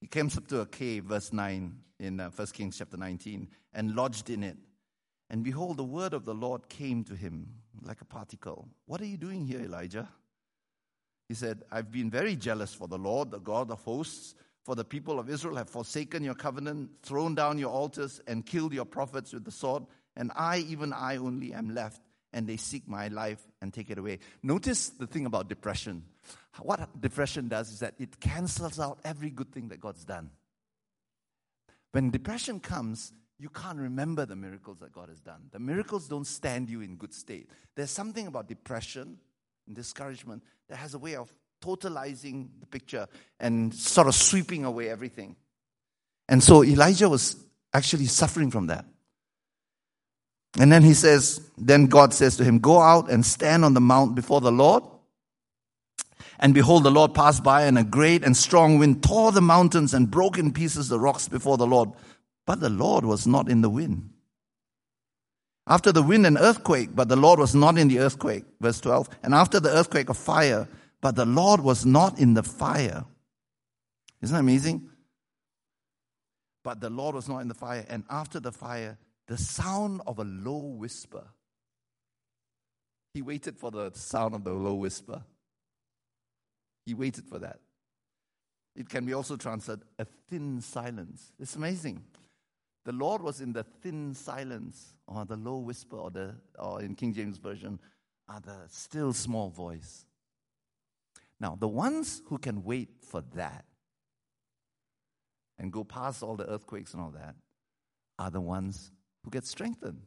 He 0.01 0.09
comes 0.09 0.37
up 0.37 0.49
to 0.49 0.61
a 0.61 0.67
cave, 0.67 1.05
verse 1.05 1.33
9 1.33 1.77
in 2.01 2.21
uh, 2.21 2.31
1 2.31 2.49
Kings 2.49 2.79
chapter 2.79 2.97
19, 2.97 3.49
and 3.75 3.95
lodged 3.95 4.29
in 4.29 4.43
it. 4.43 4.57
And 5.31 5.45
behold, 5.45 5.77
the 5.77 5.85
word 5.85 6.15
of 6.15 6.25
the 6.25 6.35
Lord 6.35 6.69
came 6.69 7.05
to 7.05 7.15
him 7.15 7.55
like 7.83 8.01
a 8.01 8.05
particle. 8.05 8.69
What 8.87 9.01
are 9.01 9.07
you 9.07 9.17
doing 9.17 9.47
here, 9.47 9.61
Elijah? 9.61 10.09
He 11.29 11.35
said, 11.35 11.63
I've 11.71 11.93
been 11.93 12.11
very 12.11 12.37
jealous 12.37 12.73
for 12.73 12.89
the 12.89 12.97
Lord, 12.97 13.31
the 13.31 13.39
God 13.39 13.71
of 13.71 13.81
hosts, 13.83 14.35
for 14.69 14.75
the 14.75 14.85
people 14.85 15.19
of 15.19 15.31
Israel 15.31 15.57
have 15.57 15.71
forsaken 15.71 16.23
your 16.23 16.35
covenant, 16.35 16.91
thrown 17.03 17.35
down 17.35 17.57
your 17.57 17.71
altars, 17.71 18.21
and 18.27 18.45
killed 18.45 18.75
your 18.75 18.85
prophets 18.85 19.33
with 19.33 19.43
the 19.43 19.51
sword. 19.51 19.83
And 20.15 20.31
I, 20.37 20.59
even 20.59 20.93
I 20.93 21.17
only, 21.17 21.55
am 21.55 21.75
left, 21.75 22.03
and 22.35 22.47
they 22.47 22.59
seek 22.59 22.87
my 22.87 23.09
life 23.09 23.41
and 23.63 23.73
take 23.73 23.89
it 23.89 23.97
away. 23.97 24.19
Notice 24.43 24.91
the 24.91 25.07
thing 25.07 25.25
about 25.25 25.49
depression. 25.49 26.05
What 26.61 27.01
depression 27.01 27.49
does 27.49 27.73
is 27.73 27.79
that 27.79 27.95
it 27.99 28.21
cancels 28.21 28.79
out 28.79 28.99
every 29.07 29.31
good 29.31 29.51
thing 29.53 29.69
that 29.69 29.81
God's 29.81 30.05
done. 30.05 30.29
When 31.93 32.11
depression 32.11 32.61
comes, 32.61 33.15
you 33.39 33.49
can't 33.49 33.79
remember 33.79 34.27
the 34.27 34.37
miracles 34.37 34.81
that 34.81 34.93
God 34.93 35.09
has 35.09 35.21
done. 35.21 35.45
The 35.51 35.61
miracles 35.61 36.09
don't 36.09 36.27
stand 36.27 36.69
you 36.69 36.83
in 36.83 36.97
good 36.97 37.15
state. 37.15 37.49
There's 37.75 37.91
something 37.91 38.27
about 38.27 38.49
depression 38.49 39.17
and 39.67 39.75
discouragement 39.75 40.43
that 40.69 40.77
has 40.77 40.93
a 40.93 40.99
way 40.99 41.17
of 41.17 41.33
totalizing 41.61 42.49
the 42.61 42.67
picture 42.67 43.07
and 43.41 43.75
sort 43.75 44.07
of 44.07 44.15
sweeping 44.15 44.65
away 44.65 44.89
everything. 44.89 45.37
And 46.29 46.43
so 46.43 46.63
Elijah 46.63 47.09
was 47.09 47.37
actually 47.73 48.07
suffering 48.07 48.51
from 48.51 48.67
that. 48.67 48.85
And 50.59 50.73
then 50.73 50.83
he 50.83 50.95
says, 50.95 51.41
then 51.57 51.87
God 51.87 52.15
says 52.15 52.37
to 52.37 52.45
him, 52.45 52.59
Go 52.59 52.81
out 52.81 53.11
and 53.11 53.25
stand 53.25 53.65
on 53.65 53.75
the 53.75 53.81
mount 53.81 54.15
before 54.15 54.41
the 54.41 54.53
Lord. 54.53 54.83
And 56.41 56.55
behold, 56.55 56.85
the 56.85 56.91
Lord 56.91 57.15
passed 57.15 57.43
by, 57.43 57.65
and 57.65 57.79
a 57.79 57.85
great 57.85 58.25
and 58.25 58.37
strong 58.37 58.79
wind 58.79 59.03
tore 59.03 59.33
the 59.33 59.41
mountains 59.41 59.93
and 59.93 60.11
broke 60.11 60.39
in 60.39 60.53
pieces 60.53 60.89
the 60.89 61.01
rocks 61.01 61.29
before 61.29 61.57
the 61.57 61.67
Lord. 61.67 61.91
But 62.47 62.61
the 62.61 62.71
Lord 62.71 63.05
was 63.05 63.27
not 63.27 63.49
in 63.49 63.61
the 63.61 63.69
wind. 63.69 64.11
After 65.67 65.93
the 65.93 66.03
wind, 66.03 66.27
an 66.27 66.39
earthquake, 66.39 66.91
but 66.95 67.09
the 67.09 67.17
Lord 67.17 67.39
was 67.39 67.55
not 67.55 67.77
in 67.77 67.89
the 67.89 67.99
earthquake. 67.99 68.45
Verse 68.61 68.81
12. 68.81 69.09
And 69.23 69.35
after 69.35 69.61
the 69.61 69.69
earthquake, 69.69 70.09
a 70.09 70.15
fire, 70.15 70.67
but 71.01 71.15
the 71.15 71.25
Lord 71.25 71.61
was 71.61 71.87
not 71.87 72.19
in 72.19 72.35
the 72.35 72.43
fire. 72.43 73.05
Isn't 74.21 74.35
that 74.35 74.41
amazing? 74.41 74.89
But 76.65 76.81
the 76.81 76.91
Lord 76.91 77.15
was 77.15 77.29
not 77.29 77.39
in 77.39 77.49
the 77.49 77.55
fire. 77.55 77.87
And 77.89 78.05
after 78.11 78.41
the 78.41 78.53
fire, 78.53 78.99
the 79.27 79.37
sound 79.37 80.01
of 80.07 80.19
a 80.19 80.25
low 80.25 80.59
whisper. 80.59 81.25
He 83.15 83.23
waited 83.23 83.57
for 83.57 83.71
the 83.71 83.91
sound 83.95 84.35
of 84.35 84.45
the 84.45 84.53
low 84.53 84.75
whisper. 84.75 85.23
He 86.85 86.95
waited 86.95 87.25
for 87.25 87.39
that. 87.39 87.61
It 88.75 88.89
can 88.89 89.05
be 89.05 89.13
also 89.13 89.37
translated 89.37 89.85
a 89.99 90.07
thin 90.29 90.61
silence. 90.61 91.33
It's 91.39 91.57
amazing. 91.57 92.03
The 92.85 92.93
Lord 92.93 93.23
was 93.23 93.41
in 93.41 93.53
the 93.53 93.65
thin 93.65 94.15
silence, 94.15 94.95
or 95.07 95.25
the 95.25 95.37
low 95.37 95.59
whisper, 95.59 95.97
or, 95.97 96.11
the, 96.11 96.35
or 96.59 96.81
in 96.81 96.95
King 96.95 97.13
James 97.13 97.37
Version, 97.37 97.79
are 98.29 98.41
the 98.41 98.57
still 98.69 99.13
small 99.13 99.51
voice. 99.51 100.07
Now, 101.41 101.57
the 101.59 101.69
ones 101.69 102.23
who 102.27 102.39
can 102.39 102.65
wait 102.65 102.89
for 103.01 103.23
that 103.35 103.65
and 105.59 105.73
go 105.73 105.85
past 105.85 106.23
all 106.23 106.37
the 106.37 106.49
earthquakes 106.49 106.95
and 106.95 107.03
all 107.03 107.11
that 107.11 107.35
are 108.19 108.31
the 108.31 108.41
ones 108.41 108.91
who 109.25 109.31
get 109.31 109.47
strengthened. 109.47 110.03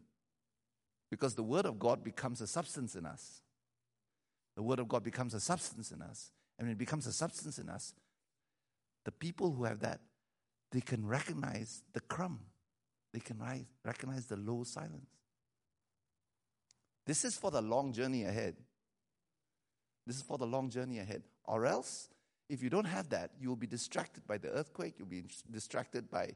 Because 1.10 1.36
the 1.36 1.44
Word 1.44 1.66
of 1.66 1.78
God 1.78 2.04
becomes 2.04 2.42
a 2.42 2.48
substance 2.48 2.96
in 2.96 3.06
us. 3.06 3.42
The 4.56 4.64
Word 4.64 4.80
of 4.80 4.88
God 4.88 5.04
becomes 5.04 5.34
a 5.34 5.40
substance 5.40 5.92
in 5.92 6.02
us. 6.02 6.32
And 6.58 6.68
when 6.68 6.74
it 6.74 6.78
becomes 6.78 7.08
a 7.08 7.12
substance 7.12 7.58
in 7.58 7.70
us, 7.70 7.94
the 9.06 9.12
people 9.12 9.52
who 9.52 9.64
have 9.64 9.80
that, 9.80 10.00
they 10.72 10.82
can 10.82 11.06
recognize 11.06 11.84
the 11.94 12.02
crumb. 12.02 12.40
They 13.14 13.20
can 13.20 13.38
recognize 13.84 14.28
the 14.28 14.38
low 14.38 14.64
silence. 14.64 15.10
This 17.06 17.26
is 17.26 17.36
for 17.36 17.52
the 17.52 17.62
long 17.62 17.92
journey 17.92 18.24
ahead. 18.24 18.56
This 20.06 20.18
is 20.18 20.22
for 20.22 20.38
the 20.38 20.48
long 20.48 20.70
journey 20.70 21.00
ahead. 21.00 21.24
Or 21.46 21.66
else, 21.66 22.10
if 22.50 22.62
you 22.62 22.70
don't 22.70 22.86
have 22.86 23.10
that, 23.10 23.32
you'll 23.40 23.56
be 23.56 23.68
distracted 23.68 24.26
by 24.28 24.38
the 24.38 24.50
earthquake, 24.50 24.96
you'll 24.98 25.08
be 25.08 25.24
distracted 25.50 26.10
by 26.10 26.32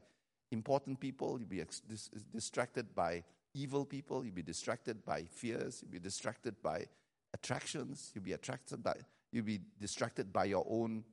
important 0.50 1.00
people, 1.00 1.38
you'll 1.38 1.48
be 1.48 1.62
dis- 1.88 2.10
distracted 2.32 2.94
by 2.94 3.22
evil 3.54 3.84
people, 3.84 4.24
you'll 4.24 4.34
be 4.34 4.42
distracted 4.42 5.04
by 5.04 5.24
fears, 5.24 5.82
you'll 5.82 5.92
be 5.92 5.98
distracted 5.98 6.54
by 6.62 6.86
attractions, 7.34 8.12
you'll 8.14 8.24
be 8.24 8.32
attracted 8.32 8.82
by 8.82 8.94
you'll 9.32 9.44
be 9.44 9.60
distracted 9.80 10.32
by 10.32 10.44
your 10.44 10.64
own 10.68 11.04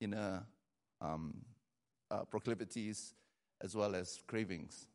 inner 0.00 0.44
um, 1.00 1.34
uh, 2.10 2.24
proclivities 2.24 3.14
as 3.60 3.74
well 3.74 3.94
as 3.94 4.20
cravings. 4.26 4.86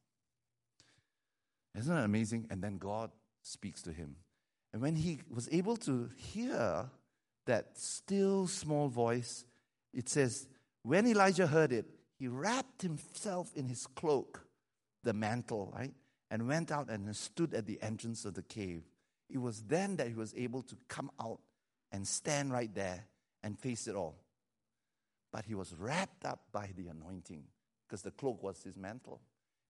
Isn't 1.76 1.94
that 1.94 2.06
amazing? 2.06 2.48
And 2.50 2.62
then 2.62 2.78
God 2.78 3.12
speaks 3.42 3.82
to 3.84 3.92
him. 3.92 4.16
And 4.74 4.82
when 4.82 4.96
he 4.96 5.20
was 5.30 5.48
able 5.52 5.78
to 5.78 6.10
hear 6.18 6.90
that 7.46 7.78
still 7.78 8.48
small 8.48 8.90
voice, 8.90 9.46
it 9.94 10.10
says, 10.10 10.48
when 10.82 11.08
Elijah 11.08 11.48
heard 11.48 11.72
it, 11.72 11.86
he 12.18 12.28
wrapped 12.28 12.82
himself 12.82 13.52
in 13.56 13.68
his 13.68 13.86
cloak, 13.86 14.46
the 15.04 15.14
mantle, 15.14 15.72
right? 15.76 15.94
And 16.32 16.48
went 16.48 16.72
out 16.72 16.90
and 16.90 17.16
stood 17.16 17.54
at 17.54 17.68
the 17.68 17.80
entrance 17.82 18.26
of 18.26 18.34
the 18.34 18.42
cave. 18.42 18.84
It 19.30 19.38
was 19.38 19.62
then 19.64 19.98
that 19.98 20.08
he 20.08 20.16
was 20.16 20.34
able 20.36 20.64
to 20.64 20.76
come 20.88 21.12
out 21.22 21.40
and 21.92 22.08
stand 22.08 22.52
right 22.52 22.74
there 22.74 23.06
and 23.44 23.60
face 23.60 23.88
it 23.88 23.96
all. 23.96 24.18
But 25.32 25.46
he 25.46 25.54
was 25.54 25.74
wrapped 25.78 26.26
up 26.26 26.42
by 26.52 26.70
the 26.76 26.88
anointing 26.88 27.44
because 27.88 28.02
the 28.02 28.12
cloak 28.12 28.42
was 28.42 28.64
his 28.64 28.76
mantle. 28.76 29.22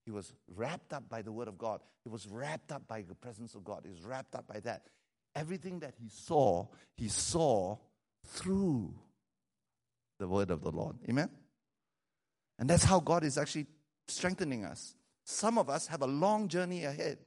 He 0.04 0.10
was 0.10 0.32
wrapped 0.54 0.92
up 0.92 1.08
by 1.08 1.22
the 1.22 1.32
word 1.32 1.48
of 1.48 1.56
God. 1.56 1.80
He 2.02 2.10
was 2.10 2.26
wrapped 2.26 2.72
up 2.72 2.86
by 2.86 3.02
the 3.02 3.14
presence 3.14 3.54
of 3.54 3.64
God. 3.64 3.82
He 3.84 3.90
was 3.90 4.02
wrapped 4.02 4.34
up 4.34 4.46
by 4.46 4.60
that. 4.60 4.86
Everything 5.34 5.80
that 5.80 5.94
he 6.00 6.08
saw, 6.08 6.66
he 6.96 7.08
saw 7.08 7.78
through 8.26 8.94
the 10.18 10.28
word 10.28 10.50
of 10.50 10.60
the 10.60 10.70
Lord. 10.70 10.96
Amen? 11.08 11.30
And 12.58 12.68
that's 12.68 12.84
how 12.84 13.00
God 13.00 13.24
is 13.24 13.38
actually 13.38 13.66
strengthening 14.06 14.64
us. 14.64 14.94
Some 15.24 15.58
of 15.58 15.70
us 15.70 15.86
have 15.86 16.02
a 16.02 16.06
long 16.06 16.48
journey 16.48 16.84
ahead. 16.84 17.18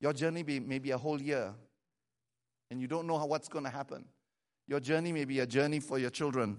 Your 0.00 0.12
journey 0.12 0.42
may, 0.42 0.60
may 0.60 0.78
be 0.78 0.90
a 0.90 0.98
whole 0.98 1.20
year, 1.20 1.54
and 2.70 2.80
you 2.80 2.86
don't 2.86 3.06
know 3.06 3.18
how, 3.18 3.26
what's 3.26 3.48
going 3.48 3.64
to 3.64 3.70
happen. 3.70 4.04
Your 4.68 4.80
journey 4.80 5.10
may 5.12 5.24
be 5.24 5.40
a 5.40 5.46
journey 5.46 5.80
for 5.80 5.98
your 5.98 6.10
children. 6.10 6.58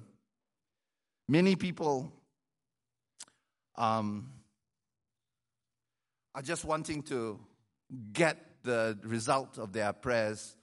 Many 1.28 1.56
people 1.56 2.12
um, 3.76 4.32
are 6.38 6.44
just 6.44 6.64
wanting 6.64 7.02
to 7.02 7.40
get 8.14 8.38
the 8.62 8.96
result 9.04 9.58
of 9.58 9.74
their 9.74 9.92
prayers, 9.92 10.56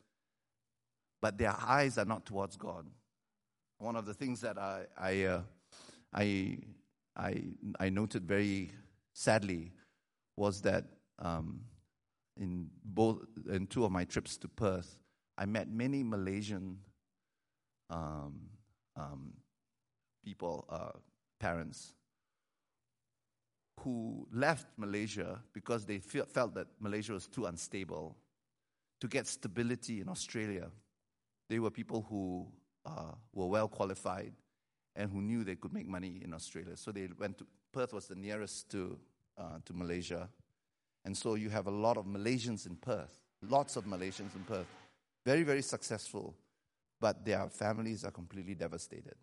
but 1.20 1.36
their 1.36 1.52
eyes 1.60 1.98
are 1.98 2.04
not 2.04 2.24
towards 2.24 2.56
God. 2.56 2.86
One 3.78 3.96
of 3.96 4.06
the 4.06 4.14
things 4.14 4.40
that 4.42 4.56
I, 4.56 4.82
I, 4.96 5.22
uh, 5.24 5.40
I, 6.14 6.58
I, 7.16 7.42
I, 7.80 7.88
noted 7.88 8.24
very 8.24 8.70
sadly 9.14 9.72
was 10.36 10.62
that 10.62 10.84
um, 11.18 11.62
in 12.36 12.70
both 12.84 13.26
in 13.50 13.66
two 13.66 13.84
of 13.84 13.90
my 13.90 14.04
trips 14.04 14.36
to 14.38 14.48
Perth, 14.48 14.96
I 15.36 15.44
met 15.46 15.68
many 15.68 16.04
Malaysian 16.04 16.78
um, 17.90 18.42
um, 18.96 19.32
people, 20.24 20.66
uh, 20.70 20.96
parents, 21.40 21.94
who 23.80 24.26
left 24.32 24.66
Malaysia 24.76 25.40
because 25.52 25.84
they 25.84 25.98
felt 25.98 26.54
that 26.54 26.66
Malaysia 26.80 27.12
was 27.12 27.26
too 27.26 27.46
unstable 27.46 28.16
to 29.00 29.08
get 29.08 29.26
stability 29.26 30.00
in 30.00 30.08
Australia. 30.08 30.70
They 31.48 31.58
were 31.58 31.70
people 31.70 32.06
who 32.08 32.46
uh, 32.86 33.12
were 33.32 33.46
well 33.46 33.68
qualified 33.68 34.32
and 34.96 35.10
who 35.10 35.20
knew 35.20 35.44
they 35.44 35.56
could 35.56 35.72
make 35.72 35.86
money 35.86 36.20
in 36.24 36.32
Australia. 36.32 36.76
So 36.76 36.92
they 36.92 37.08
went 37.18 37.38
to 37.38 37.46
Perth 37.72 37.92
was 37.92 38.06
the 38.06 38.14
nearest 38.14 38.70
to 38.70 38.98
uh, 39.36 39.58
to 39.64 39.72
Malaysia, 39.74 40.28
and 41.04 41.16
so 41.16 41.34
you 41.34 41.50
have 41.50 41.66
a 41.66 41.70
lot 41.70 41.96
of 41.96 42.06
Malaysians 42.06 42.66
in 42.66 42.76
Perth, 42.76 43.20
lots 43.42 43.74
of 43.74 43.84
Malaysians 43.84 44.36
in 44.36 44.44
Perth, 44.46 44.68
very 45.26 45.42
very 45.42 45.62
successful, 45.62 46.36
but 47.00 47.24
their 47.24 47.48
families 47.48 48.04
are 48.04 48.12
completely 48.12 48.54
devastated. 48.54 49.16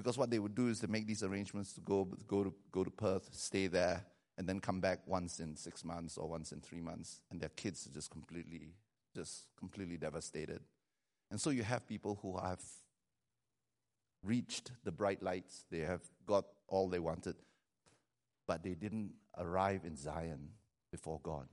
Because 0.00 0.16
what 0.16 0.30
they 0.30 0.38
would 0.38 0.54
do 0.54 0.68
is 0.68 0.80
to 0.80 0.88
make 0.88 1.06
these 1.06 1.22
arrangements 1.22 1.74
to 1.74 1.80
go, 1.82 2.08
go, 2.26 2.44
to, 2.44 2.54
go 2.72 2.84
to 2.84 2.90
Perth, 2.90 3.28
stay 3.32 3.66
there, 3.66 4.02
and 4.38 4.48
then 4.48 4.58
come 4.58 4.80
back 4.80 5.00
once 5.06 5.40
in 5.40 5.54
six 5.54 5.84
months 5.84 6.16
or 6.16 6.26
once 6.26 6.52
in 6.52 6.60
three 6.60 6.80
months. 6.80 7.20
And 7.30 7.38
their 7.38 7.50
kids 7.50 7.86
are 7.86 7.92
just 7.92 8.10
completely, 8.10 8.72
just 9.14 9.48
completely 9.58 9.98
devastated. 9.98 10.60
And 11.30 11.38
so 11.38 11.50
you 11.50 11.62
have 11.64 11.86
people 11.86 12.18
who 12.22 12.38
have 12.38 12.62
reached 14.22 14.72
the 14.84 14.90
bright 14.90 15.22
lights, 15.22 15.64
they 15.70 15.80
have 15.80 16.00
got 16.26 16.46
all 16.66 16.88
they 16.88 16.98
wanted, 16.98 17.36
but 18.46 18.62
they 18.62 18.74
didn't 18.74 19.12
arrive 19.36 19.82
in 19.84 19.96
Zion 19.96 20.48
before 20.90 21.20
God. 21.22 21.46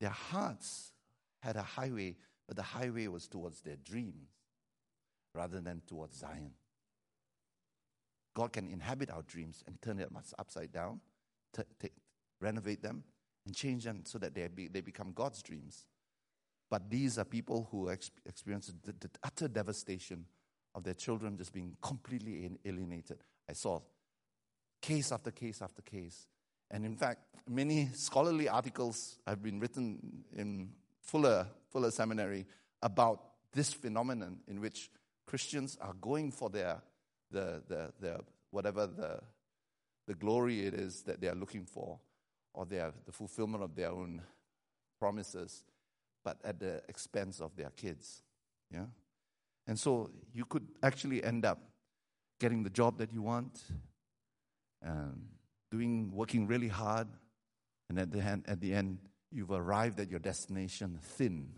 Their 0.00 0.10
hearts 0.10 0.92
had 1.40 1.56
a 1.56 1.62
highway, 1.62 2.14
but 2.46 2.56
the 2.56 2.62
highway 2.62 3.08
was 3.08 3.26
towards 3.26 3.60
their 3.62 3.76
dreams 3.76 4.28
rather 5.34 5.60
than 5.60 5.82
towards 5.88 6.16
Zion. 6.16 6.52
God 8.38 8.52
can 8.52 8.68
inhabit 8.68 9.10
our 9.10 9.22
dreams 9.22 9.64
and 9.66 9.82
turn 9.82 9.96
them 9.96 10.16
upside 10.38 10.70
down, 10.70 11.00
t- 11.52 11.64
t- 11.80 11.90
renovate 12.40 12.80
them, 12.80 13.02
and 13.44 13.52
change 13.52 13.82
them 13.82 14.02
so 14.04 14.16
that 14.18 14.32
they, 14.32 14.46
be, 14.46 14.68
they 14.68 14.80
become 14.80 15.10
God's 15.12 15.42
dreams. 15.42 15.86
But 16.70 16.88
these 16.88 17.18
are 17.18 17.24
people 17.24 17.66
who 17.72 17.90
ex- 17.90 18.12
experience 18.24 18.72
the, 18.84 18.92
the, 18.92 19.10
utter 19.24 19.48
devastation 19.48 20.24
of 20.72 20.84
their 20.84 20.94
children 20.94 21.36
just 21.36 21.52
being 21.52 21.76
completely 21.82 22.48
alienated. 22.64 23.24
I 23.50 23.54
saw 23.54 23.80
case 24.80 25.10
after 25.10 25.32
case 25.32 25.60
after 25.60 25.82
case. 25.82 26.28
And 26.70 26.84
in 26.84 26.94
fact, 26.94 27.22
many 27.48 27.90
scholarly 27.94 28.48
articles 28.48 29.18
have 29.26 29.42
been 29.42 29.58
written 29.58 30.22
in 30.32 30.70
Fuller, 31.00 31.48
Fuller 31.72 31.90
Seminary 31.90 32.46
about 32.82 33.20
this 33.52 33.72
phenomenon 33.72 34.38
in 34.46 34.60
which 34.60 34.90
Christians 35.26 35.76
are 35.80 35.94
going 35.94 36.30
for 36.30 36.50
their 36.50 36.80
the, 37.30 37.62
the, 37.68 37.92
the 38.00 38.20
whatever 38.50 38.86
the, 38.86 39.20
the 40.06 40.14
glory 40.14 40.66
it 40.66 40.74
is 40.74 41.02
that 41.02 41.20
they 41.20 41.28
are 41.28 41.34
looking 41.34 41.64
for, 41.64 41.98
or 42.54 42.64
the 42.64 42.92
fulfillment 43.10 43.62
of 43.62 43.74
their 43.74 43.90
own 43.90 44.22
promises, 44.98 45.64
but 46.24 46.38
at 46.44 46.58
the 46.58 46.82
expense 46.88 47.40
of 47.40 47.54
their 47.56 47.70
kids. 47.70 48.22
Yeah? 48.72 48.86
And 49.66 49.78
so 49.78 50.10
you 50.32 50.44
could 50.44 50.66
actually 50.82 51.22
end 51.22 51.44
up 51.44 51.60
getting 52.40 52.62
the 52.62 52.70
job 52.70 52.98
that 52.98 53.12
you 53.12 53.22
want, 53.22 53.62
um, 54.84 55.28
doing, 55.70 56.10
working 56.12 56.46
really 56.46 56.68
hard, 56.68 57.08
and 57.88 57.98
at 57.98 58.10
the, 58.10 58.20
end, 58.20 58.44
at 58.48 58.60
the 58.60 58.74
end, 58.74 58.98
you've 59.30 59.50
arrived 59.50 60.00
at 60.00 60.10
your 60.10 60.20
destination 60.20 60.98
thin, 61.02 61.48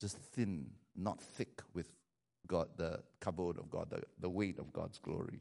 just 0.00 0.16
thin, 0.18 0.66
not 0.96 1.20
thick 1.20 1.62
with 1.72 1.88
God, 2.46 2.68
the 2.76 3.00
kabod 3.20 3.58
of 3.58 3.70
God, 3.70 3.90
the, 3.90 4.02
the 4.20 4.28
weight 4.28 4.58
of 4.58 4.72
God's 4.72 4.98
glory. 4.98 5.40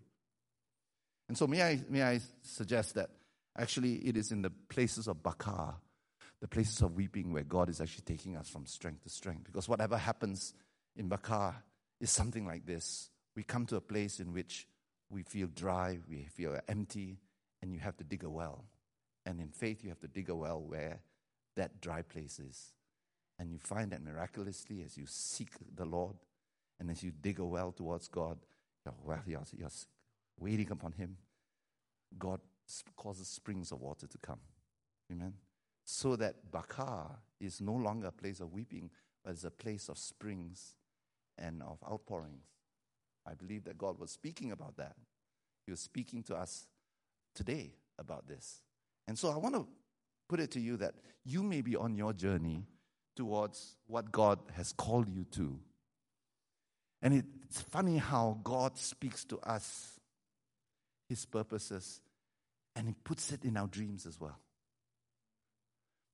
And 1.27 1.37
so, 1.37 1.47
may 1.47 1.63
I, 1.63 1.81
may 1.89 2.03
I 2.03 2.19
suggest 2.41 2.95
that 2.95 3.09
actually 3.57 3.95
it 3.95 4.17
is 4.17 4.31
in 4.31 4.41
the 4.41 4.51
places 4.69 5.07
of 5.07 5.23
Baca, 5.23 5.75
the 6.41 6.47
places 6.47 6.81
of 6.81 6.95
weeping, 6.95 7.31
where 7.31 7.43
God 7.43 7.69
is 7.69 7.79
actually 7.81 8.03
taking 8.05 8.35
us 8.35 8.49
from 8.49 8.65
strength 8.65 9.03
to 9.03 9.09
strength. 9.09 9.45
Because 9.45 9.69
whatever 9.69 9.97
happens 9.97 10.53
in 10.95 11.07
Baca 11.07 11.55
is 11.99 12.11
something 12.11 12.45
like 12.45 12.65
this. 12.65 13.09
We 13.35 13.43
come 13.43 13.65
to 13.67 13.77
a 13.77 13.81
place 13.81 14.19
in 14.19 14.33
which 14.33 14.67
we 15.09 15.23
feel 15.23 15.47
dry, 15.47 15.99
we 16.09 16.25
feel 16.25 16.59
empty, 16.67 17.19
and 17.61 17.71
you 17.71 17.79
have 17.79 17.97
to 17.97 18.03
dig 18.03 18.23
a 18.23 18.29
well. 18.29 18.65
And 19.25 19.39
in 19.39 19.49
faith, 19.49 19.83
you 19.83 19.89
have 19.89 20.01
to 20.01 20.07
dig 20.07 20.29
a 20.29 20.35
well 20.35 20.61
where 20.61 20.99
that 21.55 21.81
dry 21.81 22.01
place 22.01 22.39
is. 22.39 22.73
And 23.39 23.51
you 23.51 23.57
find 23.57 23.91
that 23.91 24.03
miraculously 24.03 24.83
as 24.83 24.97
you 24.97 25.05
seek 25.07 25.49
the 25.75 25.85
Lord, 25.85 26.15
and 26.83 26.91
as 26.91 27.01
you 27.01 27.11
dig 27.21 27.39
a 27.39 27.45
well 27.45 27.71
towards 27.71 28.09
God, 28.09 28.37
you're, 28.85 28.93
well, 29.01 29.21
you're, 29.25 29.41
you're 29.57 29.69
waiting 30.37 30.69
upon 30.69 30.91
Him, 30.91 31.15
God 32.19 32.41
causes 32.97 33.27
springs 33.29 33.71
of 33.71 33.79
water 33.79 34.05
to 34.05 34.17
come. 34.17 34.39
Amen. 35.09 35.33
So 35.85 36.17
that 36.17 36.51
Baca 36.51 37.19
is 37.39 37.61
no 37.61 37.73
longer 37.73 38.07
a 38.07 38.11
place 38.11 38.41
of 38.41 38.51
weeping, 38.51 38.89
but 39.23 39.31
it's 39.31 39.45
a 39.45 39.51
place 39.51 39.87
of 39.87 39.97
springs 39.97 40.75
and 41.37 41.63
of 41.63 41.77
outpourings. 41.89 42.43
I 43.25 43.33
believe 43.33 43.63
that 43.63 43.77
God 43.77 43.97
was 43.97 44.11
speaking 44.11 44.51
about 44.51 44.75
that. 44.75 44.97
He 45.65 45.71
was 45.71 45.79
speaking 45.79 46.21
to 46.23 46.35
us 46.35 46.67
today 47.33 47.75
about 47.97 48.27
this. 48.27 48.61
And 49.07 49.17
so 49.17 49.29
I 49.31 49.37
want 49.37 49.55
to 49.55 49.65
put 50.27 50.41
it 50.41 50.51
to 50.51 50.59
you 50.59 50.75
that 50.77 50.95
you 51.23 51.43
may 51.43 51.61
be 51.61 51.77
on 51.77 51.95
your 51.95 52.11
journey 52.11 52.65
towards 53.15 53.77
what 53.87 54.11
God 54.11 54.39
has 54.51 54.73
called 54.73 55.07
you 55.07 55.23
to. 55.31 55.61
And 57.03 57.13
it's 57.13 57.61
funny 57.61 57.97
how 57.97 58.39
God 58.43 58.77
speaks 58.77 59.25
to 59.25 59.37
us 59.39 59.99
his 61.09 61.25
purposes 61.25 61.99
and 62.77 62.87
he 62.87 62.95
puts 63.03 63.33
it 63.33 63.43
in 63.43 63.57
our 63.57 63.67
dreams 63.67 64.05
as 64.05 64.19
well. 64.19 64.39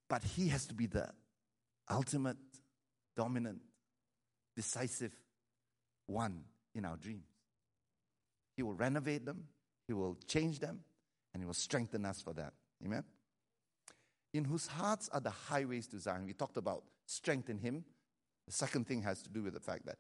But 0.10 0.24
he 0.24 0.48
has 0.48 0.66
to 0.66 0.74
be 0.74 0.88
the 0.88 1.08
ultimate, 1.92 2.38
dominant, 3.16 3.62
decisive 4.56 5.14
one 6.08 6.42
in 6.74 6.86
our 6.86 6.98
dreams. 6.98 7.28
He 8.58 8.64
will 8.64 8.74
renovate 8.74 9.26
them, 9.26 9.44
he 9.88 9.94
will 9.94 10.18
change 10.28 10.58
them, 10.58 10.80
and 11.34 11.44
he 11.44 11.46
will 11.46 11.54
strengthen 11.54 12.04
us 12.04 12.20
for 12.20 12.34
that. 12.34 12.54
Amen? 12.84 13.04
In 14.34 14.44
whose 14.44 14.66
hearts 14.66 15.08
are 15.14 15.22
the 15.22 15.30
highways 15.30 15.86
to 15.88 16.00
Zion. 16.00 16.26
We 16.26 16.34
talked 16.34 16.58
about 16.58 16.84
strength 17.06 17.48
in 17.48 17.60
him. 17.60 17.86
The 18.48 18.54
second 18.54 18.88
thing 18.88 19.04
has 19.04 19.22
to 19.22 19.30
do 19.30 19.44
with 19.44 19.54
the 19.54 19.60
fact 19.60 19.86
that 19.86 19.98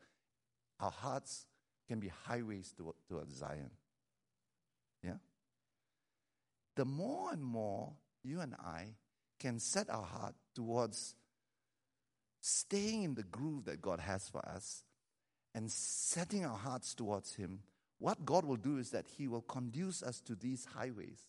our 0.79 0.91
hearts 0.91 1.45
can 1.87 1.99
be 1.99 2.11
highways 2.25 2.73
to, 2.77 2.93
towards 3.07 3.35
Zion. 3.35 3.71
Yeah? 5.03 5.17
The 6.75 6.85
more 6.85 7.31
and 7.31 7.43
more 7.43 7.93
you 8.23 8.41
and 8.41 8.53
I 8.55 8.95
can 9.39 9.59
set 9.59 9.89
our 9.89 10.03
heart 10.03 10.35
towards 10.55 11.15
staying 12.41 13.03
in 13.03 13.15
the 13.15 13.23
groove 13.23 13.65
that 13.65 13.81
God 13.81 13.99
has 13.99 14.27
for 14.29 14.47
us 14.47 14.83
and 15.55 15.69
setting 15.71 16.45
our 16.45 16.57
hearts 16.57 16.93
towards 16.93 17.35
Him, 17.35 17.59
what 17.97 18.25
God 18.25 18.45
will 18.45 18.57
do 18.57 18.77
is 18.77 18.91
that 18.91 19.05
He 19.17 19.27
will 19.27 19.41
conduce 19.41 20.03
us 20.03 20.21
to 20.21 20.35
these 20.35 20.65
highways. 20.65 21.19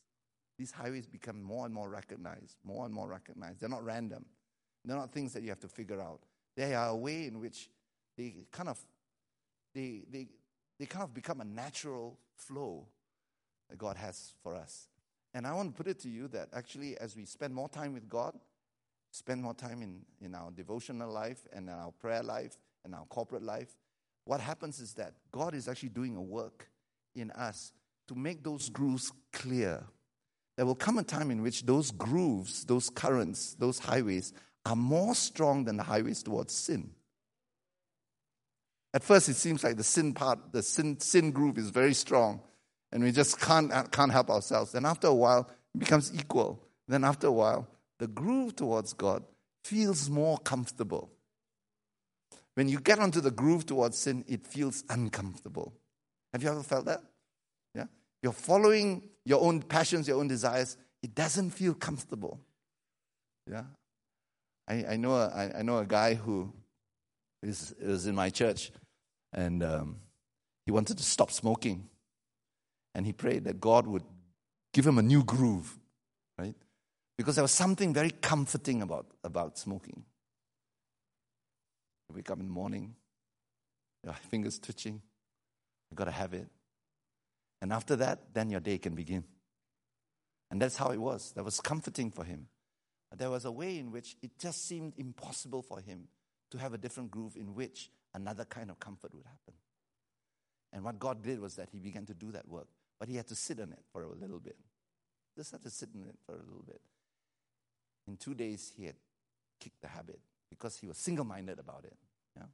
These 0.59 0.73
highways 0.73 1.07
become 1.07 1.43
more 1.43 1.65
and 1.65 1.75
more 1.75 1.89
recognized, 1.89 2.59
more 2.65 2.85
and 2.85 2.95
more 2.95 3.09
recognized. 3.09 3.61
They're 3.61 3.69
not 3.69 3.85
random, 3.85 4.25
they're 4.85 4.97
not 4.97 5.13
things 5.13 5.33
that 5.33 5.43
you 5.43 5.49
have 5.49 5.61
to 5.61 5.69
figure 5.69 6.01
out. 6.01 6.21
They 6.57 6.75
are 6.75 6.89
a 6.89 6.97
way 6.97 7.27
in 7.27 7.41
which 7.41 7.71
they 8.17 8.35
kind 8.53 8.69
of 8.69 8.79
they, 9.75 10.03
they, 10.11 10.29
they 10.79 10.87
kind 10.87 11.05
of 11.05 11.15
become 11.15 11.41
a 11.41 11.45
natural 11.45 12.19
flow 12.37 12.87
that 13.69 13.79
God 13.79 13.97
has 13.97 14.35
for 14.43 14.55
us. 14.55 14.89
And 15.33 15.47
I 15.47 15.53
want 15.53 15.75
to 15.75 15.83
put 15.83 15.91
it 15.91 16.01
to 16.01 16.09
you 16.09 16.29
that 16.29 16.49
actually, 16.53 16.99
as 16.99 17.17
we 17.17 17.25
spend 17.25 17.55
more 17.55 17.69
time 17.69 17.93
with 17.93 18.09
God, 18.09 18.35
spend 19.13 19.43
more 19.43 19.55
time 19.55 19.83
in, 19.83 20.01
in 20.21 20.35
our 20.35 20.51
devotional 20.51 21.11
life 21.11 21.47
and 21.53 21.71
our 21.71 21.93
prayer 21.93 22.23
life 22.23 22.57
and 22.85 22.95
our 22.95 23.05
corporate 23.07 23.43
life, 23.43 23.77
what 24.25 24.41
happens 24.41 24.81
is 24.81 24.95
that 24.95 25.15
God 25.31 25.55
is 25.55 25.69
actually 25.69 25.91
doing 25.91 26.17
a 26.17 26.21
work 26.21 26.69
in 27.15 27.31
us 27.33 27.73
to 28.09 28.15
make 28.15 28.43
those 28.43 28.69
grooves 28.69 29.13
clear. 29.33 29.85
There 30.57 30.67
will 30.67 30.75
come 30.75 30.99
a 30.99 31.03
time 31.03 31.31
in 31.31 31.43
which 31.43 31.65
those 31.65 31.91
grooves, 31.91 32.65
those 32.65 32.91
currents, 32.91 33.55
those 33.55 33.79
highways 33.79 34.33
are 34.67 34.77
more 34.77 35.15
strong 35.15 35.65
than 35.65 35.77
the 35.77 35.83
highways 35.83 36.23
towards 36.23 36.53
sin. 36.53 36.91
At 38.93 39.05
first, 39.05 39.29
it 39.29 39.35
seems 39.35 39.63
like 39.63 39.77
the 39.77 39.85
sin 39.85 40.13
part, 40.15 40.53
the 40.53 40.63
sin, 40.63 40.99
sin 40.99 41.31
groove 41.31 41.59
is 41.59 41.71
very 41.71 41.95
strong, 41.95 42.41
and 42.91 43.03
we 43.05 43.13
just 43.13 43.41
can't, 43.41 43.71
can't 43.93 44.11
help 44.11 44.31
ourselves. 44.31 44.73
Then, 44.73 44.85
after 44.85 45.07
a 45.07 45.15
while, 45.15 45.49
it 45.75 45.79
becomes 45.79 46.13
equal. 46.13 46.61
Then, 46.89 47.05
after 47.05 47.29
a 47.29 47.33
while, 47.33 47.69
the 47.99 48.09
groove 48.09 48.57
towards 48.57 48.93
God 48.93 49.23
feels 49.63 50.11
more 50.11 50.39
comfortable. 50.39 51.11
When 52.55 52.69
you 52.69 52.81
get 52.81 52.99
onto 52.99 53.21
the 53.21 53.31
groove 53.31 53.67
towards 53.67 53.97
sin, 53.97 54.25
it 54.27 54.45
feels 54.47 54.85
uncomfortable. 54.91 55.73
Have 56.33 56.43
you 56.43 56.49
ever 56.49 56.63
felt 56.63 56.87
that? 56.87 57.03
Yeah? 57.75 57.87
You're 58.23 58.33
following 58.33 59.03
your 59.25 59.41
own 59.41 59.63
passions, 59.63 60.09
your 60.09 60.19
own 60.19 60.29
desires, 60.29 60.77
it 61.03 61.15
doesn't 61.15 61.51
feel 61.51 61.75
comfortable. 61.75 62.41
Yeah? 63.49 63.65
I, 64.67 64.85
I, 64.91 64.97
know, 64.97 65.15
a, 65.15 65.29
I, 65.29 65.59
I 65.59 65.63
know 65.63 65.79
a 65.79 65.87
guy 65.87 66.15
who 66.15 66.53
is, 67.43 67.75
was 67.83 68.07
in 68.07 68.15
my 68.15 68.31
church, 68.31 68.71
and 69.33 69.63
um, 69.63 69.97
he 70.67 70.73
wanted 70.73 70.99
to 70.99 71.05
stop 71.05 71.31
smoking. 71.31 71.89
And 72.95 73.07
he 73.07 73.13
prayed 73.13 73.45
that 73.45 73.61
God 73.61 73.87
would 73.87 74.03
give 74.73 74.87
him 74.87 74.99
a 74.99 75.03
new 75.03 75.23
groove, 75.23 75.79
right? 76.39 76.55
Because 77.17 77.37
there 77.37 77.45
was 77.45 77.53
something 77.53 77.95
very 77.95 78.11
comforting 78.11 78.83
about, 78.83 79.07
about 79.23 79.59
smoking. 79.59 80.05
You 82.09 82.17
wake 82.17 82.31
up 82.31 82.41
in 82.41 82.47
the 82.47 82.53
morning, 82.53 82.95
your 84.03 84.15
fingers 84.15 84.59
twitching, 84.59 85.01
you 85.91 85.97
got 85.97 86.07
to 86.07 86.11
have 86.11 86.35
it. 86.35 86.49
And 87.63 87.73
after 87.73 87.95
that, 87.97 88.33
then 88.33 88.51
your 88.51 88.61
day 88.61 88.79
can 88.79 88.95
begin. 88.95 89.25
And 90.51 90.61
that's 90.61 90.77
how 90.77 90.91
it 90.91 90.99
was. 90.99 91.33
That 91.33 91.45
was 91.45 91.61
comforting 91.61 92.11
for 92.11 92.25
him. 92.25 92.49
There 93.17 93.31
was 93.31 93.45
a 93.45 93.53
way 93.53 93.79
in 93.79 93.93
which 93.93 94.17
it 94.23 94.39
just 94.39 94.67
seemed 94.67 94.95
impossible 94.97 95.63
for 95.63 95.81
him 95.81 96.09
to 96.51 96.59
have 96.59 96.75
a 96.75 96.79
different 96.79 97.11
groove 97.11 97.37
in 97.37 97.55
which 97.55 97.91
another 98.15 98.45
kind 98.45 98.71
of 98.71 98.79
comfort 98.81 99.15
would 99.15 99.27
happen. 99.27 99.55
And 100.73 100.85
what 100.85 100.99
God 100.99 101.23
did 101.23 101.41
was 101.41 101.57
that 101.57 101.69
He 101.71 101.79
began 101.79 102.07
to 102.07 102.15
do 102.15 102.33
that 102.33 102.49
work, 102.49 102.69
but 102.99 103.09
He 103.09 103.17
had 103.17 103.27
to 103.29 103.35
sit 103.35 103.61
on 103.61 103.73
it 103.73 103.83
for 103.93 104.03
a 104.03 104.09
little 104.09 104.39
bit. 104.39 104.57
Just 105.37 105.53
had 105.53 105.63
to 105.63 105.71
sit 105.71 105.91
on 105.95 106.09
it 106.09 106.17
for 106.27 106.35
a 106.35 106.39
little 106.39 106.65
bit. 106.67 106.81
In 108.09 108.17
two 108.17 108.35
days, 108.35 108.73
he 108.77 108.87
had 108.87 108.97
kicked 109.61 109.81
the 109.81 109.89
habit 109.89 110.19
because 110.49 110.77
he 110.77 110.87
was 110.87 110.99
single 110.99 111.25
minded 111.25 111.59
about 111.59 111.85
it. 111.85 111.97
Yeah? 112.37 112.47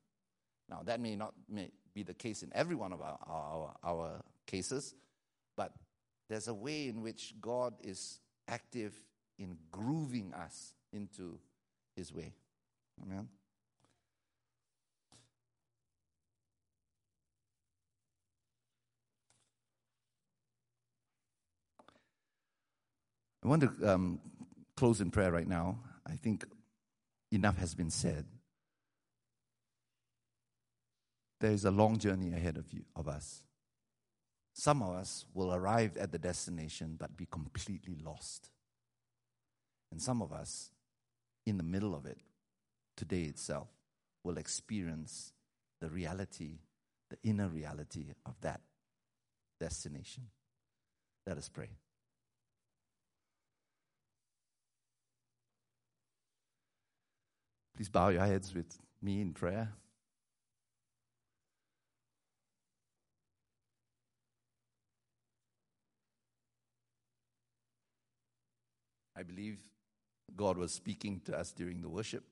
Now, 0.68 0.82
that 0.84 1.00
may 1.00 1.16
not 1.16 1.32
may 1.48 1.70
be 1.94 2.02
the 2.02 2.14
case 2.14 2.42
in 2.42 2.50
every 2.54 2.76
one 2.76 2.92
of 2.92 3.00
our, 3.00 3.18
our, 3.26 3.74
our 3.82 4.24
cases, 4.46 4.94
but 5.56 5.72
there's 6.28 6.48
a 6.48 6.54
way 6.54 6.88
in 6.88 7.00
which 7.00 7.34
God 7.40 7.74
is 7.82 8.18
active 8.48 9.00
in 9.38 9.56
grooving 9.70 10.34
us 10.34 10.74
into 10.92 11.38
His 11.96 12.12
way. 12.12 12.34
Amen. 13.02 13.28
I 23.46 23.48
want 23.48 23.62
to 23.62 23.94
um, 23.94 24.18
close 24.76 25.00
in 25.00 25.12
prayer 25.12 25.30
right 25.30 25.46
now. 25.46 25.78
I 26.04 26.16
think 26.16 26.44
enough 27.30 27.56
has 27.58 27.76
been 27.76 27.90
said. 27.90 28.24
There 31.38 31.52
is 31.52 31.64
a 31.64 31.70
long 31.70 31.98
journey 31.98 32.32
ahead 32.32 32.56
of 32.56 32.72
you, 32.72 32.82
of 32.96 33.06
us. 33.06 33.44
Some 34.52 34.82
of 34.82 34.96
us 34.96 35.26
will 35.32 35.54
arrive 35.54 35.96
at 35.96 36.10
the 36.10 36.18
destination 36.18 36.96
but 36.98 37.16
be 37.16 37.28
completely 37.30 37.96
lost. 38.04 38.50
And 39.92 40.02
some 40.02 40.22
of 40.22 40.32
us, 40.32 40.72
in 41.46 41.56
the 41.56 41.62
middle 41.62 41.94
of 41.94 42.04
it, 42.04 42.18
today 42.96 43.22
itself, 43.22 43.68
will 44.24 44.38
experience 44.38 45.32
the 45.80 45.88
reality, 45.88 46.58
the 47.10 47.18
inner 47.22 47.46
reality 47.46 48.06
of 48.24 48.34
that 48.40 48.62
destination. 49.60 50.24
Let 51.28 51.38
us 51.38 51.48
pray. 51.48 51.68
Please 57.76 57.90
bow 57.90 58.08
your 58.08 58.24
heads 58.24 58.54
with 58.54 58.78
me 59.02 59.20
in 59.20 59.34
prayer. 59.34 59.70
I 69.14 69.22
believe 69.22 69.58
God 70.34 70.56
was 70.56 70.72
speaking 70.72 71.20
to 71.26 71.36
us 71.38 71.52
during 71.52 71.82
the 71.82 71.88
worship. 71.90 72.24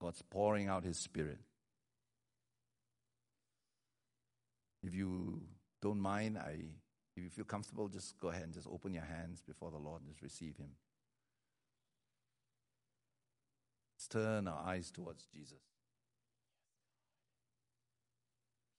God's 0.00 0.22
pouring 0.22 0.68
out 0.68 0.84
His 0.84 0.98
Spirit. 0.98 1.38
If 4.82 4.94
you 4.94 5.42
don't 5.80 6.00
mind, 6.00 6.38
I 6.38 6.56
if 7.16 7.22
you 7.22 7.30
feel 7.30 7.44
comfortable, 7.44 7.88
just 7.88 8.18
go 8.20 8.28
ahead 8.28 8.42
and 8.42 8.52
just 8.52 8.66
open 8.70 8.92
your 8.92 9.04
hands 9.04 9.40
before 9.40 9.70
the 9.70 9.78
Lord 9.78 10.02
and 10.02 10.10
just 10.10 10.22
receive 10.22 10.56
Him. 10.58 10.70
Let's 13.96 14.08
turn 14.08 14.46
our 14.46 14.62
eyes 14.66 14.90
towards 14.90 15.24
Jesus. 15.24 15.62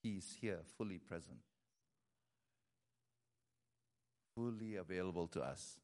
He's 0.03 0.37
here, 0.39 0.59
fully 0.77 0.99
present, 0.99 1.39
fully 4.35 4.75
available 4.75 5.27
to 5.29 5.41
us. 5.41 5.77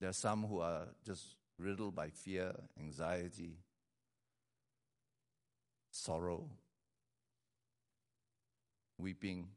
There 0.00 0.08
are 0.08 0.14
some 0.14 0.44
who 0.44 0.60
are 0.60 0.86
just 1.04 1.36
riddled 1.58 1.94
by 1.94 2.08
fear, 2.08 2.52
anxiety, 2.80 3.58
sorrow, 5.90 6.48
weeping. 8.98 9.48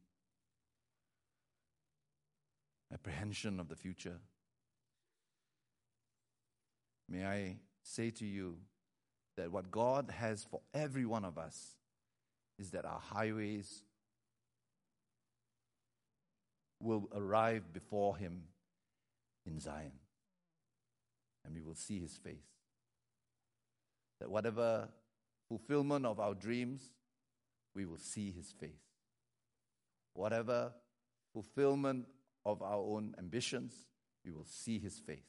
apprehension 2.93 3.59
of 3.59 3.69
the 3.69 3.75
future. 3.75 4.17
May 7.09 7.25
I 7.25 7.57
say 7.83 8.09
to 8.11 8.25
you 8.25 8.57
that 9.37 9.51
what 9.51 9.71
God 9.71 10.13
has 10.17 10.43
for 10.43 10.61
every 10.73 11.05
one 11.05 11.25
of 11.25 11.37
us 11.37 11.77
is 12.59 12.71
that 12.71 12.85
our 12.85 12.99
highways 12.99 13.83
will 16.79 17.09
arrive 17.13 17.71
before 17.73 18.17
Him 18.17 18.43
in 19.45 19.59
Zion 19.59 19.91
and 21.45 21.55
we 21.55 21.61
will 21.61 21.75
see 21.75 21.99
His 21.99 22.17
face. 22.17 22.35
That 24.19 24.29
whatever 24.29 24.89
fulfillment 25.47 26.05
of 26.05 26.19
our 26.19 26.33
dreams, 26.33 26.91
we 27.75 27.85
will 27.85 27.97
see 27.97 28.31
His 28.31 28.51
face. 28.51 28.90
Whatever 30.14 30.74
fulfillment 31.34 32.05
of 32.45 32.62
our 32.62 32.78
own 32.78 33.16
ambitions, 33.18 33.74
we 34.26 34.32
will 34.32 34.45
see 34.45 34.80
His 34.80 34.99
face. 34.99 35.20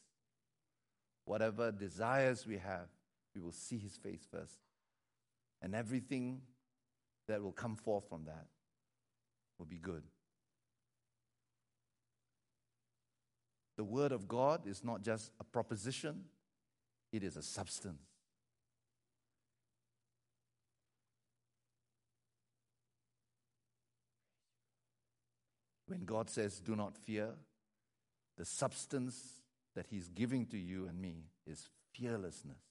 Whatever 1.25 1.71
desires 1.71 2.47
we 2.47 2.59
have, 2.59 2.89
we 3.35 3.41
will 3.41 3.53
see 3.53 3.79
His 3.79 3.97
face 3.97 4.27
first. 4.31 4.59
And 5.61 5.75
everything 5.75 6.43
that 7.29 7.43
will 7.43 7.53
come 7.53 7.77
forth 7.77 8.09
from 8.09 8.25
that 8.25 8.47
will 9.59 9.67
be 9.67 9.79
good. 9.79 10.03
The 13.77 13.85
Word 13.85 14.13
of 14.13 14.29
God 14.29 14.67
is 14.67 14.85
not 14.85 15.03
just 15.03 15.31
a 15.41 15.45
proposition, 15.45 16.25
it 17.13 17.23
is 17.23 17.37
a 17.37 17.43
substance. 17.43 18.12
When 25.93 26.07
God 26.07 26.31
says, 26.31 26.59
Do 26.59 26.75
not 26.75 26.97
fear, 26.97 27.29
the 28.39 28.47
substance 28.47 29.43
that 29.77 29.87
He's 29.91 30.09
giving 30.09 30.47
to 30.47 30.57
you 30.57 30.87
and 30.87 30.99
me 30.99 31.27
is 31.47 31.69
fearlessness. 31.93 32.63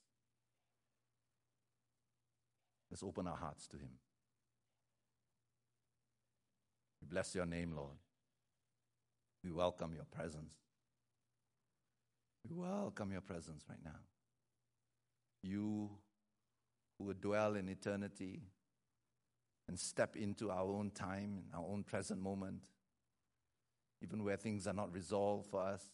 Let's 2.90 3.04
open 3.04 3.28
our 3.28 3.38
hearts 3.38 3.68
to 3.68 3.78
Him. 3.78 3.92
We 7.00 7.10
bless 7.10 7.36
your 7.36 7.46
name, 7.46 7.76
Lord. 7.76 7.98
We 9.44 9.52
welcome 9.52 9.94
your 9.94 10.06
presence. 10.06 10.56
We 12.50 12.56
welcome 12.56 13.12
your 13.12 13.22
presence 13.22 13.66
right 13.70 13.86
now. 13.86 14.00
You 15.44 15.92
who 16.98 17.04
would 17.06 17.22
dwell 17.22 17.54
in 17.54 17.70
eternity 17.70 18.42
and 19.68 19.80
step 19.80 20.16
into 20.16 20.50
our 20.50 20.64
own 20.64 20.90
time, 20.90 21.44
our 21.54 21.66
own 21.70 21.84
present 21.84 22.20
moment, 22.20 22.64
even 24.02 24.24
where 24.24 24.38
things 24.38 24.68
are 24.68 24.74
not 24.74 24.94
resolved 24.94 25.48
for 25.50 25.62
us, 25.62 25.92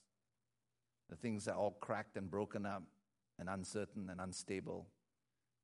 the 1.10 1.16
things 1.16 1.48
are 1.48 1.56
all 1.56 1.78
cracked 1.80 2.18
and 2.18 2.30
broken 2.30 2.66
up 2.66 2.84
and 3.40 3.50
uncertain 3.50 4.10
and 4.10 4.20
unstable. 4.20 4.88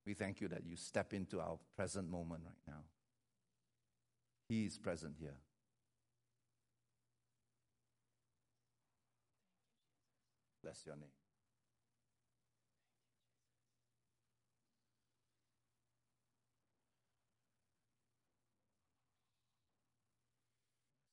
We 0.06 0.14
thank 0.14 0.42
you 0.42 0.48
that 0.50 0.66
you 0.66 0.76
step 0.76 1.14
into 1.14 1.40
our 1.40 1.58
present 1.76 2.10
moment 2.10 2.44
right 2.46 2.56
now. 2.68 2.84
He 4.50 4.66
is 4.66 4.78
present 4.78 5.16
here. 5.20 5.38
Bless 10.62 10.84
your 10.86 10.96
name. 10.96 11.10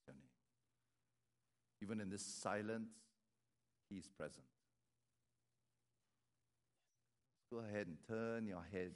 Your 0.06 0.14
name. 0.14 0.22
Even 1.90 2.00
in 2.00 2.08
this 2.08 2.24
silence, 2.24 2.92
He 3.88 3.96
is 3.96 4.06
present. 4.06 4.44
Go 7.52 7.58
ahead 7.58 7.88
and 7.88 7.96
turn 8.06 8.46
your 8.46 8.64
head, 8.70 8.92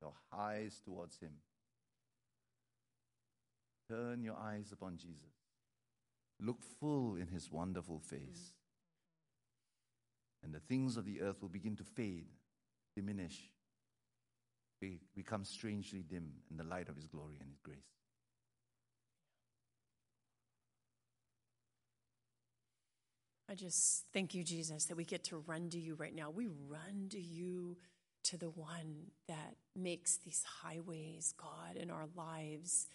your 0.00 0.14
eyes 0.36 0.80
towards 0.84 1.18
Him. 1.18 1.34
Turn 3.88 4.24
your 4.24 4.36
eyes 4.36 4.72
upon 4.72 4.96
Jesus. 4.96 5.36
Look 6.40 6.64
full 6.80 7.14
in 7.14 7.28
His 7.28 7.48
wonderful 7.52 8.00
face 8.00 8.54
and 10.42 10.52
the 10.52 10.60
things 10.60 10.96
of 10.96 11.04
the 11.04 11.20
earth 11.20 11.40
will 11.40 11.48
begin 11.48 11.76
to 11.76 11.84
fade, 11.84 12.26
diminish, 12.96 13.50
become 15.14 15.44
strangely 15.44 16.02
dim 16.02 16.32
in 16.50 16.56
the 16.56 16.64
light 16.64 16.88
of 16.88 16.96
His 16.96 17.06
glory 17.06 17.36
and 17.40 17.48
His 17.48 17.60
grace. 17.60 18.01
I 23.52 23.54
just 23.54 24.06
thank 24.14 24.34
you, 24.34 24.42
Jesus, 24.42 24.86
that 24.86 24.96
we 24.96 25.04
get 25.04 25.24
to 25.24 25.36
run 25.46 25.68
to 25.70 25.78
you 25.78 25.94
right 25.94 26.14
now. 26.14 26.30
We 26.30 26.46
run 26.46 27.08
to 27.10 27.20
you, 27.20 27.76
to 28.24 28.38
the 28.38 28.48
one 28.48 29.10
that 29.28 29.56
makes 29.76 30.16
these 30.16 30.42
highways, 30.62 31.34
God, 31.36 31.76
in 31.76 31.90
our 31.90 32.06
lives, 32.16 32.86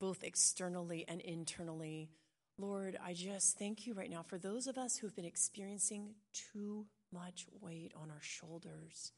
both 0.00 0.24
externally 0.24 1.04
and 1.06 1.20
internally. 1.20 2.08
Lord, 2.56 2.96
I 3.04 3.12
just 3.12 3.58
thank 3.58 3.86
you 3.86 3.92
right 3.92 4.08
now 4.08 4.22
for 4.22 4.38
those 4.38 4.68
of 4.68 4.78
us 4.78 4.96
who've 4.96 5.14
been 5.14 5.26
experiencing 5.26 6.14
too 6.32 6.86
much 7.12 7.44
weight 7.60 7.92
on 7.94 8.10
our 8.10 8.22
shoulders. 8.22 9.12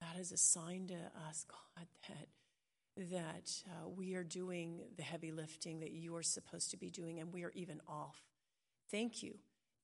That 0.00 0.18
is 0.18 0.32
a 0.32 0.38
sign 0.38 0.86
to 0.86 1.28
us, 1.28 1.44
God, 1.46 1.86
that 2.08 2.28
that 3.10 3.52
uh, 3.68 3.88
we 3.88 4.14
are 4.14 4.24
doing 4.24 4.80
the 4.96 5.02
heavy 5.02 5.30
lifting 5.30 5.80
that 5.80 5.92
you 5.92 6.16
are 6.16 6.22
supposed 6.22 6.70
to 6.70 6.78
be 6.78 6.90
doing, 6.90 7.20
and 7.20 7.34
we 7.34 7.44
are 7.44 7.52
even 7.54 7.82
off. 7.86 8.22
Thank 8.90 9.22
you. 9.22 9.34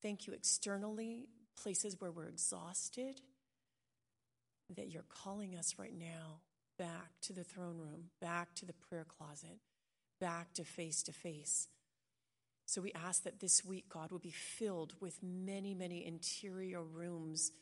Thank 0.04 0.28
you 0.28 0.34
externally, 0.34 1.26
places 1.60 2.00
where 2.00 2.12
we're 2.12 2.28
exhausted, 2.28 3.22
that 4.76 4.88
you're 4.88 5.06
calling 5.08 5.56
us 5.56 5.74
right 5.78 5.98
now 5.98 6.40
back 6.78 7.10
to 7.22 7.32
the 7.32 7.42
throne 7.42 7.78
room, 7.78 8.10
back 8.20 8.54
to 8.56 8.66
the 8.66 8.72
prayer 8.72 9.06
closet, 9.06 9.58
back 10.20 10.52
to 10.54 10.64
face 10.64 11.02
to 11.04 11.12
face 11.12 11.68
so 12.66 12.80
we 12.80 12.92
ask 12.92 13.24
that 13.24 13.40
this 13.40 13.64
week, 13.64 13.88
God, 13.88 14.10
will 14.10 14.18
be 14.18 14.30
filled 14.30 14.94
with 15.00 15.22
many, 15.22 15.74
many 15.74 16.06
interior 16.06 16.82
rooms, 16.82 17.52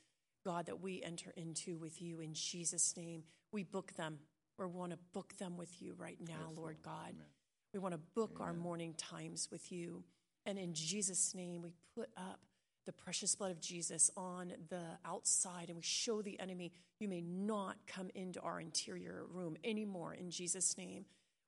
God, 0.44 0.66
that 0.66 0.80
we 0.80 1.02
enter 1.02 1.32
into 1.36 1.76
with 1.76 2.00
you 2.00 2.20
in 2.20 2.34
Jesus' 2.34 2.96
name. 2.96 3.24
We 3.50 3.64
book 3.64 3.94
them 3.96 4.20
or 4.58 4.68
want 4.68 4.92
to 4.92 4.98
book 5.12 5.34
them 5.38 5.56
with 5.56 5.82
you 5.82 5.94
right 5.98 6.18
now, 6.20 6.48
yes, 6.50 6.56
Lord 6.58 6.76
God. 6.84 7.10
Amen. 7.10 7.26
We 7.74 7.80
want 7.80 7.94
to 7.94 8.00
book 8.14 8.36
Amen. 8.36 8.48
our 8.48 8.54
morning 8.54 8.94
times 8.96 9.48
with 9.50 9.72
you. 9.72 10.04
And 10.46 10.58
in 10.58 10.74
Jesus' 10.74 11.34
name, 11.34 11.62
we 11.62 11.72
put 11.94 12.10
up 12.16 12.40
the 12.84 12.92
precious 12.92 13.34
blood 13.34 13.50
of 13.50 13.60
Jesus 13.60 14.10
on 14.16 14.52
the 14.68 14.82
outside 15.04 15.68
and 15.68 15.76
we 15.76 15.82
show 15.82 16.20
the 16.20 16.38
enemy, 16.40 16.72
you 16.98 17.08
may 17.08 17.20
not 17.20 17.76
come 17.86 18.10
into 18.14 18.40
our 18.40 18.60
interior 18.60 19.24
room 19.30 19.56
anymore 19.62 20.14
in 20.14 20.30
Jesus' 20.30 20.76
name. 20.76 21.04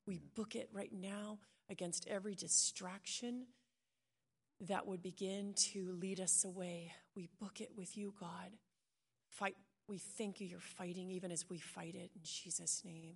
We 0.07 0.21
book 0.35 0.55
it 0.55 0.69
right 0.71 0.93
now 0.93 1.39
against 1.69 2.07
every 2.07 2.35
distraction 2.35 3.47
that 4.61 4.87
would 4.87 5.01
begin 5.01 5.53
to 5.55 5.97
lead 5.99 6.19
us 6.19 6.45
away. 6.45 6.93
We 7.15 7.27
book 7.39 7.59
it 7.59 7.71
with 7.75 7.97
you, 7.97 8.13
God. 8.19 8.51
Fight. 9.29 9.55
We 9.87 9.97
thank 9.97 10.39
you 10.39 10.47
you're 10.47 10.59
fighting 10.59 11.11
even 11.11 11.31
as 11.31 11.49
we 11.49 11.59
fight 11.59 11.95
it 11.95 12.11
in 12.15 12.21
Jesus' 12.23 12.83
name. 12.85 13.15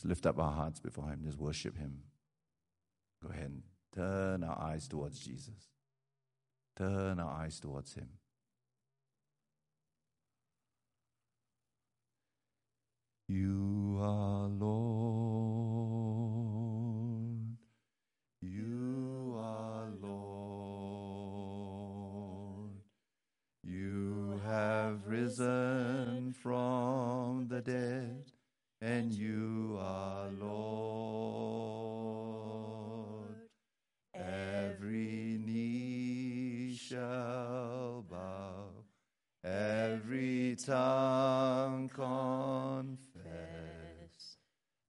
Let's 0.00 0.08
lift 0.08 0.24
up 0.24 0.38
our 0.38 0.52
hearts 0.52 0.80
before 0.80 1.10
Him, 1.10 1.20
just 1.22 1.36
worship 1.38 1.76
Him. 1.76 2.04
Go 3.22 3.28
ahead 3.28 3.50
and 3.50 3.64
turn 3.94 4.42
our 4.42 4.58
eyes 4.58 4.88
towards 4.88 5.20
Jesus. 5.20 5.68
Turn 6.74 7.20
our 7.20 7.30
eyes 7.30 7.60
towards 7.60 7.92
Him. 7.92 8.08
You 13.28 13.98
are 14.00 14.46
Lord. 14.46 14.70
You 18.40 19.34
are 19.38 19.90
Lord. 20.00 20.30
You 23.62 24.40
have 24.46 25.06
risen 25.06 26.34
from 26.42 27.48
the 27.48 27.60
dead, 27.60 28.19
and 28.90 29.12
you 29.14 29.78
are 29.80 30.28
Lord. 30.40 30.50
Every 34.14 35.38
knee 35.46 36.76
shall 36.76 38.04
bow, 38.10 38.64
every 39.44 40.56
tongue 40.56 41.88
confess 41.88 43.20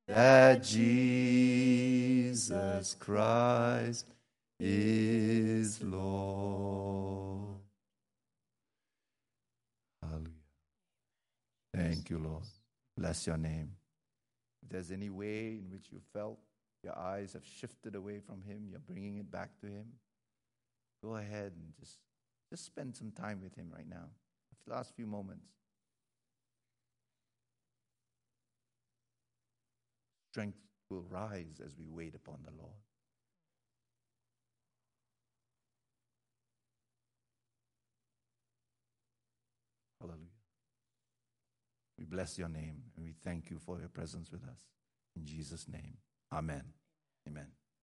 that 0.07 0.63
Jesus 0.63 1.75
Christ 2.99 4.07
is 4.59 5.83
Lord. 5.83 7.59
Hallelujah. 10.01 10.31
Thank 11.75 12.09
you, 12.09 12.17
Lord. 12.17 12.45
Bless 12.97 13.27
your 13.27 13.37
name. 13.37 13.75
There's 14.71 14.91
any 14.91 15.09
way 15.09 15.59
in 15.59 15.67
which 15.69 15.87
you 15.91 15.99
felt 16.13 16.39
your 16.83 16.97
eyes 16.97 17.33
have 17.33 17.45
shifted 17.45 17.93
away 17.93 18.19
from 18.19 18.41
Him, 18.41 18.67
you're 18.69 18.79
bringing 18.79 19.17
it 19.17 19.29
back 19.29 19.59
to 19.59 19.67
Him, 19.67 19.85
go 21.03 21.17
ahead 21.17 21.51
and 21.55 21.73
just, 21.79 21.99
just 22.49 22.65
spend 22.65 22.95
some 22.95 23.11
time 23.11 23.41
with 23.41 23.53
Him 23.55 23.67
right 23.71 23.87
now. 23.87 24.05
The 24.65 24.73
last 24.73 24.95
few 24.95 25.05
moments. 25.05 25.47
Strength 30.31 30.59
will 30.89 31.03
rise 31.09 31.59
as 31.63 31.75
we 31.77 31.87
wait 31.89 32.15
upon 32.15 32.37
the 32.45 32.51
Lord. 32.57 32.71
Hallelujah. 39.99 40.19
We 42.01 42.05
bless 42.05 42.39
your 42.39 42.49
name 42.49 42.81
and 42.95 43.05
we 43.05 43.13
thank 43.23 43.51
you 43.51 43.59
for 43.59 43.77
your 43.77 43.87
presence 43.87 44.31
with 44.31 44.41
us. 44.43 44.57
In 45.15 45.23
Jesus' 45.23 45.67
name, 45.67 45.97
amen. 46.33 46.63
Amen. 47.27 47.45